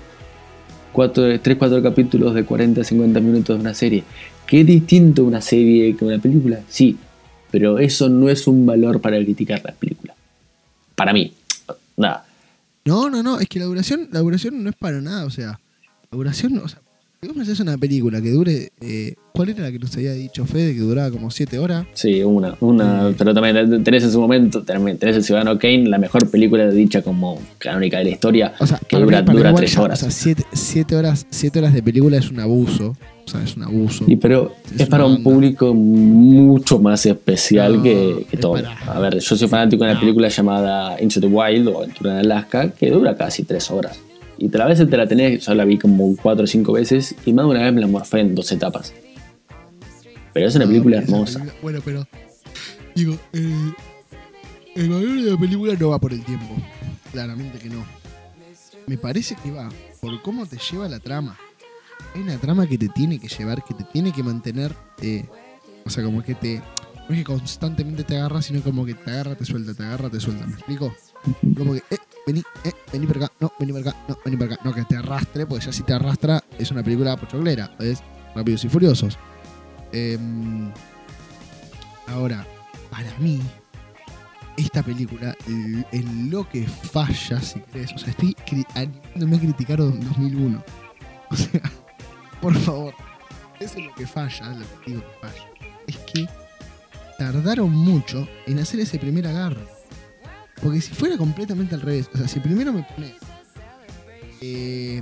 3, 0.93 1.39
4 1.57 1.83
capítulos 1.83 2.33
de 2.33 2.43
40, 2.43 2.83
50 2.83 3.19
minutos 3.19 3.57
de 3.57 3.61
una 3.61 3.73
serie. 3.73 4.03
¿Qué 4.45 4.61
es 4.61 4.67
distinto 4.67 5.23
una 5.23 5.41
serie 5.41 5.95
que 5.95 6.05
una 6.05 6.19
película? 6.19 6.61
Sí, 6.67 6.97
pero 7.51 7.79
eso 7.79 8.09
no 8.09 8.29
es 8.29 8.47
un 8.47 8.65
valor 8.65 9.01
para 9.01 9.17
criticar 9.17 9.61
la 9.63 9.73
película. 9.73 10.15
Para 10.95 11.13
mí, 11.13 11.33
nada. 11.97 12.25
No, 12.85 13.09
no, 13.09 13.21
no, 13.21 13.39
es 13.39 13.47
que 13.47 13.59
la 13.59 13.65
duración, 13.65 14.09
la 14.11 14.19
duración 14.19 14.63
no 14.63 14.69
es 14.69 14.75
para 14.75 15.01
nada, 15.01 15.25
o 15.25 15.29
sea, 15.29 15.59
la 16.11 16.17
duración, 16.17 16.57
o 16.57 16.67
vos 17.27 17.35
me 17.35 17.43
haces 17.43 17.59
una 17.59 17.77
película 17.77 18.21
que 18.21 18.31
dure, 18.31 18.71
eh, 18.81 19.15
¿cuál 19.33 19.49
era 19.49 19.63
la 19.63 19.71
que 19.71 19.79
nos 19.79 19.93
había 19.95 20.13
dicho 20.13 20.45
Fede 20.45 20.73
que 20.73 20.79
duraba 20.79 21.11
como 21.11 21.29
7 21.29 21.59
horas? 21.59 21.85
Sí, 21.93 22.23
una, 22.23 22.55
una, 22.61 23.09
Eh. 23.09 23.15
pero 23.17 23.33
también 23.33 23.83
tenés 23.83 24.03
en 24.03 24.11
su 24.11 24.19
momento, 24.21 24.63
tenés 24.63 25.15
el 25.17 25.23
Ciudadano 25.23 25.59
Kane, 25.59 25.87
la 25.89 25.97
mejor 25.97 26.29
película 26.29 26.69
dicha 26.69 27.01
como 27.01 27.41
canónica 27.57 27.97
de 27.97 28.05
la 28.05 28.09
historia, 28.11 28.53
O 28.59 28.65
sea, 28.65 28.79
que 28.87 28.95
dura, 28.97 29.21
mí- 29.21 29.33
dura 29.33 29.53
horas. 29.53 30.03
O 30.03 30.09
sea, 30.09 30.11
7 30.53 30.95
horas, 30.95 31.25
siete 31.29 31.59
horas 31.59 31.73
de 31.73 31.83
película 31.83 32.17
es 32.17 32.31
un 32.31 32.39
abuso, 32.39 32.95
o 33.25 33.29
sea, 33.29 33.43
es 33.43 33.55
un 33.57 33.63
abuso. 33.63 34.05
Y 34.07 34.15
pero 34.15 34.53
Es 34.73 34.81
es, 34.81 34.87
para 34.87 35.05
un 35.05 35.21
público 35.21 35.73
mucho 35.73 36.79
más 36.79 37.05
especial 37.05 37.77
No, 37.77 37.83
que, 37.83 38.25
que 38.29 38.35
es 38.37 38.41
todo. 38.41 38.53
para- 38.53 38.73
A 38.95 38.99
ver, 38.99 39.19
yo 39.19 39.35
soy 39.35 39.47
fanático 39.49 39.83
de 39.83 39.89
una 39.91 39.95
No. 39.95 39.99
película 39.99 40.29
llamada 40.29 41.01
Into 41.01 41.19
the 41.19 41.27
Wild 41.27 41.67
o 41.67 41.79
Aventura 41.79 42.11
en 42.13 42.17
Alaska, 42.19 42.71
que 42.71 42.89
dura 42.89 43.15
casi 43.17 43.43
tres 43.43 43.69
horas. 43.71 43.99
Y 44.39 44.55
a 44.57 44.65
veces 44.65 44.89
te 44.89 44.97
la 44.97 45.07
tenés, 45.07 45.45
yo 45.45 45.53
la 45.53 45.65
vi 45.65 45.77
como 45.77 46.15
cuatro 46.15 46.45
o 46.45 46.47
cinco 46.47 46.71
veces 46.73 47.13
y 47.25 47.33
más 47.33 47.45
de 47.45 47.51
una 47.51 47.63
vez 47.63 47.73
me 47.73 47.81
la 47.81 47.87
morfé 47.87 48.21
en 48.21 48.35
dos 48.35 48.51
etapas. 48.51 48.93
Pero 50.33 50.47
es 50.47 50.55
una 50.55 50.65
No, 50.65 50.71
película 50.71 50.97
hermosa. 50.97 51.39
película- 51.39 51.59
bueno, 51.61 51.79
pero, 51.83 52.07
digo, 52.95 53.17
eh, 53.33 53.73
el 54.75 54.89
valor 54.89 55.21
de 55.21 55.31
la 55.31 55.37
película 55.37 55.73
no 55.79 55.89
va 55.89 55.99
por 55.99 56.13
el 56.13 56.23
tiempo, 56.23 56.55
claramente 57.11 57.59
que 57.59 57.69
no. 57.69 57.83
Me 58.87 58.97
parece 58.97 59.35
que 59.35 59.51
va 59.51 59.69
por 60.01 60.21
cómo 60.21 60.45
te 60.45 60.57
lleva 60.57 60.87
la 60.87 60.99
trama. 60.99 61.37
Hay 62.15 62.21
una 62.21 62.37
trama 62.37 62.65
que 62.65 62.77
te 62.77 62.87
tiene 62.89 63.19
que 63.19 63.27
llevar, 63.27 63.63
que 63.63 63.73
te 63.73 63.83
tiene 63.83 64.11
que 64.11 64.23
mantener, 64.23 64.73
eh, 65.01 65.25
O 65.85 65.89
sea, 65.89 66.03
como 66.03 66.21
que 66.21 66.35
te. 66.35 66.57
No 67.07 67.15
es 67.15 67.17
que 67.17 67.23
constantemente 67.23 68.03
te 68.03 68.17
agarra, 68.17 68.41
sino 68.43 68.61
como 68.61 68.85
que 68.85 68.93
te 68.93 69.09
agarra, 69.09 69.35
te 69.35 69.43
suelta, 69.45 69.73
te 69.73 69.81
agarra, 69.83 70.09
te 70.09 70.19
suelta. 70.19 70.45
¿Me 70.45 70.53
explico? 70.53 70.93
Como 71.57 71.73
que, 71.73 71.83
eh, 71.89 71.97
vení, 72.25 72.43
eh, 72.63 72.71
vení 72.91 73.07
para 73.07 73.25
acá, 73.25 73.33
no, 73.39 73.51
vení 73.59 73.73
para 73.73 73.89
acá, 73.89 73.99
no, 74.07 74.17
vení 74.23 74.37
para 74.37 74.53
acá. 74.53 74.63
No, 74.63 74.73
que 74.73 74.83
te 74.85 74.97
arrastre, 74.97 75.45
porque 75.45 75.65
ya 75.65 75.71
si 75.71 75.83
te 75.83 75.93
arrastra 75.93 76.43
es 76.57 76.71
una 76.71 76.83
película 76.83 77.17
pochoclera. 77.17 77.75
Es 77.79 78.03
Rápidos 78.35 78.63
y 78.65 78.69
Furiosos. 78.69 79.17
Em, 79.91 80.71
ahora, 82.07 82.45
para 82.89 83.17
mí, 83.19 83.41
esta 84.57 84.83
película, 84.83 85.35
en 85.47 86.29
lo 86.29 86.47
que 86.47 86.67
falla, 86.67 87.41
si 87.41 87.59
querés, 87.61 87.93
o 87.93 87.97
sea, 87.97 88.09
estoy 88.09 88.35
animándome 88.75 89.37
a 89.37 89.39
criticar 89.39 89.77
2001. 89.77 90.63
O 91.31 91.35
sea, 91.35 91.61
por 92.41 92.55
favor, 92.55 92.93
eso 93.59 93.77
es 93.77 93.85
lo 93.85 93.93
que 93.93 94.07
falla, 94.07 94.53
lo 94.53 94.81
que 94.81 94.91
digo 94.91 95.01
que 95.01 95.27
falla. 95.27 95.43
Es 95.87 95.97
que 95.97 96.27
tardaron 97.17 97.71
mucho 97.71 98.27
en 98.47 98.59
hacer 98.59 98.79
ese 98.79 98.97
primer 98.97 99.27
agarre. 99.27 99.78
Porque 100.61 100.81
si 100.81 100.93
fuera 100.93 101.17
completamente 101.17 101.75
al 101.75 101.81
revés, 101.81 102.09
o 102.13 102.17
sea, 102.17 102.27
si 102.27 102.39
primero 102.39 102.73
me 102.73 102.83
pones. 102.83 103.13
eh, 104.41 105.01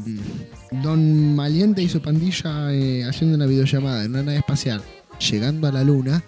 Don 0.83 1.35
Maliente 1.35 1.87
su 1.89 2.01
pandilla 2.01 2.73
eh, 2.73 3.03
haciendo 3.05 3.35
una 3.35 3.45
videollamada 3.45 4.03
en 4.03 4.11
una 4.11 4.23
nave 4.23 4.37
espacial, 4.37 4.81
llegando 5.19 5.67
a 5.67 5.71
la 5.71 5.83
luna, 5.83 6.23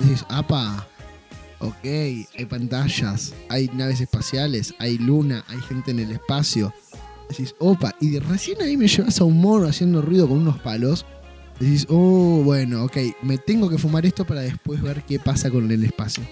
decís, 0.00 0.24
apa, 0.28 0.86
ok, 1.60 1.84
hay 1.84 2.46
pantallas, 2.48 3.34
hay 3.48 3.70
naves 3.74 4.00
espaciales, 4.00 4.74
hay 4.78 4.98
luna, 4.98 5.44
hay 5.48 5.60
gente 5.60 5.92
en 5.92 6.00
el 6.00 6.10
espacio. 6.10 6.72
Decís, 7.28 7.54
opa, 7.60 7.94
y 8.00 8.10
de 8.10 8.20
recién 8.20 8.60
ahí 8.62 8.76
me 8.76 8.88
llevas 8.88 9.20
a 9.20 9.24
un 9.24 9.40
mono 9.40 9.66
haciendo 9.66 10.02
ruido 10.02 10.28
con 10.28 10.38
unos 10.38 10.58
palos. 10.58 11.06
Decís, 11.60 11.86
oh, 11.88 12.42
bueno, 12.44 12.84
ok, 12.84 12.96
me 13.22 13.38
tengo 13.38 13.70
que 13.70 13.78
fumar 13.78 14.04
esto 14.04 14.24
para 14.26 14.40
después 14.40 14.82
ver 14.82 15.02
qué 15.04 15.18
pasa 15.20 15.50
con 15.50 15.70
el 15.70 15.84
espacio. 15.84 16.24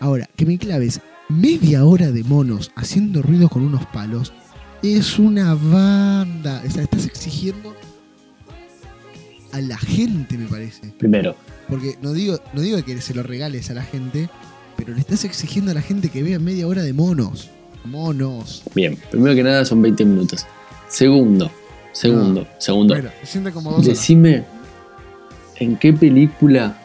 Ahora, 0.00 0.28
que 0.34 0.46
me 0.46 0.58
claves 0.58 1.00
media 1.32 1.84
hora 1.84 2.10
de 2.12 2.22
monos 2.24 2.70
haciendo 2.76 3.22
ruido 3.22 3.48
con 3.48 3.62
unos 3.62 3.86
palos 3.86 4.32
es 4.82 5.18
una 5.18 5.54
banda. 5.54 6.62
O 6.66 6.70
sea, 6.70 6.82
estás 6.82 7.06
exigiendo 7.06 7.74
a 9.52 9.60
la 9.60 9.78
gente, 9.78 10.36
me 10.36 10.46
parece. 10.46 10.92
Primero, 10.98 11.34
Porque 11.68 11.96
no 12.02 12.12
digo, 12.12 12.38
no 12.52 12.60
digo 12.60 12.82
que 12.84 13.00
se 13.00 13.14
lo 13.14 13.22
regales 13.22 13.70
a 13.70 13.74
la 13.74 13.82
gente, 13.82 14.28
pero 14.76 14.94
le 14.94 15.00
estás 15.00 15.24
exigiendo 15.24 15.70
a 15.70 15.74
la 15.74 15.82
gente 15.82 16.08
que 16.08 16.22
vea 16.22 16.38
media 16.38 16.66
hora 16.66 16.82
de 16.82 16.92
monos. 16.92 17.50
Monos. 17.84 18.62
bien, 18.76 18.96
primero 19.10 19.34
que 19.34 19.42
nada 19.42 19.64
son 19.64 19.82
20 19.82 20.04
minutos. 20.04 20.46
Segundo, 20.88 21.50
segundo, 21.92 22.46
segundo. 22.58 22.94
Bueno, 22.94 23.10
siente 23.24 23.50
como 23.50 23.70
dos 23.70 23.80
horas. 23.80 23.88
Decime, 23.88 24.44
¿en 25.56 25.76
qué 25.76 25.92
película 25.92 26.78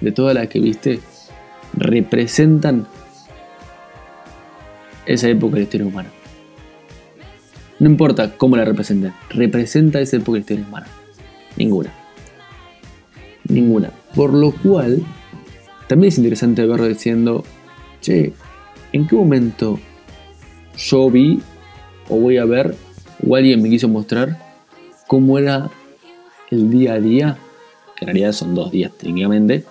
de 0.00 0.10
todas 0.10 0.34
las 0.34 0.48
que 0.48 0.58
viste 0.58 1.00
representan 1.74 2.86
esa 5.08 5.28
época 5.28 5.54
de 5.54 5.60
la 5.60 5.64
historia 5.64 5.86
humana? 5.86 6.10
No 7.80 7.88
importa 7.88 8.36
cómo 8.36 8.56
la 8.56 8.64
representan, 8.64 9.14
representa 9.30 10.00
esa 10.00 10.16
época 10.16 10.32
de 10.32 10.38
la 10.38 10.40
historia 10.40 10.64
humana. 10.66 10.86
Ninguna. 11.56 11.92
Ninguna. 13.48 13.90
Por 14.14 14.34
lo 14.34 14.52
cual, 14.52 15.02
también 15.86 16.08
es 16.08 16.18
interesante 16.18 16.64
verlo 16.66 16.86
diciendo, 16.86 17.44
che, 18.00 18.32
¿en 18.92 19.06
qué 19.06 19.16
momento 19.16 19.78
yo 20.76 21.10
vi 21.10 21.40
o 22.08 22.16
voy 22.16 22.38
a 22.38 22.44
ver 22.44 22.74
o 23.26 23.34
alguien 23.36 23.62
me 23.62 23.70
quiso 23.70 23.88
mostrar 23.88 24.38
cómo 25.06 25.38
era 25.38 25.70
el 26.50 26.70
día 26.70 26.94
a 26.94 27.00
día, 27.00 27.38
que 27.96 28.04
en 28.04 28.06
realidad 28.08 28.32
son 28.32 28.54
dos 28.54 28.70
días 28.70 28.92
técnicamente, 28.96 29.64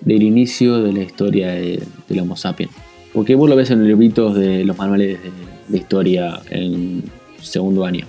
del 0.00 0.22
inicio 0.22 0.82
de 0.82 0.92
la 0.92 1.02
historia 1.02 1.48
de, 1.48 1.82
del 2.08 2.20
Homo 2.20 2.36
sapiens. 2.36 2.83
Porque 3.14 3.34
vos 3.36 3.48
lo 3.48 3.56
ves 3.56 3.70
en 3.70 3.78
los 3.78 3.88
libritos 3.88 4.34
de 4.34 4.64
los 4.64 4.76
manuales 4.76 5.18
de, 5.22 5.30
de 5.68 5.78
historia 5.78 6.40
en 6.50 7.02
segundo 7.40 7.84
año, 7.84 8.06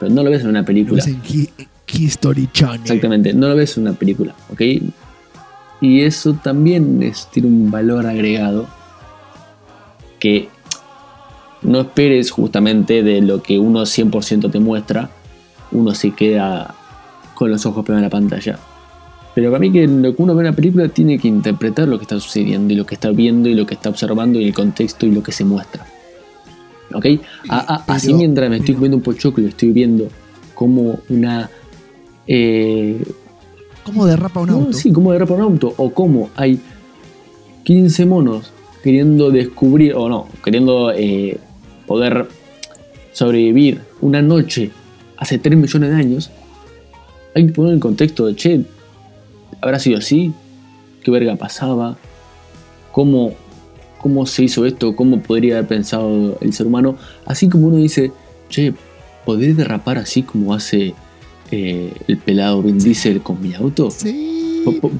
pero 0.00 0.12
no 0.12 0.22
lo 0.22 0.30
ves 0.30 0.42
en 0.42 0.48
una 0.48 0.60
Lo 0.60 0.66
película. 0.66 1.04
ves 1.04 1.12
en 1.12 1.20
Key, 1.20 1.50
Key 1.84 2.06
Story 2.06 2.48
Channel. 2.52 2.80
Exactamente, 2.80 3.34
no 3.34 3.48
lo 3.48 3.56
ves 3.56 3.76
en 3.76 3.82
una 3.82 3.92
película, 3.94 4.34
¿ok? 4.50 4.60
Y 5.80 6.00
eso 6.02 6.34
también 6.34 7.02
es, 7.02 7.28
tiene 7.30 7.48
un 7.48 7.70
valor 7.70 8.06
agregado 8.06 8.66
que 10.20 10.48
no 11.62 11.80
esperes 11.80 12.30
justamente 12.30 13.02
de 13.02 13.20
lo 13.20 13.42
que 13.42 13.58
uno 13.58 13.82
100% 13.82 14.50
te 14.50 14.60
muestra, 14.60 15.10
uno 15.72 15.94
se 15.94 16.12
queda 16.12 16.74
con 17.34 17.50
los 17.50 17.66
ojos 17.66 17.84
pegados 17.84 18.00
en 18.00 18.04
la 18.04 18.10
pantalla. 18.10 18.58
Pero 19.34 19.50
para 19.50 19.60
mí 19.60 19.72
que 19.72 19.86
lo 19.86 20.14
que 20.14 20.22
uno 20.22 20.34
ve 20.34 20.42
en 20.42 20.46
la 20.50 20.56
película 20.56 20.88
tiene 20.88 21.18
que 21.18 21.26
interpretar 21.28 21.88
lo 21.88 21.98
que 21.98 22.02
está 22.04 22.20
sucediendo 22.20 22.72
y 22.72 22.76
lo 22.76 22.86
que 22.86 22.94
está 22.94 23.10
viendo 23.10 23.48
y 23.48 23.54
lo 23.54 23.66
que 23.66 23.74
está 23.74 23.88
observando 23.90 24.38
y 24.40 24.44
el 24.46 24.54
contexto 24.54 25.06
y 25.06 25.10
lo 25.10 25.22
que 25.22 25.32
se 25.32 25.44
muestra. 25.44 25.84
¿Ok? 26.92 27.06
A- 27.48 27.74
a- 27.74 27.84
así 27.94 28.14
mientras 28.14 28.48
me 28.48 28.58
estoy 28.58 28.74
comiendo 28.74 28.96
un 28.98 29.02
pochoclo 29.02 29.42
y 29.44 29.48
estoy 29.48 29.72
viendo 29.72 30.08
como 30.54 31.00
una... 31.08 31.50
eh, 32.28 33.02
¿Cómo 33.82 34.06
derrapa 34.06 34.40
un 34.40 34.48
no, 34.48 34.54
auto? 34.56 34.72
sí, 34.72 34.92
cómo 34.92 35.12
derrapa 35.12 35.34
un 35.34 35.40
auto. 35.42 35.74
O 35.76 35.90
cómo 35.92 36.30
hay 36.36 36.60
15 37.64 38.06
monos 38.06 38.52
queriendo 38.84 39.30
descubrir, 39.30 39.94
o 39.94 40.08
no, 40.08 40.28
queriendo 40.44 40.92
eh, 40.92 41.38
poder 41.86 42.28
sobrevivir 43.12 43.80
una 44.00 44.22
noche 44.22 44.70
hace 45.16 45.38
3 45.38 45.58
millones 45.58 45.90
de 45.90 45.96
años. 45.96 46.30
Hay 47.34 47.46
que 47.46 47.52
poner 47.52 47.74
el 47.74 47.80
contexto 47.80 48.26
de, 48.26 48.36
che, 48.36 48.60
¿habrá 49.64 49.78
sido 49.78 49.98
así? 49.98 50.32
¿Qué 51.02 51.10
verga 51.10 51.36
pasaba? 51.36 51.96
¿Cómo, 52.92 53.32
cómo 53.98 54.26
se 54.26 54.44
hizo 54.44 54.64
esto? 54.66 54.94
¿Cómo 54.94 55.20
podría 55.20 55.54
haber 55.56 55.68
pensado 55.68 56.38
el 56.40 56.52
ser 56.52 56.66
humano? 56.66 56.96
Así 57.26 57.48
como 57.48 57.66
uno 57.68 57.76
dice, 57.78 58.12
che, 58.48 58.74
¿podré 59.24 59.54
derrapar 59.54 59.98
así 59.98 60.22
como 60.22 60.54
hace 60.54 60.94
eh, 61.50 61.92
el 62.06 62.18
pelado 62.18 62.62
Vin 62.62 62.78
Diesel 62.78 63.20
con 63.22 63.40
mi 63.42 63.54
auto? 63.54 63.90
Sí. 63.90 64.62
Po- 64.64 64.72
po- 64.80 64.92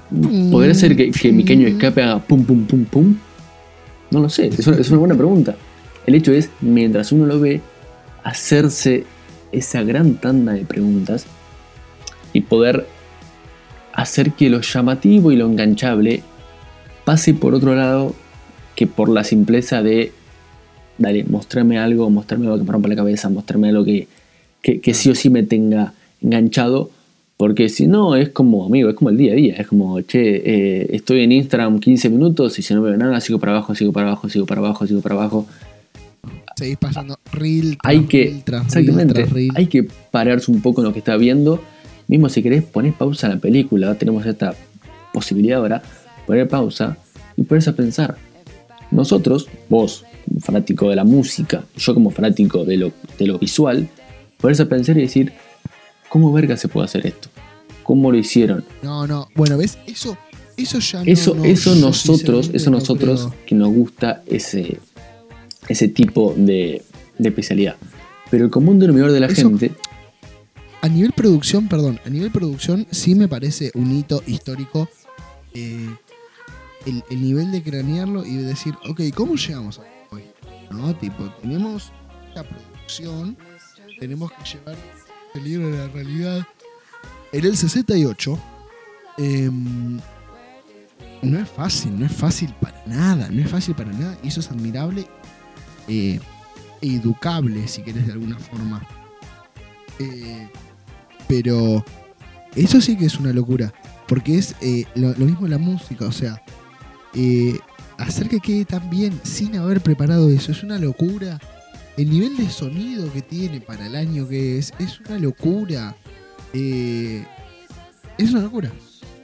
¿Podría 0.51 0.75
ser 0.75 0.97
que, 0.97 1.11
que 1.11 1.31
mi 1.33 1.45
caño 1.45 1.65
de 1.67 1.73
escape 1.73 2.03
haga 2.03 2.19
pum 2.19 2.45
pum 2.45 2.65
pum 2.65 2.85
pum? 2.85 3.15
No 4.11 4.21
lo 4.21 4.29
sé, 4.29 4.47
es 4.49 4.67
una, 4.67 4.77
es 4.79 4.91
una 4.91 4.99
buena 4.99 5.15
pregunta. 5.15 5.57
El 6.07 6.15
hecho 6.15 6.33
es, 6.33 6.51
mientras 6.61 7.12
uno 7.12 7.25
lo 7.27 7.41
ve, 7.41 7.61
hacerse 8.23 9.05
esa 9.53 9.83
gran 9.83 10.15
tanda 10.15 10.53
de 10.53 10.65
preguntas 10.65 11.27
y 12.33 12.41
poder 12.43 12.87
hacer 13.95 14.32
que 14.32 14.51
lo 14.51 14.61
llamativo 14.61 15.32
y 15.32 15.36
lo 15.36 15.47
enganchable 15.47 16.22
pase 17.05 17.34
por 17.34 17.55
otro 17.55 17.74
lado 17.74 18.14
que 18.74 18.86
por 18.86 19.09
la 19.09 19.24
simpleza 19.24 19.82
de, 19.82 20.12
dale, 20.99 21.24
mostrarme 21.24 21.78
algo, 21.78 22.11
mostrarme 22.11 22.47
algo 22.47 22.59
que 22.59 22.64
me 22.64 22.72
rompa 22.72 22.88
la 22.88 22.97
cabeza, 22.97 23.28
mostrarme 23.28 23.68
algo 23.68 23.84
que, 23.84 24.09
que, 24.62 24.80
que 24.80 24.95
sí 24.95 25.11
o 25.11 25.14
sí 25.14 25.30
me 25.30 25.45
tenga 25.45 25.92
enganchado, 26.20 26.90
porque 27.36 27.68
si 27.68 27.86
no 27.86 28.16
es 28.16 28.30
como, 28.30 28.66
amigo, 28.66 28.88
es 28.88 28.97
como 28.97 29.11
el 29.11 29.16
día 29.16 29.32
a 29.32 29.36
día, 29.36 29.55
es 29.57 29.66
como, 29.68 30.01
che, 30.01 30.36
eh, 30.45 30.86
estoy 30.90 31.22
en 31.22 31.32
Instagram 31.32 31.78
15 31.78 32.09
minutos 32.11 32.59
y 32.59 32.62
si 32.62 32.74
no 32.74 32.82
veo 32.82 32.97
nada, 32.97 33.20
sigo 33.20 33.38
para 33.38 33.53
abajo, 33.53 33.74
sigo 33.74 33.92
para 33.92 34.09
abajo, 34.09 34.28
sigo 34.28 34.47
para 34.47 34.61
abajo, 34.61 34.86
sigo 34.86 35.01
para 35.01 35.14
abajo. 35.14 35.47
Seguís 36.57 36.78
pasando 36.78 37.16
reel 37.32 37.76
tras 37.78 37.92
Hay 37.92 38.05
que, 38.05 38.24
reel 38.24 38.45
tras 38.45 38.72
reel 38.72 38.84
exactamente, 38.84 39.14
tras 39.14 39.32
reel. 39.32 39.51
hay 39.55 39.66
que 39.66 39.86
pararse 40.11 40.51
un 40.51 40.62
poco 40.62 40.80
en 40.80 40.86
lo 40.86 40.92
que 40.92 41.01
está 41.01 41.16
viendo. 41.16 41.61
Mismo 42.09 42.28
si 42.28 42.42
querés, 42.42 42.62
ponés 42.64 42.94
pausa 42.94 43.26
a 43.26 43.30
la 43.30 43.36
película, 43.38 43.94
tenemos 43.94 44.24
esta 44.26 44.55
posibilidad 45.12 45.59
ahora, 45.61 45.82
poner 46.26 46.48
pausa 46.48 46.96
y 47.36 47.42
ponerse 47.44 47.70
a 47.70 47.76
pensar. 47.76 48.16
Nosotros, 48.90 49.48
vos, 49.68 50.05
como 50.28 50.40
fanático 50.40 50.88
de 50.90 50.96
la 50.96 51.05
música, 51.05 51.64
yo 51.76 51.94
como 51.94 52.11
fanático 52.11 52.64
de 52.64 52.76
lo, 52.76 52.92
de 53.18 53.26
lo 53.26 53.38
visual, 53.38 53.88
ponerse 54.38 54.62
a 54.62 54.68
pensar 54.68 54.96
y 54.98 55.02
decir, 55.02 55.32
¿cómo 56.09 56.32
verga 56.32 56.57
se 56.57 56.68
puede 56.68 56.84
hacer 56.86 57.07
esto? 57.07 57.28
¿Cómo 57.82 58.11
lo 58.12 58.18
hicieron? 58.18 58.64
No, 58.82 59.07
no. 59.07 59.28
Bueno, 59.34 59.57
¿ves? 59.59 59.78
Eso, 59.86 60.16
eso 60.57 60.78
ya 60.78 60.98
no- 61.05 61.11
Eso, 61.11 61.34
no, 61.34 61.44
eso 61.44 61.74
nosotros, 61.74 62.50
eso 62.52 62.70
no 62.70 62.78
nosotros 62.78 63.26
creo. 63.26 63.34
que 63.46 63.55
nos 63.55 63.68
gusta 63.74 64.22
ese, 64.26 64.78
ese 65.68 65.88
tipo 65.88 66.34
de, 66.36 66.82
de 67.18 67.28
especialidad. 67.28 67.76
Pero 68.30 68.44
el 68.46 68.50
común 68.50 68.78
denominador 68.78 69.12
de 69.12 69.20
la 69.20 69.26
Eso- 69.26 69.48
gente, 69.48 69.72
A 70.85 70.89
nivel 70.91 71.12
producción, 71.12 71.66
perdón, 71.66 71.99
a 72.05 72.11
nivel 72.11 72.30
producción 72.30 72.87
sí 72.91 73.14
me 73.14 73.26
parece 73.26 73.70
un 73.72 73.91
hito 73.91 74.22
histórico 74.26 74.87
eh, 75.55 75.89
el, 76.85 77.03
el 77.09 77.22
nivel 77.22 77.51
de 77.53 77.62
cranearlo 77.62 78.22
y 78.26 78.35
de 78.35 78.43
decir, 78.43 78.74
ok, 78.87 79.01
¿cómo 79.14 79.37
llegamos 79.37 79.78
a 79.78 79.85
hoy? 80.14 80.24
¿No? 80.70 80.95
Tipo, 80.95 81.24
tenemos 81.41 81.91
la 82.35 82.45
producción, 82.45 83.35
tenemos 83.99 84.30
que 84.32 84.45
llevar 84.45 84.76
el 85.35 85.45
libro 85.45 85.70
de 85.70 85.78
la 85.78 85.89
realidad. 85.89 86.47
En 87.32 87.47
el 87.47 87.57
68, 87.57 88.39
em, 89.16 89.99
no 91.22 91.39
es 91.39 91.49
fácil, 91.49 91.99
no 91.99 92.05
es 92.05 92.12
fácil 92.12 92.53
para 92.61 92.85
nada, 92.85 93.30
no 93.30 93.41
es 93.41 93.51
fácil 93.51 93.74
para 93.74 93.91
nada, 93.91 94.18
y 94.22 94.28
eso 94.28 94.41
es 94.41 94.51
admirable 94.51 95.07
eh, 95.89 96.20
e 96.82 96.87
educable, 96.87 97.66
si 97.68 97.82
querés, 97.82 98.07
de 98.07 98.12
alguna 98.12 98.39
forma. 98.39 98.87
Eh, 99.99 100.47
pero 101.27 101.85
eso 102.57 102.81
sí 102.81 102.97
que 102.97 103.07
es 103.07 103.18
una 103.18 103.33
locura. 103.33 103.72
Porque 104.07 104.37
es 104.39 104.55
eh, 104.61 104.85
lo, 104.95 105.11
lo 105.14 105.25
mismo 105.25 105.47
la 105.49 105.59
música, 105.59 106.07
o 106.07 106.12
sea, 106.12 106.43
eh, 107.14 107.59
hacer 107.97 108.29
que 108.29 108.41
quede 108.41 108.64
tan 108.66 108.91
bien 108.91 109.18
sin 109.22 109.57
haber 109.57 109.81
preparado 109.81 110.31
eso 110.31 110.53
es 110.53 110.62
una 110.62 110.79
locura. 110.79 111.39
El 111.97 112.11
nivel 112.11 112.37
de 112.37 112.51
sonido 112.51 113.11
que 113.12 113.22
tiene 113.22 113.61
para 113.61 113.87
el 113.87 113.95
año 113.97 114.29
que 114.29 114.59
es, 114.59 114.72
es 114.79 115.01
una 115.01 115.18
locura. 115.18 115.97
Eh, 116.53 117.25
es 118.18 118.31
una 118.33 118.43
locura. 118.43 118.70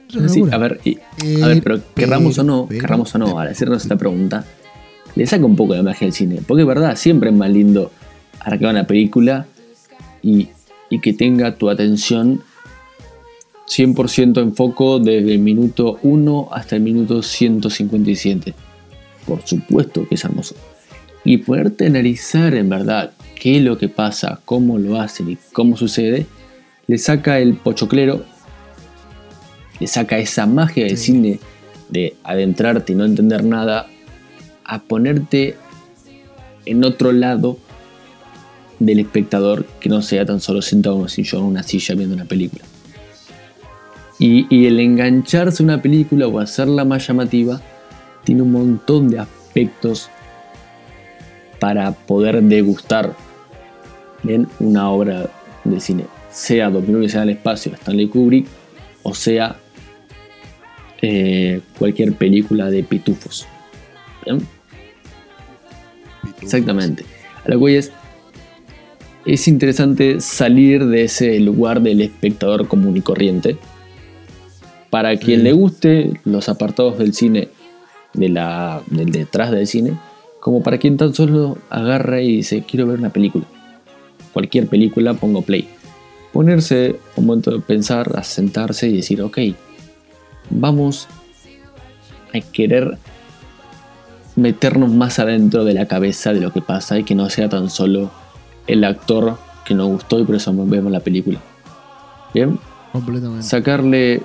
Es 0.09 0.15
una 0.15 0.29
Sí, 0.29 0.39
locura. 0.39 0.55
a 0.55 0.59
ver, 0.59 0.79
y- 0.83 0.97
a 1.41 1.47
ver, 1.47 1.61
pero 1.63 1.81
querramos 1.95 2.37
o 2.39 2.43
no, 2.43 2.67
querramos 2.67 3.13
o 3.13 3.17
no, 3.17 3.39
al 3.39 3.49
hacernos 3.49 3.83
esta 3.83 3.97
pregunta, 3.97 4.45
le 5.15 5.27
saca 5.27 5.45
un 5.45 5.55
poco 5.55 5.75
la 5.75 5.83
magia 5.83 6.05
del 6.07 6.13
cine. 6.13 6.39
Porque 6.45 6.61
es 6.61 6.67
verdad, 6.67 6.95
siempre 6.95 7.29
es 7.29 7.35
más 7.35 7.49
lindo 7.49 7.91
arrancar 8.39 8.71
una 8.71 8.87
película 8.87 9.45
y, 10.23 10.49
y 10.91 10.99
que 10.99 11.13
tenga 11.13 11.55
tu 11.55 11.71
atención 11.71 12.43
100% 13.67 14.39
en 14.39 14.55
foco 14.55 14.99
desde 14.99 15.33
el 15.33 15.39
minuto 15.39 15.97
1 16.03 16.49
hasta 16.51 16.75
el 16.75 16.83
minuto 16.83 17.23
157. 17.23 18.53
Por 19.25 19.41
supuesto 19.43 20.07
que 20.07 20.15
es 20.15 20.23
hermoso. 20.23 20.55
Y 21.23 21.37
poderte 21.37 21.87
analizar 21.87 22.53
en 22.53 22.69
verdad 22.69 23.13
qué 23.35 23.57
es 23.57 23.63
lo 23.63 23.79
que 23.79 23.89
pasa, 23.89 24.41
cómo 24.45 24.77
lo 24.77 25.01
hacen 25.01 25.31
y 25.31 25.37
cómo 25.53 25.77
sucede, 25.77 26.27
le 26.85 26.97
saca 26.99 27.39
el 27.39 27.55
pochoclero 27.55 28.25
le 29.81 29.87
saca 29.87 30.19
esa 30.19 30.45
magia 30.45 30.85
del 30.85 30.97
cine 30.97 31.39
de 31.89 32.15
adentrarte 32.23 32.93
y 32.93 32.95
no 32.95 33.03
entender 33.03 33.43
nada 33.43 33.87
a 34.63 34.83
ponerte 34.83 35.55
en 36.65 36.83
otro 36.83 37.11
lado 37.11 37.57
del 38.85 38.99
espectador 38.99 39.65
que 39.79 39.89
no 39.89 40.01
sea 40.01 40.25
tan 40.25 40.39
solo 40.41 40.61
sentado 40.61 40.95
en 40.95 41.03
un 41.03 41.09
sillón 41.09 41.43
o 41.43 41.47
una 41.47 41.63
silla 41.63 41.93
viendo 41.95 42.15
una 42.15 42.25
película. 42.25 42.63
Y, 44.17 44.47
y 44.49 44.65
el 44.65 44.79
engancharse 44.79 45.61
a 45.61 45.65
una 45.65 45.81
película 45.81 46.27
o 46.27 46.39
hacerla 46.39 46.83
más 46.83 47.07
llamativa 47.07 47.61
tiene 48.23 48.41
un 48.41 48.51
montón 48.51 49.09
de 49.09 49.19
aspectos 49.19 50.09
para 51.59 51.91
poder 51.91 52.41
degustar 52.41 53.15
bien 54.23 54.47
una 54.59 54.89
obra 54.89 55.29
de 55.63 55.79
cine, 55.79 56.05
sea 56.31 56.69
2001 56.69 57.09
sea 57.09 57.23
el 57.23 57.29
espacio, 57.29 57.73
Stanley 57.73 58.07
Kubrick, 58.07 58.47
o 59.03 59.13
sea 59.13 59.57
eh, 61.03 61.61
cualquier 61.77 62.13
película 62.13 62.69
de 62.69 62.83
pitufos. 62.83 63.47
¿Bien? 64.25 64.47
Exactamente. 66.41 67.05
A 67.43 67.49
lo 67.49 67.51
que 67.51 67.57
voy 67.57 67.75
es, 67.75 67.91
es 69.25 69.47
interesante 69.47 70.19
salir 70.19 70.85
de 70.87 71.03
ese 71.03 71.39
lugar 71.39 71.81
del 71.81 72.01
espectador 72.01 72.67
común 72.67 72.97
y 72.97 73.01
corriente. 73.01 73.57
Para 74.89 75.15
quien 75.17 75.43
le 75.43 75.53
guste 75.53 76.19
los 76.25 76.49
apartados 76.49 76.97
del 76.97 77.13
cine, 77.13 77.49
de 78.13 78.29
la, 78.29 78.81
del 78.87 79.11
detrás 79.11 79.51
del 79.51 79.67
cine, 79.67 79.93
como 80.39 80.63
para 80.63 80.79
quien 80.79 80.97
tan 80.97 81.13
solo 81.13 81.57
agarra 81.69 82.21
y 82.21 82.37
dice, 82.37 82.63
quiero 82.67 82.87
ver 82.87 82.99
una 82.99 83.11
película. 83.11 83.45
Cualquier 84.33 84.67
película, 84.67 85.13
pongo 85.13 85.43
play. 85.43 85.69
Ponerse 86.33 86.95
un 87.15 87.25
momento 87.25 87.51
de 87.51 87.59
pensar, 87.59 88.17
a 88.17 88.23
sentarse 88.23 88.87
y 88.87 88.97
decir, 88.97 89.21
ok, 89.21 89.37
vamos 90.49 91.07
a 92.33 92.39
querer 92.39 92.97
meternos 94.35 94.91
más 94.91 95.19
adentro 95.19 95.63
de 95.63 95.73
la 95.73 95.87
cabeza 95.87 96.33
de 96.33 96.41
lo 96.41 96.51
que 96.51 96.61
pasa 96.61 96.97
y 96.97 97.03
que 97.03 97.15
no 97.15 97.29
sea 97.29 97.49
tan 97.49 97.69
solo 97.69 98.11
el 98.67 98.83
actor 98.83 99.37
que 99.65 99.73
nos 99.73 99.87
gustó 99.87 100.19
y 100.19 100.23
por 100.23 100.35
eso 100.35 100.53
vemos 100.55 100.91
la 100.91 100.99
película. 100.99 101.39
Bien, 102.33 102.59
Completamente. 102.91 103.43
sacarle 103.43 104.23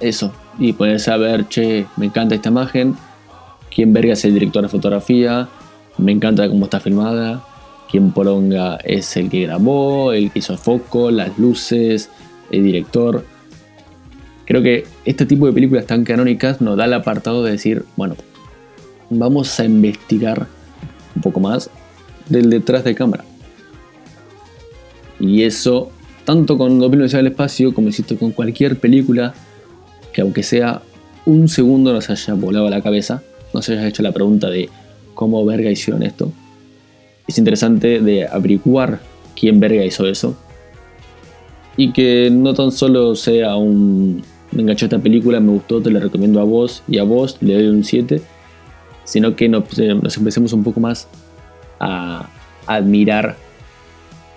eso 0.00 0.32
y 0.58 0.72
ponerse 0.72 1.10
a 1.10 1.16
ver, 1.16 1.48
che, 1.48 1.86
me 1.96 2.06
encanta 2.06 2.34
esta 2.34 2.48
imagen, 2.48 2.94
quién 3.74 3.92
verga 3.92 4.12
es 4.12 4.24
el 4.24 4.34
director 4.34 4.62
de 4.62 4.68
fotografía, 4.68 5.48
me 5.98 6.12
encanta 6.12 6.48
cómo 6.48 6.64
está 6.64 6.80
filmada, 6.80 7.44
quién 7.90 8.12
poronga 8.12 8.76
es 8.84 9.16
el 9.16 9.30
que 9.30 9.42
grabó, 9.42 10.12
el 10.12 10.30
que 10.30 10.38
hizo 10.40 10.52
el 10.52 10.58
foco, 10.58 11.10
las 11.10 11.38
luces, 11.38 12.10
el 12.50 12.64
director. 12.64 13.24
Creo 14.46 14.62
que 14.62 14.86
este 15.04 15.26
tipo 15.26 15.46
de 15.46 15.52
películas 15.52 15.86
tan 15.86 16.04
canónicas 16.04 16.60
nos 16.60 16.76
da 16.76 16.84
el 16.84 16.92
apartado 16.92 17.42
de 17.42 17.52
decir, 17.52 17.84
bueno, 17.96 18.14
vamos 19.10 19.58
a 19.58 19.64
investigar 19.64 20.46
un 21.16 21.22
poco 21.22 21.40
más 21.40 21.70
del 22.28 22.50
detrás 22.50 22.84
de 22.84 22.94
cámara. 22.94 23.24
Y 25.20 25.42
eso, 25.42 25.90
tanto 26.24 26.58
con 26.58 26.78
2009 26.78 27.18
al 27.18 27.26
espacio, 27.28 27.72
como 27.72 27.88
insisto, 27.88 28.18
con 28.18 28.32
cualquier 28.32 28.78
película 28.78 29.34
que 30.12 30.22
aunque 30.22 30.42
sea 30.42 30.82
un 31.26 31.48
segundo 31.48 31.92
nos 31.92 32.08
haya 32.08 32.34
volado 32.34 32.70
la 32.70 32.82
cabeza, 32.82 33.22
nos 33.52 33.68
haya 33.68 33.86
hecho 33.86 34.02
la 34.02 34.12
pregunta 34.12 34.48
de 34.48 34.68
cómo 35.14 35.44
verga 35.44 35.70
hicieron 35.70 36.02
esto. 36.02 36.30
Es 37.26 37.38
interesante 37.38 38.00
de 38.00 38.26
averiguar 38.26 39.00
quién 39.38 39.60
verga 39.60 39.84
hizo 39.84 40.06
eso. 40.06 40.36
Y 41.76 41.92
que 41.92 42.30
no 42.30 42.54
tan 42.54 42.70
solo 42.70 43.14
sea 43.14 43.56
un... 43.56 44.22
Me 44.52 44.62
enganchó 44.62 44.86
esta 44.86 44.98
película, 45.00 45.40
me 45.40 45.50
gustó, 45.50 45.82
te 45.82 45.90
la 45.90 45.98
recomiendo 45.98 46.40
a 46.40 46.44
vos 46.44 46.82
y 46.86 46.98
a 46.98 47.02
vos 47.02 47.38
le 47.40 47.54
doy 47.54 47.66
un 47.66 47.82
7. 47.82 48.20
Sino 49.04 49.34
que 49.34 49.48
nos, 49.48 49.64
nos 49.76 50.16
empecemos 50.16 50.52
un 50.52 50.62
poco 50.62 50.80
más 50.80 51.08
a 51.80 52.28
admirar 52.66 53.36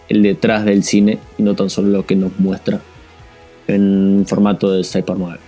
el 0.09 0.23
detrás 0.23 0.65
del 0.65 0.83
cine 0.83 1.19
y 1.37 1.43
no 1.43 1.55
tan 1.55 1.69
solo 1.69 1.89
lo 1.89 2.05
que 2.05 2.15
nos 2.15 2.37
muestra 2.39 2.81
en 3.67 4.25
formato 4.27 4.71
de 4.71 4.83
Cybernoir. 4.83 5.39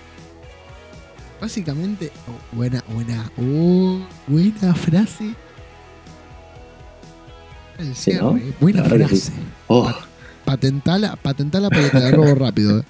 Básicamente, 1.40 2.10
oh, 2.28 2.56
buena, 2.56 2.84
buena, 2.92 3.30
oh, 3.38 4.00
buena 4.26 4.74
frase. 4.74 5.34
El 7.78 7.94
Sí, 7.94 8.10
cierre, 8.12 8.20
¿no? 8.22 8.38
buena 8.60 8.82
La 8.82 8.88
frase. 8.90 9.16
sí. 9.16 9.32
Oh, 9.68 9.90
Patentala, 10.44 11.16
patentala 11.16 11.70
porque 11.70 11.88
te 11.90 12.00
la 12.00 12.10
robo 12.10 12.34
rápido. 12.44 12.80
eh. 12.80 12.84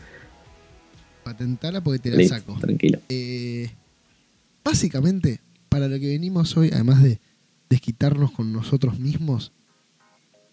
Patentala 1.23 1.81
porque 1.81 1.99
te 2.01 2.11
la 2.11 2.17
listo, 2.17 2.35
saco. 2.35 2.57
tranquilo. 2.59 2.99
Eh, 3.09 3.71
básicamente, 4.65 5.41
para 5.69 5.87
lo 5.87 5.99
que 6.01 6.09
venimos 6.09 6.57
hoy, 6.57 6.71
además 6.73 7.03
de 7.03 7.21
desquitarnos 7.71 8.33
con 8.33 8.53
nosotros 8.53 8.99
mismos, 8.99 9.53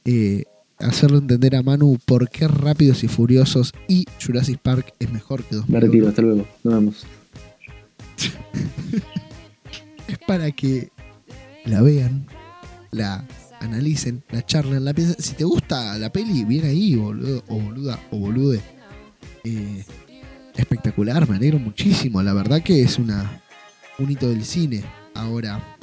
eh, 0.06 0.46
hacerle 0.80 1.18
entender 1.18 1.56
a 1.56 1.64
Manu 1.64 1.98
por 2.06 2.30
qué 2.30 2.48
Rápidos 2.48 3.04
y 3.04 3.08
Furiosos 3.08 3.74
y 3.88 4.06
Jurassic 4.24 4.60
Park 4.60 4.94
es 5.00 5.12
mejor 5.12 5.44
que 5.44 5.56
Me 5.56 5.58
2001. 5.58 5.80
retiro, 5.86 6.08
hasta 6.08 6.22
luego. 6.22 6.48
Nos 6.64 6.74
vemos. 6.74 7.06
es 10.08 10.18
para 10.28 10.52
que 10.52 10.90
la 11.66 11.82
vean, 11.82 12.26
la 12.92 13.26
analicen, 13.60 14.24
la 14.30 14.46
charlen, 14.46 14.86
la 14.86 14.94
piensen. 14.94 15.16
Si 15.20 15.34
te 15.34 15.44
gusta 15.44 15.98
la 15.98 16.12
peli, 16.12 16.46
bien 16.46 16.66
ahí, 16.66 16.96
boludo, 16.96 17.44
o 17.48 17.60
boluda, 17.60 18.00
o 18.12 18.20
bolude. 18.20 18.62
Eh, 19.44 19.84
espectacular, 20.56 21.28
me 21.28 21.38
alegro 21.38 21.58
muchísimo. 21.60 22.22
La 22.22 22.34
verdad 22.34 22.62
que 22.62 22.82
es 22.84 23.00
una 23.00 23.42
un 24.00 24.12
hito 24.12 24.30
del 24.30 24.46
cine. 24.46 24.84
Ahora, 25.16 25.77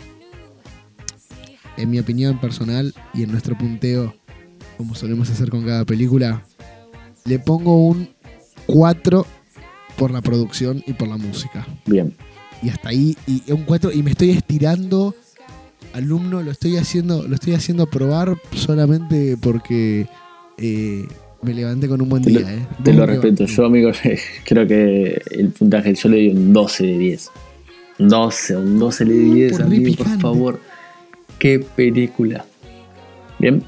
en 1.77 1.91
mi 1.91 1.99
opinión 1.99 2.41
personal 2.41 2.95
y 3.13 3.23
en 3.23 3.31
nuestro 3.31 3.57
punteo, 3.57 4.15
como 4.77 4.95
solemos 4.95 5.31
hacer 5.31 5.51
con 5.51 5.65
cada 5.65 5.85
película, 5.85 6.45
le 7.25 7.39
pongo 7.39 7.87
un 7.87 8.09
4 8.67 9.27
por 9.97 10.11
la 10.11 10.21
producción 10.21 10.83
y 10.87 10.93
por 10.95 11.09
la 11.09 11.17
música 11.17 11.67
Bien. 11.87 12.15
y 12.63 12.69
hasta 12.69 12.89
ahí 12.89 13.17
y 13.27 13.51
un 13.53 13.63
4 13.63 13.93
y 13.93 14.03
me 14.03 14.11
estoy 14.11 14.31
estirando 14.31 15.15
alumno 15.93 16.43
lo 16.43 16.51
estoy 16.51 16.77
haciendo 16.79 17.29
lo 17.29 17.35
estoy 17.35 17.55
haciendo 17.55 17.87
probar 17.87 18.37
solamente 18.55 19.37
porque 19.41 20.09
eh, 20.59 21.07
me 21.45 21.55
levanté 21.55 21.89
con 21.89 22.01
un 22.01 22.09
buen 22.09 22.23
Te 22.23 22.31
lo, 22.31 22.41
día 22.41 22.55
eh. 22.55 22.67
te 22.83 22.93
lo 22.93 23.07
respeto. 23.07 23.45
Yo, 23.45 23.67
amigo, 23.67 23.91
creo 24.45 24.67
que 24.67 25.21
el 25.31 25.49
puntaje 25.49 25.95
yo 25.95 26.09
le 26.09 26.17
doy 26.17 26.29
un 26.29 26.53
12 26.53 26.87
de 26.87 26.99
10. 26.99 27.31
12, 27.99 28.57
un 28.57 28.79
12 28.79 29.05
de 29.05 29.15
10, 29.15 29.53
por 29.53 29.63
amigo, 29.63 29.95
por 29.97 30.21
favor. 30.21 30.61
Qué 31.39 31.59
película. 31.59 32.45
Bien. 33.39 33.63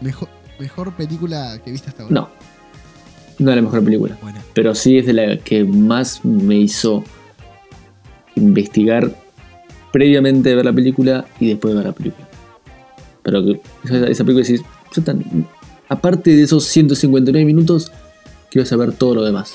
mejor 0.00 0.28
mejor 0.58 0.92
película 0.94 1.60
que 1.64 1.70
viste 1.70 1.88
hasta 1.90 2.02
ahora 2.02 2.14
No. 2.14 2.28
No 3.38 3.50
es 3.50 3.56
la 3.56 3.62
mejor 3.62 3.84
película. 3.84 4.16
Pero 4.54 4.74
sí 4.74 4.98
es 4.98 5.06
de 5.06 5.12
la 5.12 5.36
que 5.38 5.62
más 5.64 6.24
me 6.24 6.56
hizo 6.56 7.04
investigar 8.34 9.14
previamente 9.92 10.48
de 10.48 10.54
ver 10.56 10.64
la 10.64 10.72
película 10.72 11.24
y 11.38 11.48
después 11.48 11.72
de 11.72 11.78
ver 11.78 11.86
la 11.86 11.92
película. 11.92 12.28
Pero 13.22 13.44
que 13.44 13.60
esa, 13.84 14.06
esa 14.08 14.24
película 14.24 14.44
decís, 14.46 14.62
yo 14.94 15.02
tan- 15.02 15.46
aparte 15.88 16.30
de 16.34 16.42
esos 16.42 16.64
159 16.64 17.44
minutos, 17.44 17.92
quiero 18.50 18.66
saber 18.66 18.92
todo 18.92 19.14
lo 19.14 19.24
demás. 19.24 19.54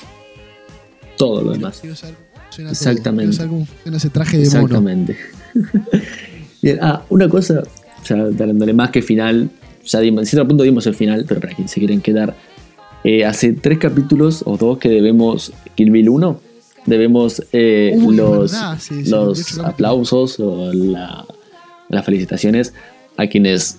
Todo 1.18 1.42
lo 1.42 1.52
demás. 1.52 1.78
Quiero 1.80 1.94
saber 1.96 2.14
cómo 2.16 2.42
funciona 2.46 2.70
todo. 2.70 2.78
Exactamente. 2.90 3.30
Quiero 3.30 3.36
saber 3.36 3.50
cómo 3.50 3.66
funciona 3.66 3.96
ese 3.98 4.10
traje 4.10 4.38
de 4.38 4.46
mono 4.46 4.58
Exactamente. 4.60 5.16
Bien, 6.64 6.78
ah, 6.82 7.02
una 7.10 7.28
cosa, 7.28 7.62
ya 8.08 8.16
dándole 8.16 8.72
más 8.72 8.90
que 8.90 9.02
final, 9.02 9.50
ya 9.84 10.00
dimos, 10.00 10.22
en 10.22 10.26
cierto 10.26 10.48
punto 10.48 10.64
dimos 10.64 10.86
el 10.86 10.94
final, 10.94 11.24
pero 11.28 11.40
para 11.40 11.54
quien 11.54 11.68
se 11.68 11.78
quieren 11.80 12.00
quedar, 12.00 12.34
Eh, 13.06 13.22
hace 13.26 13.52
tres 13.52 13.76
capítulos 13.78 14.42
o 14.46 14.56
dos 14.56 14.78
que 14.78 14.88
debemos 14.88 15.52
Kill 15.74 15.90
Bill 15.90 16.08
1. 16.08 16.40
Debemos 16.86 17.42
eh, 17.52 17.92
Uy, 18.02 18.16
los, 18.16 18.50
sí, 18.52 19.04
sí, 19.04 19.10
los 19.10 19.26
28 19.26 19.44
capítulos. 19.44 19.66
aplausos 19.66 20.40
o 20.40 20.72
la- 20.72 21.26
las 21.90 22.04
felicitaciones 22.06 22.72
a 23.18 23.26
quienes 23.26 23.78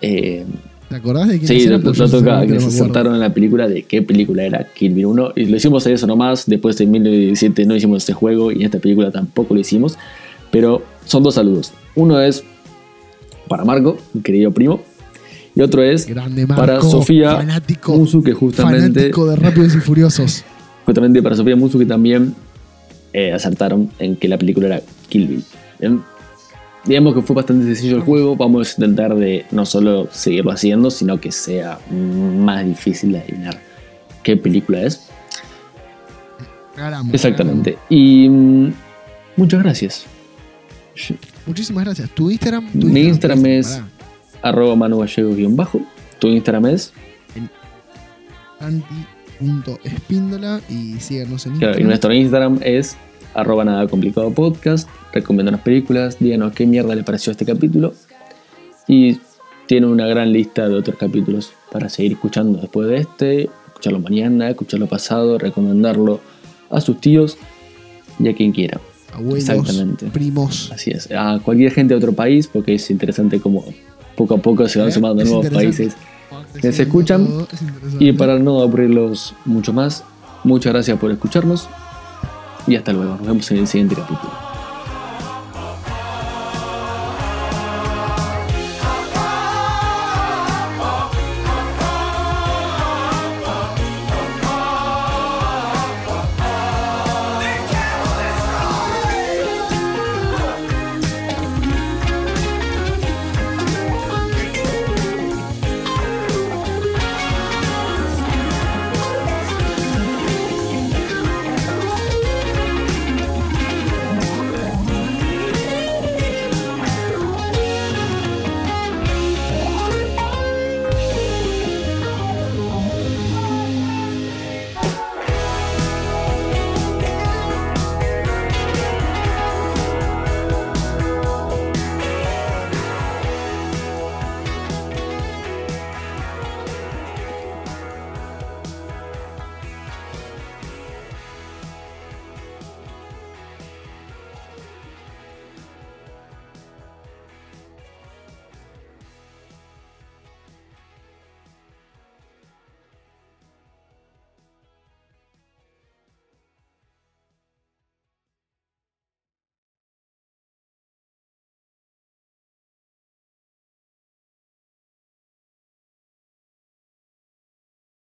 eh, 0.00 0.44
¿Te 0.88 0.96
acordás 0.96 1.28
de 1.28 1.38
quién 1.38 1.60
Sí, 1.60 1.68
no, 1.68 1.78
no 1.78 1.92
toca 1.92 2.44
que 2.46 2.58
se 2.60 2.66
acertaron 2.66 3.14
en 3.14 3.20
la 3.20 3.32
película 3.32 3.68
de 3.68 3.84
qué 3.84 4.02
película 4.02 4.42
era 4.42 4.66
Kill 4.74 4.92
Bill 4.92 5.06
1. 5.06 5.32
Y 5.36 5.46
lo 5.46 5.56
hicimos 5.56 5.86
eso 5.86 6.06
nomás. 6.08 6.44
Después 6.46 6.80
en 6.80 6.90
1917 6.90 7.64
no 7.64 7.76
hicimos 7.76 7.98
este 8.02 8.12
juego 8.12 8.50
y 8.50 8.56
en 8.56 8.62
esta 8.62 8.80
película 8.80 9.10
tampoco 9.12 9.54
lo 9.54 9.60
hicimos. 9.60 9.96
Pero 10.50 10.82
son 11.04 11.22
dos 11.22 11.34
saludos. 11.34 11.72
Uno 11.94 12.20
es 12.20 12.44
para 13.48 13.64
Marco, 13.64 13.98
mi 14.12 14.22
querido 14.22 14.50
primo. 14.50 14.80
Y 15.54 15.60
otro 15.60 15.82
es 15.82 16.06
Grande 16.06 16.46
Marco, 16.46 16.62
para 16.62 16.80
Sofía 16.80 17.36
fanático, 17.36 17.94
Musu, 17.94 18.22
que 18.22 18.32
justamente, 18.32 19.00
fanático 19.00 19.26
de 19.26 19.36
Rápidos 19.36 19.74
y 19.74 19.80
Furiosos. 19.80 20.44
justamente 20.86 21.22
para 21.22 21.36
Sofía 21.36 21.56
Musu, 21.56 21.78
que 21.78 21.86
también 21.86 22.34
eh, 23.12 23.32
acertaron 23.32 23.90
en 23.98 24.16
que 24.16 24.28
la 24.28 24.38
película 24.38 24.66
era 24.68 24.80
Kill 25.08 25.28
Bill. 25.28 25.44
Bien. 25.78 26.02
Digamos 26.84 27.14
que 27.14 27.22
fue 27.22 27.36
bastante 27.36 27.64
sencillo 27.66 27.96
el 27.96 28.02
juego. 28.02 28.34
Vamos 28.34 28.70
a 28.70 28.72
intentar 28.82 29.14
de 29.14 29.44
no 29.52 29.66
solo 29.66 30.08
seguirlo 30.10 30.50
haciendo, 30.50 30.90
sino 30.90 31.20
que 31.20 31.30
sea 31.30 31.78
más 31.90 32.64
difícil 32.64 33.12
de 33.12 33.20
adivinar 33.20 33.60
qué 34.22 34.36
película 34.36 34.82
es. 34.82 35.08
Caramba, 36.74 37.12
Exactamente. 37.12 37.78
Y 37.88 38.28
mm, 38.28 38.72
muchas 39.36 39.62
gracias. 39.62 40.06
Muchísimas 41.46 41.84
gracias. 41.84 42.10
¿Tu 42.10 42.30
Instagram? 42.30 42.70
Tu 42.72 42.86
Mi 42.86 43.00
Instagram 43.02 43.42
¿qué 43.42 43.58
es 43.58 43.80
arroba 44.42 44.76
Manu 44.76 44.98
Gallego-bajo. 44.98 45.80
Tu 46.18 46.28
Instagram 46.28 46.66
es. 46.66 46.92
Santi.espíndola 48.60 50.60
y 50.68 50.98
síganos 51.00 51.46
en 51.46 51.56
Claro, 51.56 51.78
y 51.78 51.82
Instagram. 51.82 51.88
nuestro 51.88 52.12
Instagram 52.12 52.58
es 52.62 52.96
arroba 53.34 53.64
nada 53.64 53.86
complicado 53.88 54.30
podcast. 54.32 54.88
Recomiendan 55.12 55.54
las 55.54 55.62
películas. 55.62 56.18
Díganos 56.18 56.52
qué 56.52 56.66
mierda 56.66 56.94
le 56.94 57.02
pareció 57.02 57.32
este 57.32 57.44
capítulo. 57.44 57.94
Y 58.86 59.18
tiene 59.66 59.86
una 59.86 60.06
gran 60.06 60.32
lista 60.32 60.68
de 60.68 60.74
otros 60.74 60.96
capítulos 60.96 61.52
para 61.70 61.88
seguir 61.88 62.12
escuchando 62.12 62.58
después 62.60 62.88
de 62.88 62.96
este. 62.96 63.50
Escucharlo 63.68 64.00
mañana, 64.00 64.50
escucharlo 64.50 64.86
pasado, 64.86 65.38
recomendarlo 65.38 66.20
a 66.70 66.80
sus 66.80 67.00
tíos 67.00 67.36
y 68.18 68.28
a 68.28 68.34
quien 68.34 68.52
quiera. 68.52 68.80
Abuelos, 69.12 69.48
Exactamente. 69.48 70.06
primos. 70.06 70.70
Así 70.72 70.90
es. 70.90 71.10
A 71.12 71.38
cualquier 71.44 71.72
gente 71.72 71.94
de 71.94 71.98
otro 71.98 72.12
país, 72.12 72.48
porque 72.48 72.74
es 72.74 72.90
interesante 72.90 73.40
como 73.40 73.64
poco 74.16 74.34
a 74.34 74.38
poco 74.38 74.68
se 74.68 74.78
van 74.78 74.88
¿Eh? 74.88 74.92
sumando 74.92 75.24
nuevos 75.24 75.48
países 75.48 75.94
que 76.60 76.72
se 76.72 76.84
escuchan. 76.84 77.26
Todo 77.26 77.48
es 77.52 77.62
interesante. 77.62 78.04
Y 78.04 78.12
para 78.12 78.38
no 78.38 78.60
aburrirlos 78.62 79.34
mucho 79.44 79.72
más, 79.72 80.04
muchas 80.44 80.72
gracias 80.72 80.98
por 80.98 81.10
escucharnos 81.10 81.68
y 82.66 82.76
hasta 82.76 82.92
luego. 82.92 83.16
Nos 83.16 83.26
vemos 83.26 83.50
en 83.50 83.58
el 83.58 83.66
siguiente 83.66 83.94
capítulo. 83.96 84.51